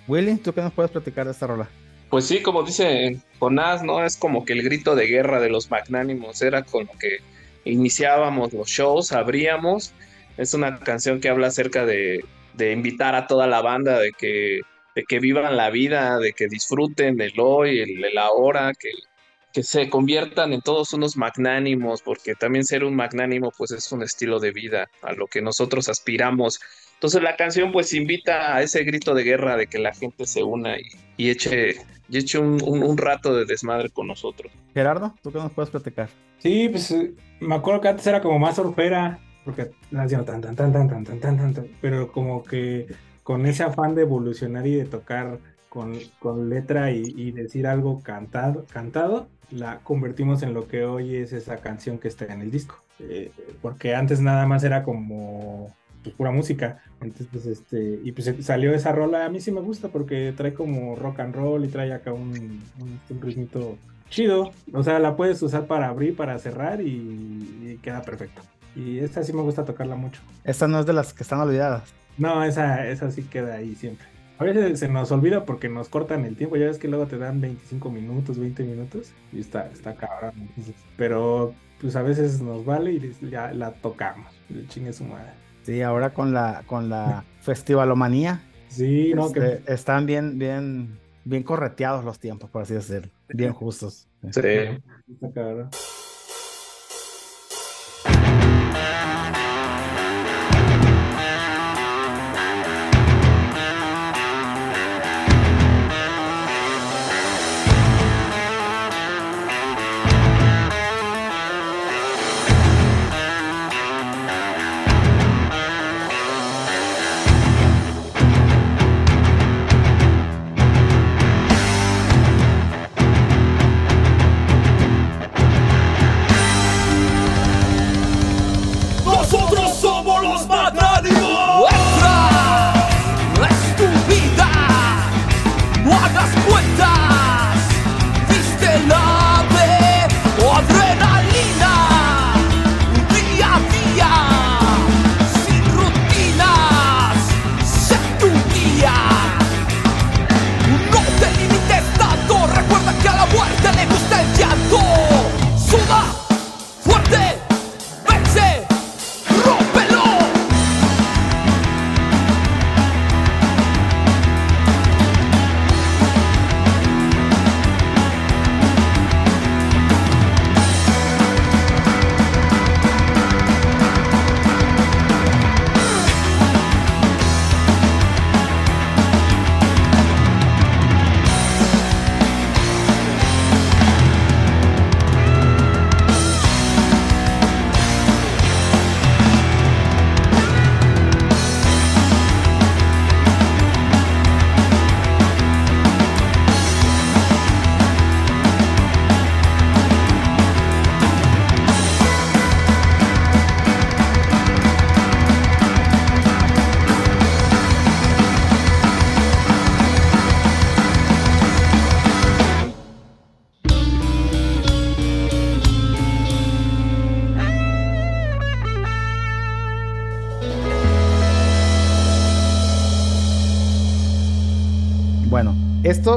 Willy, 0.07 0.37
¿tú 0.37 0.53
qué 0.53 0.61
nos 0.61 0.73
puedes 0.73 0.91
platicar 0.91 1.27
de 1.27 1.33
esta 1.33 1.47
rola? 1.47 1.69
Pues 2.11 2.25
sí, 2.27 2.41
como 2.43 2.63
dice 2.63 3.19
Jonás, 3.39 3.83
¿no? 3.83 4.05
Es 4.05 4.17
como 4.17 4.45
que 4.45 4.55
el 4.55 4.63
grito 4.63 4.95
de 4.97 5.07
guerra 5.07 5.41
de 5.41 5.51
los 5.51 5.71
magnánimos 5.71 6.41
era 6.41 6.63
con 6.63 6.87
lo 6.87 6.93
que 6.99 7.19
iniciábamos 7.65 8.53
los 8.53 8.69
shows, 8.69 9.13
abríamos. 9.13 9.93
Es 10.39 10.55
una 10.55 10.79
canción 10.79 11.21
que 11.21 11.29
habla 11.29 11.49
acerca 11.49 11.85
de, 11.85 12.25
de 12.55 12.73
invitar 12.73 13.15
a 13.15 13.27
toda 13.27 13.47
la 13.47 13.61
banda, 13.61 13.99
de 13.99 14.13
que, 14.13 14.61
de 14.95 15.05
que 15.05 15.21
vivan 15.21 15.57
la 15.57 15.69
vida, 15.69 16.19
de 16.19 16.33
que 16.33 16.49
disfruten 16.49 17.21
el 17.21 17.35
hoy, 17.39 17.81
el, 17.81 18.03
el 18.03 18.17
ahora, 18.17 18.73
que, 18.79 18.89
que 19.53 19.63
se 19.63 19.89
conviertan 19.89 20.53
en 20.53 20.61
todos 20.61 20.93
unos 20.93 21.17
magnánimos, 21.17 22.03
porque 22.03 22.35
también 22.35 22.65
ser 22.65 22.85
un 22.85 22.95
magnánimo 22.95 23.51
pues 23.57 23.71
es 23.71 23.91
un 23.93 24.03
estilo 24.03 24.41
de 24.41 24.53
vida 24.53 24.89
a 25.03 25.13
lo 25.13 25.27
que 25.27 25.41
nosotros 25.43 25.89
aspiramos. 25.89 26.61
Entonces 26.95 27.23
la 27.23 27.37
canción 27.37 27.73
pues 27.73 27.93
invita 27.95 28.55
a 28.57 28.63
ese 28.63 28.83
grito 28.85 29.15
de 29.15 29.23
guerra 29.25 29.57
de 29.57 29.67
que 29.67 29.79
la 29.79 29.95
gente 29.95 30.27
se 30.27 30.43
una 30.43 30.77
y, 30.79 30.83
y 31.17 31.31
eche, 31.31 31.77
y 32.09 32.19
eche 32.19 32.39
un, 32.39 32.59
un- 32.63 32.83
un 32.83 32.99
rato 32.99 33.35
de 33.35 33.45
desmadre 33.47 33.89
con 33.91 34.07
nosotros. 34.07 34.53
Gerardo, 34.75 35.15
¿tú 35.23 35.33
qué 35.33 35.39
nos 35.39 35.53
puedes 35.53 35.71
platicar? 35.71 36.09
Sí, 36.39 36.69
pues 36.69 36.91
eh, 36.91 37.13
me 37.41 37.55
acuerdo 37.55 37.81
que 37.81 37.89
antes 37.89 38.07
era 38.07 38.21
como 38.21 38.39
más 38.39 38.57
surfera, 38.57 39.19
porque 39.45 39.71
la 39.91 40.03
hacían 40.03 40.25
tan, 40.25 40.41
tan, 40.41 40.55
tan, 40.57 40.73
tan, 40.73 40.89
tan, 40.89 41.05
tan, 41.05 41.21
tan, 41.21 41.37
tan, 41.39 41.55
tan, 41.55 41.69
pero 41.81 42.13
como 42.13 42.45
que 42.45 42.87
con 43.23 43.47
ese 43.47 43.63
afán 43.63 43.95
de 43.95 44.03
evolucionar 44.03 44.67
y 44.67 44.75
de 44.75 44.85
tocar 44.85 45.39
con, 45.69 45.95
con 46.19 46.49
letra 46.49 46.91
y, 46.91 47.03
y 47.17 47.33
decir 47.33 47.67
algo 47.67 48.01
cantado, 48.03 48.65
cantado, 48.73 49.29
la 49.51 49.79
convertimos 49.81 50.43
en 50.43 50.55
lo 50.55 50.67
que 50.69 50.85
hoy 50.85 51.17
es 51.17 51.33
esa 51.33 51.59
canción 51.59 51.99
que 51.99 52.09
está 52.09 52.27
en 52.27 52.43
el 52.43 52.51
disco. 52.51 52.77
Eh, 53.01 53.31
porque 53.63 53.95
antes 53.95 54.21
nada 54.21 54.47
más 54.47 54.65
era 54.65 54.83
como 54.83 55.75
pues, 56.03 56.15
pura 56.15 56.31
música. 56.31 56.83
Entonces, 57.01 57.29
pues, 57.31 57.47
este, 57.47 58.01
y 58.03 58.13
pues 58.13 58.35
salió 58.41 58.75
esa 58.75 58.93
rola, 58.93 59.25
a 59.25 59.29
mí 59.29 59.41
sí 59.41 59.51
me 59.53 59.61
gusta 59.61 59.89
porque 59.89 60.33
trae 60.37 60.55
como 60.55 60.97
rock 60.97 61.21
and 61.21 61.35
roll 61.35 61.65
y 61.65 61.69
trae 61.69 61.93
acá 61.93 62.13
un, 62.13 62.63
un, 62.81 63.01
un 63.11 63.21
ritmito 63.21 63.79
chido. 64.11 64.51
O 64.73 64.83
sea, 64.83 64.99
la 64.99 65.17
puedes 65.17 65.41
usar 65.43 65.67
para 65.67 65.89
abrir, 65.89 66.17
para 66.17 66.39
cerrar 66.39 66.81
y, 66.81 66.87
y 66.87 67.79
queda 67.83 68.03
perfecto. 68.03 68.43
Y 68.75 68.99
esta 68.99 69.23
sí 69.23 69.33
me 69.33 69.43
gusta 69.43 69.65
tocarla 69.65 69.97
mucho. 69.97 70.21
Esta 70.45 70.69
no 70.69 70.81
es 70.81 70.87
de 70.87 70.93
las 70.93 71.13
que 71.13 71.23
están 71.23 71.41
olvidadas. 71.41 71.93
No, 72.17 72.43
esa, 72.45 72.87
esa 72.89 73.11
sí 73.11 73.23
queda 73.23 73.55
ahí 73.55 73.75
siempre. 73.75 74.07
A 74.39 74.45
veces 74.45 74.79
se 74.79 74.89
nos 74.89 75.11
olvida 75.11 75.45
porque 75.45 75.69
nos 75.69 75.89
cortan 75.89 76.25
el 76.25 76.37
tiempo. 76.37 76.57
Ya 76.57 76.67
ves 76.67 76.79
que 76.79 76.89
luego 76.89 77.07
te 77.07 77.19
dan 77.19 77.41
25 77.41 77.91
minutos, 77.91 78.39
20 78.39 78.63
minutos. 78.63 79.13
Y 79.33 79.41
está, 79.41 79.67
está 79.67 79.95
cabrón. 79.95 80.49
Pero 80.97 81.55
pues 81.81 81.97
a 81.97 82.03
veces 82.03 82.41
nos 82.41 82.65
vale 82.65 82.93
y 82.93 83.31
ya 83.31 83.53
la 83.53 83.73
tocamos. 83.73 84.33
El 84.49 84.69
chingue 84.69 84.93
su 84.93 85.05
madre. 85.05 85.33
Sí, 85.63 85.83
ahora 85.83 86.15
con 86.15 86.33
la, 86.33 86.63
con 86.67 86.89
la 86.89 87.25
festivalomanía, 87.41 88.43
Sí, 88.69 89.13
no, 89.15 89.27
este, 89.27 89.41
que 89.41 89.73
están 89.73 90.07
bien, 90.07 90.39
bien, 90.39 90.99
bien 91.25 91.43
correteados 91.43 92.05
los 92.05 92.19
tiempos, 92.19 92.51
por 92.51 92.63
así 92.63 92.75
decirlo. 92.75 93.11
Bien 93.29 93.53
justos. 93.53 94.07
Sí. 94.31 94.41
Está 94.41 95.33
cabrón. 95.35 95.71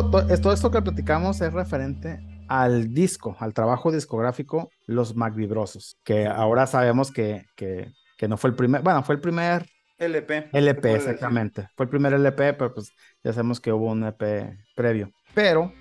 Esto, 0.05 0.11
to- 0.11 0.29
es- 0.33 0.41
todo 0.41 0.53
esto 0.53 0.71
que 0.71 0.81
platicamos 0.81 1.41
es 1.41 1.53
referente 1.53 2.19
al 2.47 2.93
disco, 2.93 3.35
al 3.39 3.53
trabajo 3.53 3.91
discográfico 3.91 4.69
Los 4.85 5.15
Magvibrosos, 5.15 5.97
que 6.03 6.27
ahora 6.27 6.67
sabemos 6.67 7.11
que, 7.11 7.45
que, 7.55 7.91
que 8.17 8.27
no 8.27 8.37
fue 8.37 8.49
el 8.49 8.55
primer, 8.55 8.81
bueno, 8.81 9.03
fue 9.03 9.15
el 9.15 9.21
primer 9.21 9.65
LP. 9.97 10.49
LP, 10.51 10.81
puede 10.81 10.93
decir. 10.93 11.09
exactamente. 11.13 11.67
Fue 11.75 11.85
el 11.85 11.89
primer 11.89 12.13
LP, 12.13 12.53
pero 12.53 12.73
pues 12.73 12.91
ya 13.23 13.31
sabemos 13.33 13.59
que 13.61 13.71
hubo 13.71 13.91
un 13.91 14.03
EP 14.03 14.57
previo. 14.75 15.11
Pero 15.33 15.71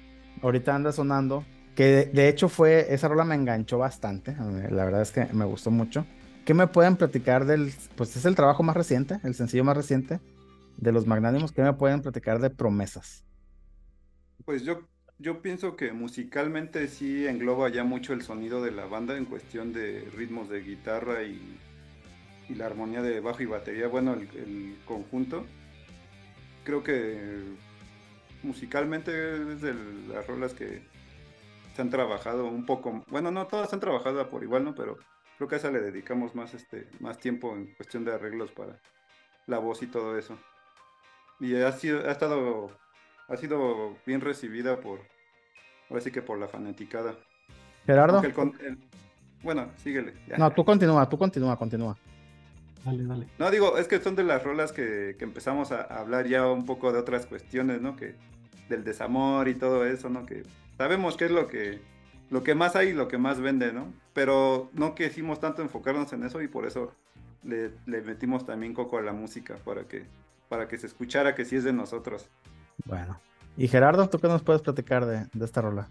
ahorita 0.42 0.74
anda 0.74 0.92
sonando, 0.92 1.44
que 1.74 1.84
de, 1.84 2.04
de 2.06 2.28
hecho 2.28 2.48
fue, 2.48 2.92
esa 2.94 3.08
rola 3.08 3.24
me 3.24 3.34
enganchó 3.34 3.78
bastante, 3.78 4.36
la 4.70 4.84
verdad 4.84 5.02
es 5.02 5.10
que 5.12 5.24
me 5.32 5.44
gustó 5.44 5.70
mucho. 5.70 6.06
¿Qué 6.44 6.54
me 6.54 6.66
pueden 6.66 6.96
platicar 6.96 7.46
del, 7.46 7.72
pues 7.96 8.16
es 8.16 8.24
el 8.24 8.34
trabajo 8.34 8.62
más 8.62 8.76
reciente, 8.76 9.18
el 9.24 9.34
sencillo 9.34 9.64
más 9.64 9.76
reciente 9.76 10.20
de 10.76 10.92
Los 10.92 11.06
Magnánimos? 11.06 11.52
¿Qué 11.52 11.62
me 11.62 11.72
pueden 11.72 12.00
platicar 12.02 12.38
de 12.40 12.50
Promesas? 12.50 13.24
Pues 14.50 14.64
yo, 14.64 14.80
yo 15.20 15.42
pienso 15.42 15.76
que 15.76 15.92
musicalmente 15.92 16.88
sí 16.88 17.24
engloba 17.24 17.68
ya 17.68 17.84
mucho 17.84 18.14
el 18.14 18.22
sonido 18.22 18.60
de 18.60 18.72
la 18.72 18.84
banda 18.84 19.16
en 19.16 19.24
cuestión 19.24 19.72
de 19.72 20.10
ritmos 20.16 20.48
de 20.48 20.60
guitarra 20.60 21.22
y, 21.22 21.56
y 22.48 22.54
la 22.56 22.66
armonía 22.66 23.00
de 23.00 23.20
bajo 23.20 23.44
y 23.44 23.46
batería, 23.46 23.86
bueno, 23.86 24.14
el, 24.14 24.76
conjunto. 24.86 25.46
Creo 26.64 26.82
que 26.82 27.44
musicalmente 28.42 29.52
es 29.52 29.60
de 29.60 29.72
las 30.08 30.26
rolas 30.26 30.52
que 30.52 30.82
se 31.76 31.82
han 31.82 31.90
trabajado 31.90 32.46
un 32.46 32.66
poco, 32.66 33.04
bueno, 33.06 33.30
no 33.30 33.46
todas 33.46 33.72
han 33.72 33.78
trabajado 33.78 34.28
por 34.30 34.42
igual, 34.42 34.64
¿no? 34.64 34.74
Pero 34.74 34.98
creo 35.36 35.48
que 35.48 35.54
a 35.54 35.58
esa 35.58 35.70
le 35.70 35.80
dedicamos 35.80 36.34
más, 36.34 36.54
este, 36.54 36.88
más 36.98 37.18
tiempo 37.18 37.54
en 37.54 37.72
cuestión 37.74 38.04
de 38.04 38.14
arreglos 38.14 38.50
para 38.50 38.80
la 39.46 39.58
voz 39.58 39.80
y 39.84 39.86
todo 39.86 40.18
eso. 40.18 40.36
Y 41.38 41.54
ha 41.54 41.70
sido, 41.70 42.08
ha 42.08 42.10
estado 42.10 42.72
ha 43.30 43.36
sido 43.36 43.96
bien 44.04 44.20
recibida 44.20 44.80
por, 44.80 45.00
ahora 45.88 46.02
sí 46.02 46.10
que 46.10 46.20
por 46.20 46.38
la 46.38 46.48
fanaticada. 46.48 47.14
Gerardo. 47.86 48.22
El 48.22 48.34
el- 48.66 48.78
bueno, 49.42 49.70
síguele. 49.78 50.12
ya. 50.28 50.36
No, 50.36 50.50
tú 50.52 50.64
continúa, 50.64 51.08
tú 51.08 51.16
continúa, 51.16 51.56
continúa. 51.56 51.96
Dale, 52.84 53.04
dale. 53.04 53.26
No, 53.38 53.50
digo, 53.50 53.78
es 53.78 53.88
que 53.88 54.00
son 54.00 54.16
de 54.16 54.24
las 54.24 54.42
rolas 54.42 54.72
que, 54.72 55.16
que 55.18 55.24
empezamos 55.24 55.72
a, 55.72 55.82
a 55.82 56.00
hablar 56.00 56.26
ya 56.26 56.46
un 56.46 56.66
poco 56.66 56.92
de 56.92 56.98
otras 56.98 57.26
cuestiones, 57.26 57.80
¿no? 57.80 57.96
Que 57.96 58.14
del 58.68 58.84
desamor 58.84 59.48
y 59.48 59.54
todo 59.54 59.86
eso, 59.86 60.08
¿no? 60.10 60.26
Que 60.26 60.42
sabemos 60.76 61.16
que 61.16 61.26
es 61.26 61.30
lo 61.30 61.46
que 61.48 61.80
lo 62.30 62.44
que 62.44 62.54
más 62.54 62.76
hay 62.76 62.88
y 62.88 62.92
lo 62.92 63.08
que 63.08 63.18
más 63.18 63.40
vende, 63.40 63.72
¿no? 63.72 63.92
Pero 64.12 64.70
no 64.72 64.94
quisimos 64.94 65.40
tanto 65.40 65.62
enfocarnos 65.62 66.12
en 66.12 66.22
eso 66.22 66.40
y 66.42 66.48
por 66.48 66.64
eso 66.64 66.94
le, 67.42 67.72
le 67.86 68.02
metimos 68.02 68.46
también 68.46 68.72
coco 68.72 68.98
a 68.98 69.02
la 69.02 69.12
música 69.12 69.56
para 69.64 69.84
que 69.88 70.04
para 70.48 70.68
que 70.68 70.78
se 70.78 70.86
escuchara 70.86 71.34
que 71.34 71.44
sí 71.44 71.56
es 71.56 71.64
de 71.64 71.72
nosotros. 71.72 72.28
Bueno. 72.84 73.18
Y 73.56 73.68
Gerardo, 73.68 74.08
¿tú 74.08 74.18
qué 74.18 74.28
nos 74.28 74.42
puedes 74.42 74.62
platicar 74.62 75.06
de, 75.06 75.26
de 75.32 75.44
esta 75.44 75.60
rola? 75.60 75.88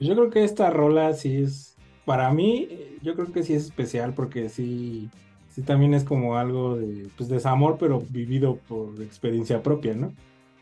Yo 0.00 0.14
creo 0.14 0.30
que 0.30 0.44
esta 0.44 0.70
rola 0.70 1.14
sí 1.14 1.42
es, 1.42 1.76
para 2.04 2.30
mí, 2.32 2.68
yo 3.02 3.14
creo 3.14 3.32
que 3.32 3.42
sí 3.42 3.54
es 3.54 3.64
especial 3.64 4.12
porque 4.12 4.48
sí, 4.48 5.08
sí 5.48 5.62
también 5.62 5.94
es 5.94 6.04
como 6.04 6.36
algo 6.36 6.76
de, 6.76 7.08
pues, 7.16 7.28
desamor, 7.28 7.78
pero 7.78 8.02
vivido 8.10 8.56
por 8.68 9.00
experiencia 9.02 9.62
propia, 9.62 9.94
¿no? 9.94 10.12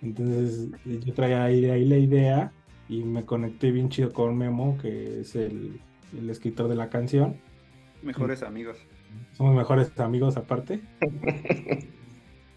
Entonces 0.02 0.68
yo 0.84 1.14
traía 1.14 1.44
ahí, 1.44 1.64
ahí 1.70 1.84
la 1.84 1.96
idea 1.96 2.52
y 2.88 3.02
me 3.02 3.24
conecté 3.24 3.72
bien 3.72 3.88
chido 3.88 4.12
con 4.12 4.36
Memo, 4.36 4.78
que 4.80 5.20
es 5.20 5.34
el, 5.34 5.80
el 6.16 6.30
escritor 6.30 6.68
de 6.68 6.76
la 6.76 6.90
canción. 6.90 7.36
Mejores 8.02 8.42
amigos. 8.42 8.76
Somos 9.32 9.56
mejores 9.56 9.98
amigos 9.98 10.36
aparte. 10.36 10.82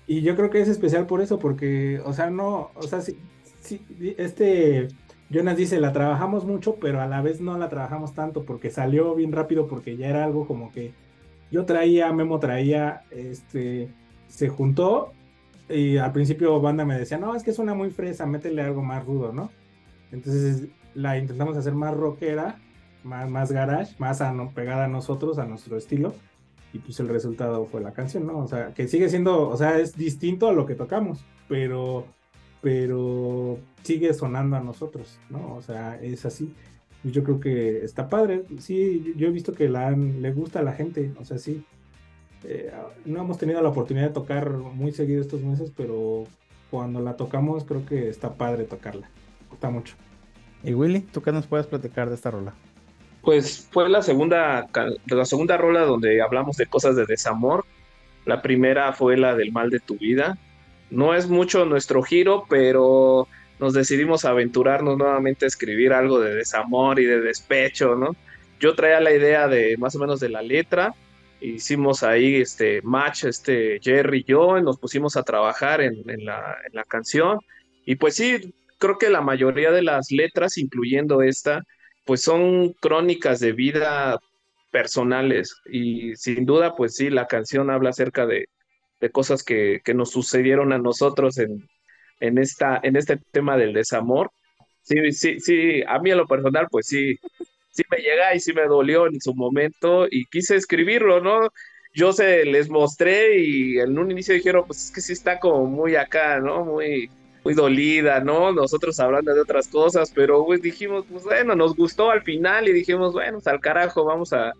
Y 0.07 0.21
yo 0.21 0.35
creo 0.37 0.49
que 0.49 0.61
es 0.61 0.69
especial 0.69 1.05
por 1.05 1.21
eso, 1.21 1.37
porque, 1.37 2.01
o 2.05 2.13
sea, 2.13 2.29
no, 2.29 2.71
o 2.75 2.83
sea, 2.83 3.01
sí, 3.01 3.19
sí, 3.59 3.81
este 4.17 4.87
Jonas 5.29 5.57
dice, 5.57 5.81
la 5.81 5.91
trabajamos 5.91 6.45
mucho, 6.45 6.75
pero 6.75 7.01
a 7.01 7.07
la 7.07 7.21
vez 7.21 7.41
no 7.41 7.57
la 7.57 7.67
trabajamos 7.67 8.13
tanto, 8.13 8.45
porque 8.45 8.71
salió 8.71 9.13
bien 9.13 9.33
rápido, 9.33 9.67
porque 9.67 9.97
ya 9.97 10.07
era 10.07 10.23
algo 10.23 10.47
como 10.47 10.71
que 10.71 10.93
yo 11.51 11.65
traía, 11.65 12.11
Memo 12.13 12.39
traía, 12.39 13.03
este, 13.11 13.89
se 14.29 14.47
juntó, 14.47 15.11
y 15.69 15.97
al 15.97 16.13
principio 16.13 16.61
banda 16.61 16.85
me 16.85 16.97
decía, 16.97 17.17
no, 17.17 17.35
es 17.35 17.43
que 17.43 17.51
suena 17.51 17.73
muy 17.73 17.89
fresa, 17.89 18.25
métele 18.25 18.61
algo 18.61 18.81
más 18.81 19.05
rudo, 19.05 19.33
¿no? 19.33 19.51
Entonces 20.13 20.69
la 20.95 21.17
intentamos 21.17 21.57
hacer 21.57 21.73
más 21.73 21.93
rockera, 21.93 22.59
más, 23.03 23.29
más 23.29 23.51
garage, 23.51 23.95
más 23.99 24.21
a 24.21 24.33
pegada 24.55 24.85
a 24.85 24.87
nosotros, 24.87 25.37
a 25.39 25.45
nuestro 25.45 25.75
estilo 25.77 26.13
y 26.74 26.80
pues 26.80 26.99
el 26.99 27.07
resultado 27.07 27.65
fue 27.65 27.82
la 27.82 27.93
canción, 27.93 28.28
¿no? 28.28 28.39
O 28.39 28.47
sea, 28.47 28.74
que 28.74 28.88
sigue 28.88 29.09
siendo, 29.09 29.49
o 29.49 29.57
sea, 29.57 29.80
es 29.80 29.95
distinto 29.95 30.47
a 30.49 30.53
lo 30.53 30.65
que 30.65 30.76
tocamos, 30.76 31.24
pero, 31.47 32.05
pero 32.61 33.57
sigue 33.84 34.13
sonando 34.13 34.55
a 34.57 34.59
nosotros, 34.61 35.20
¿no? 35.30 35.55
O 35.55 35.61
sea, 35.61 35.99
es 36.01 36.26
así. 36.26 36.53
Yo 37.03 37.24
creo 37.24 37.39
que 37.39 37.84
está 37.86 38.09
padre, 38.09 38.43
sí, 38.59 39.13
yo- 39.15 39.28
he 39.28 39.32
visto 39.32 39.53
que 39.53 39.70
la 39.70 39.91
le 39.91 40.32
gusta 40.34 40.59
a 40.59 40.63
la 40.63 40.74
gente, 40.74 41.11
o 41.20 41.26
sea, 41.26 41.38
sí. 41.38 41.63
Eh, 42.43 42.72
no 43.05 43.22
hemos 43.22 43.38
tenido 43.38 43.61
la 43.61 43.70
oportunidad 43.70 44.07
de 44.07 44.13
tocar 44.13 44.51
muy 44.51 44.91
seguido 44.91 45.22
estos 45.22 45.41
meses, 45.41 45.72
pero 45.76 46.26
cuando 46.70 46.99
la 47.01 47.15
tocamos 47.15 47.63
creo 47.63 47.86
que 47.86 48.09
está 48.09 48.34
padre 48.34 48.65
tocarla. 48.65 49.09
gusta 49.49 49.70
mucho. 49.70 49.95
Y 50.63 50.74
Willy, 50.74 50.99
¿tú 51.01 51.22
qué 51.22 51.32
nos 51.32 51.47
puedes 51.47 51.68
platicar 51.68 52.09
de 52.09 52.15
esta 52.15 52.32
rola? 52.32 52.53
Pues 53.28 53.67
fue 53.71 53.89
la 53.89 54.01
segunda, 54.01 54.69
la 55.05 55.25
segunda 55.25 55.57
rola 55.57 55.82
donde 55.82 56.21
hablamos 56.21 56.55
de 56.55 56.65
cosas 56.65 56.95
de 56.95 57.05
desamor. 57.05 57.65
La 58.23 58.41
primera 58.41 58.93
fue 58.93 59.17
la 59.17 59.36
del 59.36 59.51
mal 59.51 59.69
de 59.69 59.82
tu 59.82 59.97
vida. 59.97 60.38
No 60.91 61.13
es 61.13 61.28
mucho 61.28 61.65
nuestro 61.65 62.01
giro, 62.03 62.45
pero 62.49 63.28
nos 63.59 63.73
decidimos 63.73 64.23
aventurarnos 64.23 64.97
nuevamente 64.97 65.43
a 65.43 65.49
escribir 65.49 65.91
algo 65.91 66.21
de 66.21 66.36
desamor 66.36 67.01
y 67.01 67.03
de 67.03 67.19
despecho, 67.19 67.95
¿no? 67.95 68.15
Yo 68.61 68.75
traía 68.75 69.01
la 69.01 69.11
idea 69.11 69.49
de 69.49 69.75
más 69.75 69.93
o 69.97 69.99
menos 69.99 70.21
de 70.21 70.30
la 70.30 70.41
letra. 70.41 70.93
Hicimos 71.41 72.03
ahí 72.03 72.38
este 72.38 72.82
match, 72.84 73.25
este 73.25 73.82
Jerry 73.82 74.19
y 74.19 74.23
yo, 74.23 74.57
y 74.57 74.63
nos 74.63 74.80
pusimos 74.80 75.17
a 75.17 75.23
trabajar 75.23 75.82
en 75.82 76.25
la 76.25 76.84
canción. 76.88 77.39
Y 77.84 77.95
pues 77.95 78.15
sí, 78.15 78.53
creo 78.78 78.97
que 78.97 79.09
la 79.09 79.19
mayoría 79.19 79.71
de 79.71 79.82
las 79.82 80.11
letras, 80.11 80.57
incluyendo 80.57 81.21
esta, 81.21 81.65
pues 82.07 82.23
son 82.23 82.73
crónicas 82.73 83.39
de 83.39 83.51
vida 83.51 84.17
personales 84.71 85.55
y 85.65 86.15
sin 86.15 86.45
duda, 86.45 86.75
pues 86.75 86.95
sí, 86.95 87.09
la 87.09 87.27
canción 87.27 87.69
habla 87.69 87.91
acerca 87.91 88.25
de, 88.25 88.47
de 88.99 89.11
cosas 89.11 89.43
que, 89.43 89.81
que 89.83 89.93
nos 89.93 90.11
sucedieron 90.11 90.73
a 90.73 90.77
nosotros 90.77 91.37
en, 91.37 91.69
en, 92.19 92.37
esta, 92.37 92.79
en 92.81 92.95
este 92.95 93.17
tema 93.31 93.57
del 93.57 93.73
desamor. 93.73 94.31
Sí, 94.81 95.11
sí, 95.11 95.39
sí, 95.39 95.83
a 95.85 95.99
mí 95.99 96.11
a 96.11 96.15
lo 96.15 96.27
personal, 96.27 96.67
pues 96.71 96.87
sí, 96.87 97.17
sí 97.71 97.83
me 97.91 97.97
llega 97.97 98.33
y 98.33 98.39
sí 98.39 98.53
me 98.53 98.65
dolió 98.65 99.07
en 99.07 99.19
su 99.19 99.35
momento 99.35 100.07
y 100.09 100.25
quise 100.25 100.55
escribirlo, 100.55 101.19
¿no? 101.21 101.49
Yo 101.93 102.13
se 102.13 102.45
les 102.45 102.69
mostré 102.69 103.37
y 103.39 103.79
en 103.79 103.97
un 103.97 104.11
inicio 104.11 104.33
dijeron, 104.33 104.63
pues 104.65 104.85
es 104.85 104.91
que 104.91 105.01
sí 105.01 105.13
está 105.13 105.39
como 105.39 105.65
muy 105.65 105.95
acá, 105.95 106.39
¿no? 106.39 106.63
Muy, 106.63 107.09
muy 107.47 107.53
dolida, 107.53 108.19
¿no? 108.19 108.51
Nosotros 108.51 108.99
hablando 108.99 109.33
de 109.33 109.39
otras 109.39 109.69
cosas, 109.69 110.11
pero 110.13 110.45
pues 110.45 110.61
dijimos, 110.61 111.05
pues 111.09 111.23
bueno, 111.23 111.55
nos 111.55 111.77
gustó 111.77 112.11
al 112.11 112.21
final 112.23 112.67
y 112.67 112.73
dijimos, 112.73 113.13
bueno, 113.13 113.37
pues, 113.37 113.47
al 113.47 113.61
carajo, 113.61 114.03
vamos 114.03 114.33
a, 114.33 114.51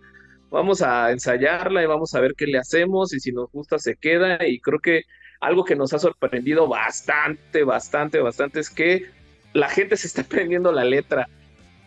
vamos 0.48 0.80
a 0.80 1.12
ensayarla 1.12 1.82
y 1.82 1.86
vamos 1.86 2.14
a 2.14 2.20
ver 2.20 2.32
qué 2.34 2.46
le 2.46 2.56
hacemos 2.56 3.12
y 3.12 3.20
si 3.20 3.30
nos 3.30 3.52
gusta 3.52 3.78
se 3.78 3.94
queda 3.96 4.38
y 4.46 4.58
creo 4.60 4.78
que 4.78 5.02
algo 5.38 5.66
que 5.66 5.76
nos 5.76 5.92
ha 5.92 5.98
sorprendido 5.98 6.66
bastante, 6.66 7.62
bastante, 7.62 8.20
bastante 8.20 8.60
es 8.60 8.70
que 8.70 9.04
la 9.52 9.68
gente 9.68 9.94
se 9.98 10.06
está 10.06 10.22
aprendiendo 10.26 10.72
la 10.72 10.84
letra. 10.84 11.28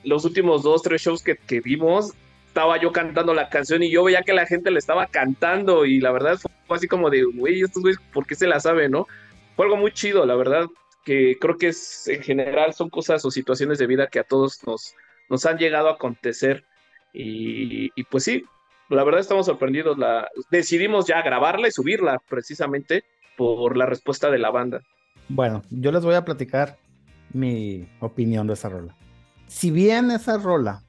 Los 0.04 0.24
últimos 0.24 0.62
dos, 0.62 0.84
tres 0.84 1.02
shows 1.02 1.24
que, 1.24 1.36
que 1.36 1.62
vimos, 1.62 2.14
estaba 2.45 2.80
yo 2.80 2.91
cantando 2.91 3.34
la 3.34 3.49
canción 3.49 3.82
y 3.82 3.89
yo 3.89 4.04
veía 4.04 4.22
que 4.22 4.34
la 4.34 4.45
gente 4.45 4.70
le 4.70 4.78
estaba 4.78 5.08
cantando 5.08 5.84
y 5.84 5.99
la 5.99 6.12
verdad 6.12 6.38
fue 6.68 6.78
así 6.78 6.88
como 6.88 7.10
de, 7.10 7.24
güey, 7.24 7.64
estos 7.64 7.82
güeyes, 7.82 7.99
¿por 8.14 8.28
qué 8.28 8.36
se 8.36 8.45
la 8.45 8.60
saben, 8.60 8.91
no? 8.91 9.08
Fue 9.56 9.66
algo 9.66 9.78
muy 9.78 9.91
chido, 9.91 10.28
la 10.28 10.36
verdad, 10.36 10.68
que 11.04 11.38
creo 11.39 11.58
que 11.58 11.70
es, 11.70 12.08
en 12.08 12.22
general 12.22 12.74
son 12.74 12.89
cosas 12.89 13.24
o 13.26 13.32
situaciones 13.32 13.80
de 13.80 13.88
vida 13.88 14.08
que 14.08 14.20
a 14.20 14.24
todos 14.24 14.66
nos, 14.66 14.95
nos 15.30 15.45
han 15.45 15.58
llegado 15.58 15.89
a 15.89 15.93
acontecer 15.93 16.66
y, 17.14 17.89
pues 18.04 18.24
sí, 18.24 18.45
la 18.89 19.04
verdad 19.04 19.20
estamos 19.20 19.45
sorprendidos. 19.45 19.97
La, 19.97 20.30
decidimos 20.49 21.08
ya 21.08 21.22
grabarla 21.22 21.68
y 21.68 21.72
subirla 21.72 22.22
precisamente 22.30 23.04
por 23.38 23.78
la 23.78 23.86
respuesta 23.86 24.30
de 24.30 24.39
la 24.39 24.49
banda. 24.49 24.82
Bueno, 25.28 25.64
yo 25.70 25.91
les 25.91 26.04
voy 26.04 26.16
a 26.16 26.26
platicar 26.26 26.78
mi 27.34 27.89
opinión 27.99 28.47
de 28.47 28.54
esa 28.54 28.70
rola. 28.70 28.95
Si 29.47 29.72
bien 29.72 30.12
esa 30.12 30.38
rola, 30.38 30.84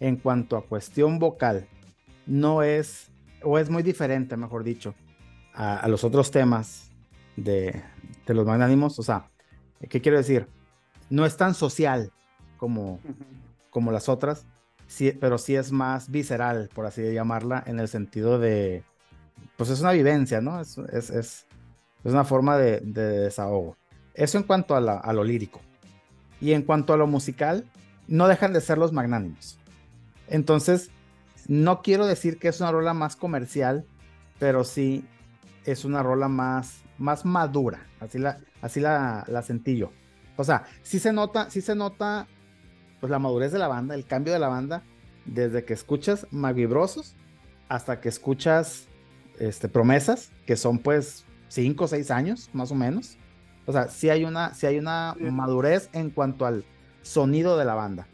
en 0.00 0.16
cuanto 0.16 0.56
a 0.56 0.66
cuestión 0.66 1.18
vocal, 1.18 1.68
no 2.26 2.62
es, 2.62 3.10
o 3.42 3.58
es 3.58 3.70
muy 3.70 3.82
diferente, 3.82 4.36
mejor 4.36 4.64
dicho, 4.64 4.94
a, 5.54 5.78
a 5.78 5.88
los 5.88 6.02
otros 6.02 6.30
temas 6.30 6.90
de, 7.36 7.82
de 8.26 8.34
los 8.34 8.46
magnánimos, 8.46 8.98
o 8.98 9.02
sea, 9.02 9.31
¿qué 9.88 10.00
quiero 10.00 10.18
decir? 10.18 10.46
No 11.10 11.26
es 11.26 11.36
tan 11.36 11.54
social 11.54 12.10
como, 12.56 13.00
como 13.70 13.92
las 13.92 14.08
otras, 14.08 14.46
sí, 14.86 15.12
pero 15.12 15.38
sí 15.38 15.54
es 15.56 15.72
más 15.72 16.10
visceral, 16.10 16.70
por 16.74 16.86
así 16.86 17.02
llamarla, 17.12 17.62
en 17.66 17.80
el 17.80 17.88
sentido 17.88 18.38
de, 18.38 18.84
pues 19.56 19.70
es 19.70 19.80
una 19.80 19.92
vivencia, 19.92 20.40
¿no? 20.40 20.60
Es, 20.60 20.78
es, 20.78 21.10
es, 21.10 21.46
es 22.04 22.12
una 22.12 22.24
forma 22.24 22.56
de, 22.56 22.80
de, 22.80 23.20
desahogo. 23.20 23.76
Eso 24.14 24.38
en 24.38 24.44
cuanto 24.44 24.74
a, 24.74 24.80
la, 24.80 24.98
a, 24.98 25.12
lo 25.12 25.24
lírico. 25.24 25.60
Y 26.40 26.52
en 26.52 26.62
cuanto 26.62 26.92
a 26.92 26.96
lo 26.96 27.06
musical, 27.06 27.64
no 28.08 28.28
dejan 28.28 28.52
de 28.52 28.60
ser 28.60 28.78
los 28.78 28.92
magnánimos. 28.92 29.58
Entonces, 30.28 30.90
no 31.46 31.82
quiero 31.82 32.06
decir 32.06 32.38
que 32.38 32.48
es 32.48 32.60
una 32.60 32.72
rola 32.72 32.94
más 32.94 33.16
comercial, 33.16 33.84
pero 34.38 34.64
sí 34.64 35.04
es 35.64 35.84
una 35.84 36.02
rola 36.02 36.28
más, 36.28 36.82
más 36.98 37.24
madura. 37.24 37.86
Así 38.00 38.18
la, 38.18 38.38
así 38.62 38.80
la, 38.80 39.24
la 39.28 39.42
sentí 39.42 39.76
yo. 39.76 39.92
O 40.36 40.44
sea, 40.44 40.64
sí 40.82 40.98
se 40.98 41.12
nota, 41.12 41.50
sí 41.50 41.60
se 41.60 41.74
nota 41.74 42.26
pues 43.00 43.10
la 43.10 43.18
madurez 43.18 43.52
de 43.52 43.58
la 43.58 43.68
banda, 43.68 43.94
el 43.94 44.06
cambio 44.06 44.32
de 44.32 44.38
la 44.38 44.48
banda, 44.48 44.84
desde 45.24 45.64
que 45.64 45.74
escuchas 45.74 46.26
Magvibrosos 46.30 47.16
hasta 47.68 48.00
que 48.00 48.08
escuchas 48.08 48.88
este, 49.38 49.68
Promesas, 49.68 50.30
que 50.46 50.56
son 50.56 50.78
pues 50.78 51.24
5 51.48 51.84
o 51.84 51.88
6 51.88 52.10
años, 52.10 52.50
más 52.52 52.70
o 52.70 52.74
menos. 52.74 53.18
O 53.66 53.72
sea, 53.72 53.88
sí 53.88 54.10
hay 54.10 54.24
una, 54.24 54.54
sí 54.54 54.66
hay 54.66 54.78
una 54.78 55.14
sí. 55.18 55.24
madurez 55.24 55.88
en 55.92 56.10
cuanto 56.10 56.46
al 56.46 56.64
sonido 57.02 57.58
de 57.58 57.64
la 57.64 57.74
banda. 57.74 58.06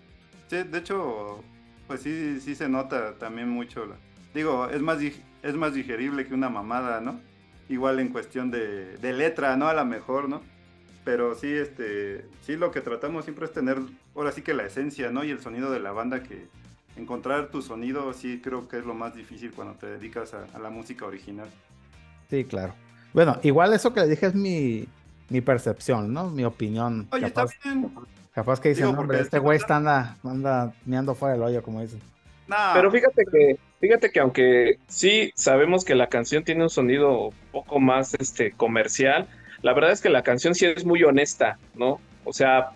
Sí, 0.49 0.63
de 0.63 0.79
hecho, 0.79 1.43
pues 1.87 2.03
sí, 2.03 2.41
sí 2.41 2.55
se 2.55 2.69
nota 2.69 3.15
también 3.19 3.49
mucho. 3.49 3.87
Digo, 4.35 4.69
es 4.69 4.81
más, 4.81 4.99
es 5.43 5.55
más 5.55 5.75
digerible 5.75 6.27
que 6.27 6.35
una 6.35 6.49
mamada, 6.49 7.01
¿no? 7.01 7.21
Igual 7.69 8.01
en 8.01 8.09
cuestión 8.09 8.51
de, 8.51 8.97
de 8.97 9.13
letra, 9.13 9.57
¿no? 9.57 9.69
A 9.69 9.75
lo 9.75 9.85
mejor, 9.85 10.29
¿no? 10.29 10.41
pero 11.09 11.35
sí, 11.35 11.51
este, 11.51 12.27
sí 12.43 12.57
lo 12.57 12.71
que 12.71 12.83
tratamos 12.83 13.25
siempre 13.25 13.47
es 13.47 13.53
tener, 13.55 13.79
ahora 14.15 14.31
sí 14.31 14.43
que 14.43 14.53
la 14.53 14.65
esencia, 14.65 15.11
¿no? 15.11 15.25
Y 15.25 15.31
el 15.31 15.41
sonido 15.41 15.71
de 15.71 15.81
la 15.81 15.91
banda, 15.91 16.23
que 16.23 16.49
encontrar 16.97 17.49
tu 17.49 17.63
sonido 17.63 18.13
sí 18.13 18.43
creo 18.45 18.69
que 18.69 18.77
es 18.77 18.85
lo 18.85 18.93
más 18.93 19.15
difícil 19.15 19.53
cuando 19.53 19.73
te 19.73 19.87
dedicas 19.87 20.35
a, 20.35 20.45
a 20.55 20.59
la 20.59 20.69
música 20.69 21.07
original. 21.07 21.49
Sí, 22.29 22.45
claro. 22.45 22.75
Bueno, 23.15 23.39
igual 23.43 23.73
eso 23.73 23.95
que 23.95 24.01
le 24.01 24.09
dije 24.09 24.27
es 24.27 24.35
mi, 24.35 24.87
mi 25.31 25.41
percepción, 25.41 26.13
¿no? 26.13 26.29
Mi 26.29 26.45
opinión. 26.45 27.09
Oye, 27.11 27.33
capaz, 27.33 27.55
está 27.55 27.71
bien. 27.71 27.91
Capaz 28.35 28.61
que 28.61 28.69
dicen, 28.69 28.89
Digo, 28.89 29.01
hombre, 29.01 29.21
este 29.21 29.39
güey 29.39 29.57
está 29.57 29.77
anda, 29.77 30.19
anda 30.23 30.75
meando 30.85 31.15
fuera 31.15 31.37
del 31.37 31.43
hoyo, 31.43 31.63
como 31.63 31.81
dicen. 31.81 32.03
Pero 32.75 32.91
fíjate 32.91 33.25
que, 33.31 33.59
fíjate 33.81 34.11
que 34.11 34.21
aunque 34.21 34.79
sí 34.87 35.33
sabemos 35.35 35.85
que 35.85 35.95
la 35.95 36.09
canción 36.09 36.45
tiene 36.45 36.63
un 36.63 36.71
sonido 36.71 37.29
un 37.29 37.35
poco 37.53 37.79
más 37.79 38.15
este, 38.15 38.53
comercial, 38.53 39.29
la 39.63 39.73
verdad 39.75 39.93
es 39.93 40.01
que 40.01 40.09
la 40.09 40.23
canción 40.23 40.55
sí 40.55 40.67
es 40.67 40.85
muy 40.85 41.05
honesta, 41.05 41.59
¿no? 41.75 42.01
O 42.25 42.33
sea, 42.33 42.71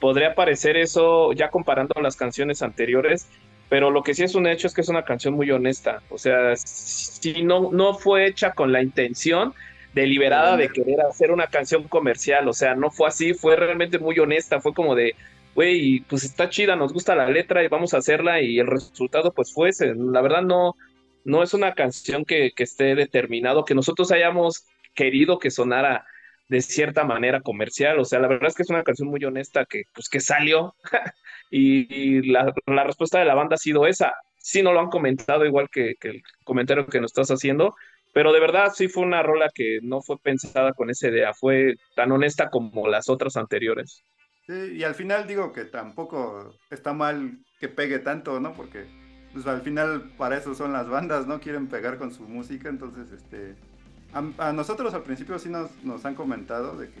podría 0.00 0.34
parecer 0.34 0.76
eso 0.76 1.32
ya 1.32 1.48
comparando 1.48 1.94
las 2.02 2.16
canciones 2.16 2.62
anteriores, 2.62 3.28
pero 3.68 3.90
lo 3.90 4.02
que 4.02 4.14
sí 4.14 4.22
es 4.22 4.34
un 4.34 4.46
hecho 4.46 4.66
es 4.66 4.74
que 4.74 4.82
es 4.82 4.88
una 4.88 5.04
canción 5.04 5.34
muy 5.34 5.50
honesta. 5.50 6.02
O 6.10 6.18
sea, 6.18 6.54
si 6.56 7.42
no, 7.42 7.70
no 7.72 7.94
fue 7.94 8.26
hecha 8.26 8.52
con 8.52 8.72
la 8.72 8.82
intención 8.82 9.54
deliberada 9.94 10.56
de 10.56 10.68
querer 10.68 11.00
hacer 11.00 11.30
una 11.30 11.46
canción 11.46 11.84
comercial, 11.84 12.48
o 12.48 12.52
sea, 12.52 12.74
no 12.74 12.90
fue 12.90 13.08
así, 13.08 13.32
fue 13.32 13.56
realmente 13.56 13.98
muy 13.98 14.18
honesta, 14.18 14.60
fue 14.60 14.74
como 14.74 14.94
de, 14.96 15.14
güey, 15.54 16.00
pues 16.00 16.24
está 16.24 16.48
chida, 16.48 16.76
nos 16.76 16.92
gusta 16.92 17.14
la 17.14 17.28
letra 17.28 17.62
y 17.64 17.68
vamos 17.68 17.94
a 17.94 17.98
hacerla 17.98 18.40
y 18.40 18.58
el 18.58 18.66
resultado 18.66 19.32
pues 19.32 19.52
fue 19.52 19.70
ese. 19.70 19.94
La 19.94 20.20
verdad 20.20 20.42
no, 20.42 20.74
no 21.24 21.42
es 21.42 21.54
una 21.54 21.74
canción 21.74 22.24
que, 22.24 22.52
que 22.54 22.64
esté 22.64 22.94
determinado, 22.94 23.64
que 23.64 23.74
nosotros 23.74 24.12
hayamos 24.12 24.66
querido 24.94 25.38
que 25.38 25.50
sonara 25.50 26.04
de 26.48 26.60
cierta 26.60 27.04
manera 27.04 27.40
comercial, 27.40 27.98
o 27.98 28.04
sea, 28.04 28.20
la 28.20 28.28
verdad 28.28 28.48
es 28.48 28.54
que 28.54 28.62
es 28.62 28.70
una 28.70 28.82
canción 28.82 29.08
muy 29.08 29.24
honesta 29.24 29.64
que, 29.64 29.84
pues, 29.94 30.08
que 30.08 30.20
salió 30.20 30.74
y, 31.50 32.30
la, 32.30 32.52
la, 32.66 32.84
respuesta 32.84 33.18
de 33.18 33.24
la 33.24 33.34
banda 33.34 33.54
ha 33.54 33.58
sido 33.58 33.86
esa. 33.86 34.12
Sí, 34.38 34.62
no 34.62 34.72
lo 34.72 34.80
han 34.80 34.90
comentado 34.90 35.46
igual 35.46 35.68
que, 35.70 35.94
que, 35.98 36.08
el 36.08 36.22
comentario 36.44 36.86
que 36.86 37.00
nos 37.00 37.12
estás 37.12 37.30
haciendo, 37.30 37.74
pero 38.12 38.32
de 38.32 38.40
verdad 38.40 38.72
sí 38.74 38.88
fue 38.88 39.04
una 39.04 39.22
rola 39.22 39.50
que 39.54 39.78
no 39.82 40.02
fue 40.02 40.18
pensada 40.18 40.72
con 40.74 40.90
esa 40.90 41.08
idea, 41.08 41.32
fue 41.32 41.76
tan 41.96 42.12
honesta 42.12 42.50
como 42.50 42.88
las 42.88 43.08
otras 43.08 43.36
anteriores. 43.36 44.02
Sí, 44.46 44.76
y 44.76 44.84
al 44.84 44.94
final 44.94 45.26
digo 45.26 45.52
que 45.52 45.64
tampoco 45.64 46.54
está 46.70 46.92
mal 46.92 47.38
que 47.58 47.68
pegue 47.68 47.98
tanto, 47.98 48.40
¿no? 48.40 48.52
Porque 48.52 48.86
pues 49.32 49.46
al 49.46 49.62
final 49.62 50.12
para 50.16 50.36
eso 50.36 50.54
son 50.54 50.72
las 50.72 50.88
bandas, 50.88 51.26
¿no? 51.26 51.40
Quieren 51.40 51.66
pegar 51.66 51.98
con 51.98 52.12
su 52.12 52.22
música, 52.24 52.68
entonces 52.68 53.10
este 53.12 53.56
a, 54.38 54.52
nosotros 54.52 54.94
al 54.94 55.02
principio 55.02 55.38
sí 55.38 55.48
nos, 55.48 55.70
nos, 55.82 56.04
han 56.04 56.14
comentado 56.14 56.76
de 56.76 56.88
que 56.88 57.00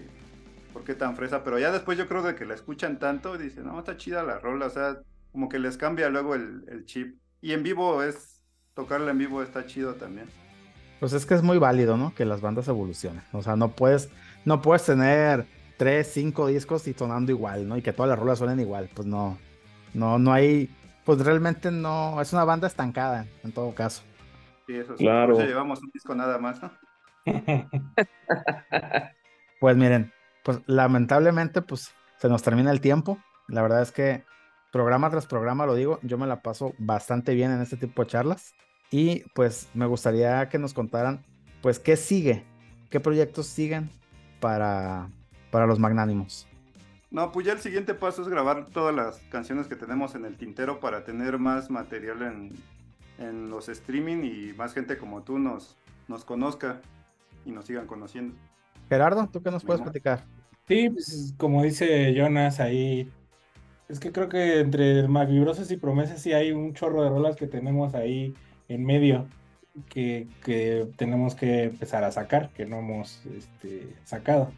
por 0.72 0.82
qué 0.82 0.94
tan 0.94 1.14
fresa, 1.16 1.44
pero 1.44 1.58
ya 1.60 1.70
después 1.70 1.96
yo 1.96 2.08
creo 2.08 2.22
de 2.22 2.34
que 2.34 2.44
la 2.44 2.54
escuchan 2.54 2.98
tanto 2.98 3.36
y 3.36 3.38
dicen, 3.38 3.66
no, 3.66 3.78
está 3.78 3.96
chida 3.96 4.24
la 4.24 4.40
rola, 4.40 4.66
o 4.66 4.70
sea, 4.70 4.98
como 5.30 5.48
que 5.48 5.60
les 5.60 5.76
cambia 5.76 6.08
luego 6.08 6.34
el, 6.34 6.64
el 6.68 6.84
chip. 6.86 7.16
Y 7.40 7.52
en 7.52 7.62
vivo 7.62 8.02
es, 8.02 8.42
tocarla 8.74 9.12
en 9.12 9.18
vivo 9.18 9.42
está 9.42 9.64
chido 9.66 9.94
también. 9.94 10.26
Pues 10.98 11.12
es 11.12 11.26
que 11.26 11.34
es 11.34 11.42
muy 11.42 11.58
válido, 11.58 11.96
¿no? 11.96 12.14
Que 12.14 12.24
las 12.24 12.40
bandas 12.40 12.66
evolucionen. 12.66 13.22
O 13.32 13.42
sea, 13.42 13.54
no 13.54 13.72
puedes, 13.72 14.08
no 14.44 14.62
puedes 14.62 14.84
tener 14.84 15.46
tres, 15.76 16.10
cinco 16.12 16.46
discos 16.46 16.86
y 16.88 16.94
sonando 16.94 17.32
igual, 17.32 17.68
¿no? 17.68 17.76
Y 17.76 17.82
que 17.82 17.92
todas 17.92 18.10
las 18.10 18.18
rolas 18.18 18.38
suenen 18.38 18.60
igual. 18.60 18.90
Pues 18.94 19.06
no, 19.06 19.38
no, 19.92 20.18
no 20.18 20.32
hay, 20.32 20.70
pues 21.04 21.20
realmente 21.20 21.70
no, 21.70 22.20
es 22.20 22.32
una 22.32 22.44
banda 22.44 22.66
estancada 22.66 23.26
en 23.42 23.52
todo 23.52 23.74
caso. 23.74 24.02
Sí, 24.66 24.76
eso 24.76 24.96
sí. 24.96 25.04
Claro. 25.04 25.34
Por 25.34 25.42
eso 25.42 25.50
llevamos 25.50 25.82
un 25.82 25.90
disco 25.92 26.14
nada 26.14 26.38
más, 26.38 26.62
¿no? 26.62 26.70
pues 29.60 29.76
miren, 29.76 30.12
pues 30.42 30.60
lamentablemente, 30.66 31.62
pues 31.62 31.94
se 32.18 32.28
nos 32.28 32.42
termina 32.42 32.70
el 32.70 32.80
tiempo. 32.80 33.18
La 33.48 33.62
verdad 33.62 33.82
es 33.82 33.92
que 33.92 34.24
programa 34.72 35.10
tras 35.10 35.26
programa, 35.26 35.66
lo 35.66 35.74
digo, 35.74 35.98
yo 36.02 36.18
me 36.18 36.26
la 36.26 36.42
paso 36.42 36.74
bastante 36.78 37.34
bien 37.34 37.52
en 37.52 37.60
este 37.60 37.76
tipo 37.76 38.02
de 38.02 38.08
charlas. 38.08 38.54
Y 38.90 39.24
pues 39.34 39.68
me 39.74 39.86
gustaría 39.86 40.48
que 40.48 40.58
nos 40.58 40.74
contaran, 40.74 41.24
pues, 41.62 41.78
qué 41.78 41.96
sigue, 41.96 42.44
qué 42.90 43.00
proyectos 43.00 43.46
siguen 43.46 43.90
para, 44.40 45.08
para 45.54 45.68
los 45.68 45.78
magnánimos. 45.78 46.48
No, 47.12 47.30
pues 47.30 47.46
ya 47.46 47.52
el 47.52 47.60
siguiente 47.60 47.94
paso 47.94 48.22
es 48.22 48.28
grabar 48.28 48.66
todas 48.72 48.92
las 48.92 49.18
canciones 49.30 49.68
que 49.68 49.76
tenemos 49.76 50.16
en 50.16 50.24
el 50.24 50.36
tintero 50.36 50.80
para 50.80 51.04
tener 51.04 51.38
más 51.38 51.70
material 51.70 52.22
en, 52.22 52.52
en 53.24 53.50
los 53.50 53.68
streaming 53.68 54.24
y 54.24 54.52
más 54.54 54.74
gente 54.74 54.98
como 54.98 55.22
tú 55.22 55.38
nos, 55.38 55.76
nos 56.08 56.24
conozca 56.24 56.80
y 57.46 57.52
nos 57.52 57.66
sigan 57.66 57.86
conociendo. 57.86 58.34
Gerardo, 58.88 59.28
¿tú 59.32 59.40
qué 59.44 59.52
nos 59.52 59.62
puedes 59.62 59.80
platicar? 59.80 60.24
Sí, 60.66 60.90
pues 60.90 61.32
como 61.36 61.62
dice 61.62 62.12
Jonas 62.14 62.58
ahí, 62.58 63.08
es 63.88 64.00
que 64.00 64.10
creo 64.10 64.28
que 64.28 64.58
entre 64.58 65.06
Magvibrosos 65.06 65.70
y 65.70 65.76
Promesas 65.76 66.20
sí 66.20 66.32
hay 66.32 66.50
un 66.50 66.74
chorro 66.74 67.04
de 67.04 67.10
rolas 67.10 67.36
que 67.36 67.46
tenemos 67.46 67.94
ahí 67.94 68.34
en 68.68 68.84
medio 68.84 69.28
que, 69.88 70.26
que 70.44 70.88
tenemos 70.96 71.36
que 71.36 71.62
empezar 71.66 72.02
a 72.02 72.10
sacar, 72.10 72.50
que 72.50 72.66
no 72.66 72.80
hemos 72.80 73.24
este, 73.26 73.94
sacado. 74.02 74.50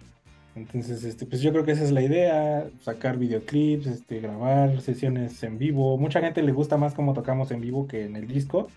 Entonces, 0.57 1.05
este, 1.05 1.27
pues 1.27 1.43
yo 1.43 1.53
creo 1.53 1.67
que 1.67 1.73
esa 1.73 1.85
es 1.85 1.93
la 1.93 2.03
idea, 2.03 2.67
sacar 2.81 3.19
videoclips, 3.19 3.87
este, 3.87 4.21
grabar 4.21 4.81
sesiones 4.81 5.43
en 5.43 5.59
vivo. 5.59 5.99
Mucha 5.99 6.21
gente 6.21 6.43
le 6.43 6.53
gusta 6.53 6.79
más 6.79 6.95
cómo 6.95 7.13
tocamos 7.13 7.51
en 7.51 7.61
vivo 7.61 7.87
que 7.87 8.05
en 8.05 8.17
el 8.17 8.27
disco, 8.27 8.69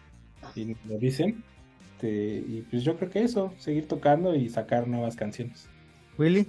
y 0.56 0.76
lo 0.86 0.98
dicen. 1.00 1.42
Este, 1.94 2.10
y 2.10 2.66
pues 2.70 2.84
yo 2.84 2.98
creo 2.98 3.10
que 3.10 3.24
eso, 3.24 3.54
seguir 3.58 3.88
tocando 3.88 4.36
y 4.36 4.50
sacar 4.50 4.90
nuevas 4.90 5.16
canciones. 5.16 5.70
Willy, 6.18 6.48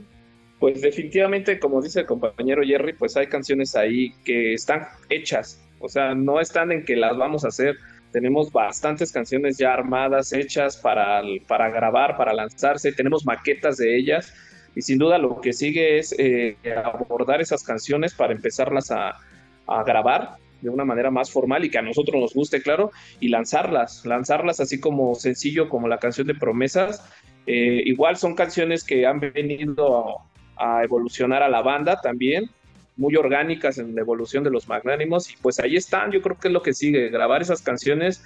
Pues 0.59 0.83
definitivamente, 0.83 1.61
como 1.61 1.81
dice 1.81 2.01
el 2.01 2.07
compañero 2.07 2.63
Jerry, 2.65 2.93
pues 2.95 3.17
hay 3.17 3.29
canciones 3.29 3.77
ahí 3.77 4.13
que 4.25 4.53
están 4.53 4.83
hechas, 5.11 5.61
o 5.79 5.89
sea, 5.89 6.15
no 6.15 6.41
están 6.41 6.73
en 6.73 6.85
que 6.85 6.97
las 6.97 7.17
vamos 7.17 7.45
a 7.45 7.49
hacer. 7.49 7.77
Tenemos 8.11 8.51
bastantes 8.51 9.13
canciones 9.13 9.59
ya 9.59 9.73
armadas, 9.73 10.33
hechas 10.33 10.77
para, 10.77 11.23
para 11.47 11.71
grabar, 11.71 12.17
para 12.17 12.35
lanzarse, 12.35 12.91
tenemos 12.91 13.25
maquetas 13.25 13.77
de 13.77 13.97
ellas 13.97 14.35
y 14.75 14.83
sin 14.83 14.99
duda 14.99 15.19
lo 15.19 15.41
que 15.41 15.53
sigue 15.53 15.99
es 15.99 16.15
eh, 16.19 16.57
abordar 16.85 17.41
esas 17.41 17.65
canciones 17.65 18.15
para 18.15 18.33
empezarlas 18.33 18.91
a, 18.91 19.19
a 19.67 19.83
grabar 19.85 20.37
de 20.61 20.69
una 20.69 20.85
manera 20.85 21.11
más 21.11 21.31
formal 21.31 21.65
y 21.65 21.71
que 21.71 21.79
a 21.79 21.83
nosotros 21.83 22.21
nos 22.21 22.35
guste, 22.35 22.63
claro, 22.63 22.91
y 23.19 23.29
lanzarlas, 23.29 24.05
lanzarlas 24.05 24.61
así 24.61 24.79
como 24.79 25.15
sencillo 25.15 25.69
como 25.69 25.89
la 25.89 25.99
canción 25.99 26.27
de 26.27 26.35
promesas. 26.35 27.03
Eh, 27.47 27.83
igual 27.87 28.17
son 28.17 28.35
canciones 28.35 28.85
que 28.85 29.07
han 29.07 29.21
venido 29.21 30.25
a, 30.57 30.79
a 30.79 30.85
evolucionar 30.85 31.43
a 31.43 31.49
la 31.49 31.63
banda 31.63 32.01
también, 32.01 32.51
muy 32.97 33.17
orgánicas 33.17 33.79
en 33.79 33.95
la 33.95 34.03
evolución 34.03 34.45
de 34.45 34.51
los 34.51 34.69
magnánimos 34.69 35.31
y 35.31 35.37
pues 35.41 35.59
ahí 35.59 35.77
están, 35.77 36.13
yo 36.13 36.21
creo 36.21 36.39
que 36.39 36.49
es 36.49 36.55
lo 36.55 36.63
que 36.63 36.75
sigue, 36.75 37.09
grabar 37.09 37.41
esas 37.41 37.63
canciones 37.63 38.23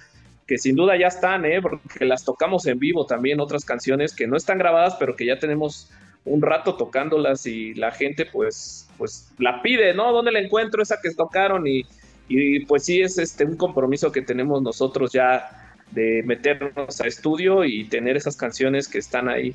que 0.47 0.59
sin 0.59 0.77
duda 0.77 0.97
ya 0.99 1.07
están, 1.07 1.45
¿eh? 1.45 1.63
porque 1.63 2.05
las 2.05 2.25
tocamos 2.25 2.67
en 2.67 2.79
vivo 2.79 3.07
también, 3.07 3.41
otras 3.41 3.65
canciones 3.65 4.15
que 4.15 4.27
no 4.27 4.37
están 4.37 4.59
grabadas, 4.59 4.97
pero 4.99 5.17
que 5.17 5.27
ya 5.27 5.39
tenemos 5.39 5.91
un 6.25 6.43
rato 6.43 6.77
tocándolas 6.77 7.47
y 7.47 7.75
la 7.75 7.91
gente 7.91 8.27
pues, 8.27 8.89
pues 8.97 9.33
la 9.39 9.61
pide, 9.63 9.95
¿no? 9.95 10.13
¿Dónde 10.13 10.33
la 10.33 10.41
encuentro 10.41 10.83
esa 10.83 10.99
que 11.03 11.11
tocaron? 11.11 11.67
Y, 11.67 11.83
y 12.29 12.65
pues 12.67 12.85
sí 12.85 13.03
es 13.03 13.19
este 13.19 13.45
un 13.45 13.57
compromiso 13.57 14.11
que 14.11 14.23
tenemos 14.23 14.63
nosotros 14.63 15.13
ya 15.13 15.75
de 15.91 16.23
meternos 16.25 17.01
a 17.01 17.07
estudio 17.07 17.65
y 17.65 17.85
tener 17.89 18.17
esas 18.17 18.37
canciones 18.37 18.89
que 18.89 18.99
están 18.99 19.29
ahí. 19.29 19.55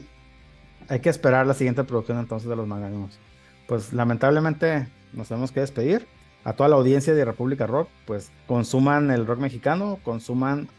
hay 0.88 1.00
que 1.00 1.10
esperar 1.10 1.46
la 1.46 1.54
siguiente 1.54 1.84
producción 1.84 2.20
entonces 2.20 2.50
de 2.50 2.56
los 2.56 2.68
magnánimos. 2.68 3.20
Pues 3.68 3.94
lamentablemente 3.94 4.88
nos 5.14 5.28
tenemos 5.28 5.52
que 5.52 5.60
despedir. 5.60 6.08
A 6.44 6.54
toda 6.54 6.70
la 6.70 6.78
audiencia 6.78 7.14
de 7.14 7.26
República 7.26 7.68
Rock, 7.68 7.90
pues 8.06 8.32
consuman 8.48 9.12
el 9.12 9.26
rock 9.28 9.40
mexicano, 9.40 10.00
consuman 10.04 10.70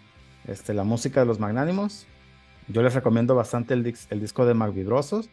este, 0.47 0.73
la 0.73 0.85
música 0.85 1.21
de 1.21 1.27
los 1.27 1.39
magnánimos. 1.39 2.07
Yo 2.67 2.83
les 2.83 2.95
recomiendo 2.95 3.35
bastante 3.35 3.75
el, 3.75 3.95
el 4.11 4.21
disco 4.21 4.47
de 4.47 4.55
Magvidrosos. 4.55 5.29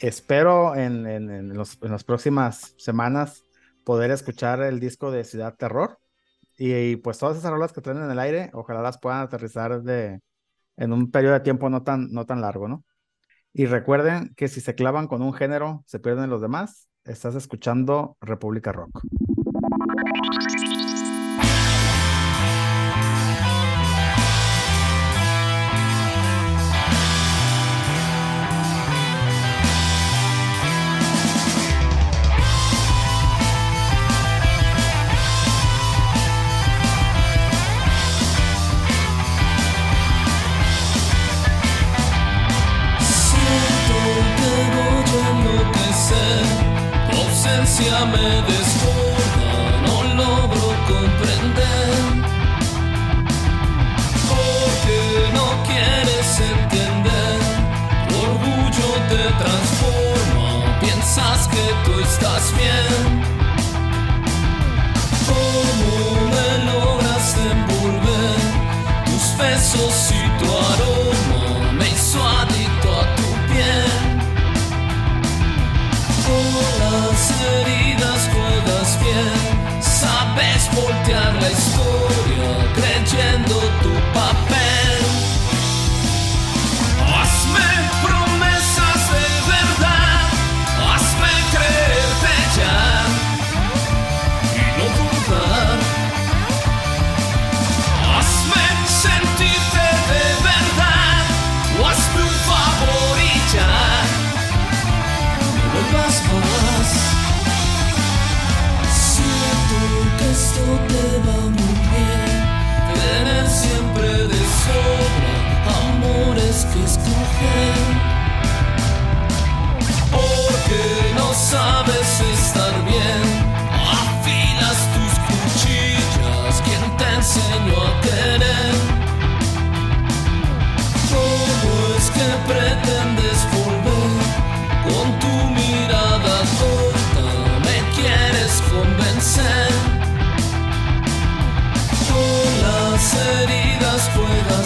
Espero 0.00 0.74
en, 0.76 1.06
en- 1.06 1.30
en 1.30 1.54
los- 1.54 1.78
en 1.82 1.90
las 1.90 2.04
próximas 2.04 2.74
semanas 2.78 3.42
poder 3.84 4.10
escuchar 4.10 4.62
el 4.62 4.80
disco 4.80 5.10
de 5.10 5.24
Ciudad 5.24 5.54
Terror. 5.56 5.98
Y, 6.56 6.74
y, 6.74 6.96
pues 6.96 7.18
todas 7.18 7.36
esas 7.38 7.50
rolas 7.52 7.72
que 7.72 7.80
traen 7.80 8.02
en 8.02 8.10
el 8.10 8.18
aire, 8.18 8.50
ojalá 8.52 8.82
las 8.82 8.98
puedan 8.98 9.20
aterrizar 9.20 9.82
de, 9.82 10.20
en 10.76 10.92
un 10.92 11.10
periodo 11.10 11.34
de 11.34 11.40
tiempo 11.40 11.70
no 11.70 11.82
tan, 11.84 12.12
no 12.12 12.26
tan 12.26 12.40
largo, 12.40 12.68
¿no? 12.68 12.84
Y 13.52 13.66
recuerden 13.66 14.34
que 14.36 14.48
si 14.48 14.60
se 14.60 14.74
clavan 14.74 15.08
con 15.08 15.22
un 15.22 15.34
género, 15.34 15.84
se 15.86 16.00
pierden 16.00 16.30
los 16.30 16.42
demás. 16.42 16.88
Estás 17.04 17.34
escuchando 17.36 18.16
República 18.20 18.72
Rock. 18.72 19.02
Ausencia 47.68 48.06
me 48.06 48.42
desborda, 48.42 48.97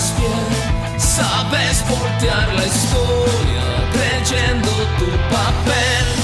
juegas 0.03 0.15
bien, 0.19 1.01
sabes 1.01 1.85
voltear 1.89 2.55
la 2.55 2.67
historia 2.67 3.91
creyendo 3.93 4.71
tu 4.99 5.07
papel. 5.31 6.22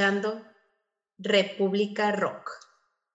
Escuchando 0.00 0.42
República 1.18 2.10
Rock. 2.10 2.49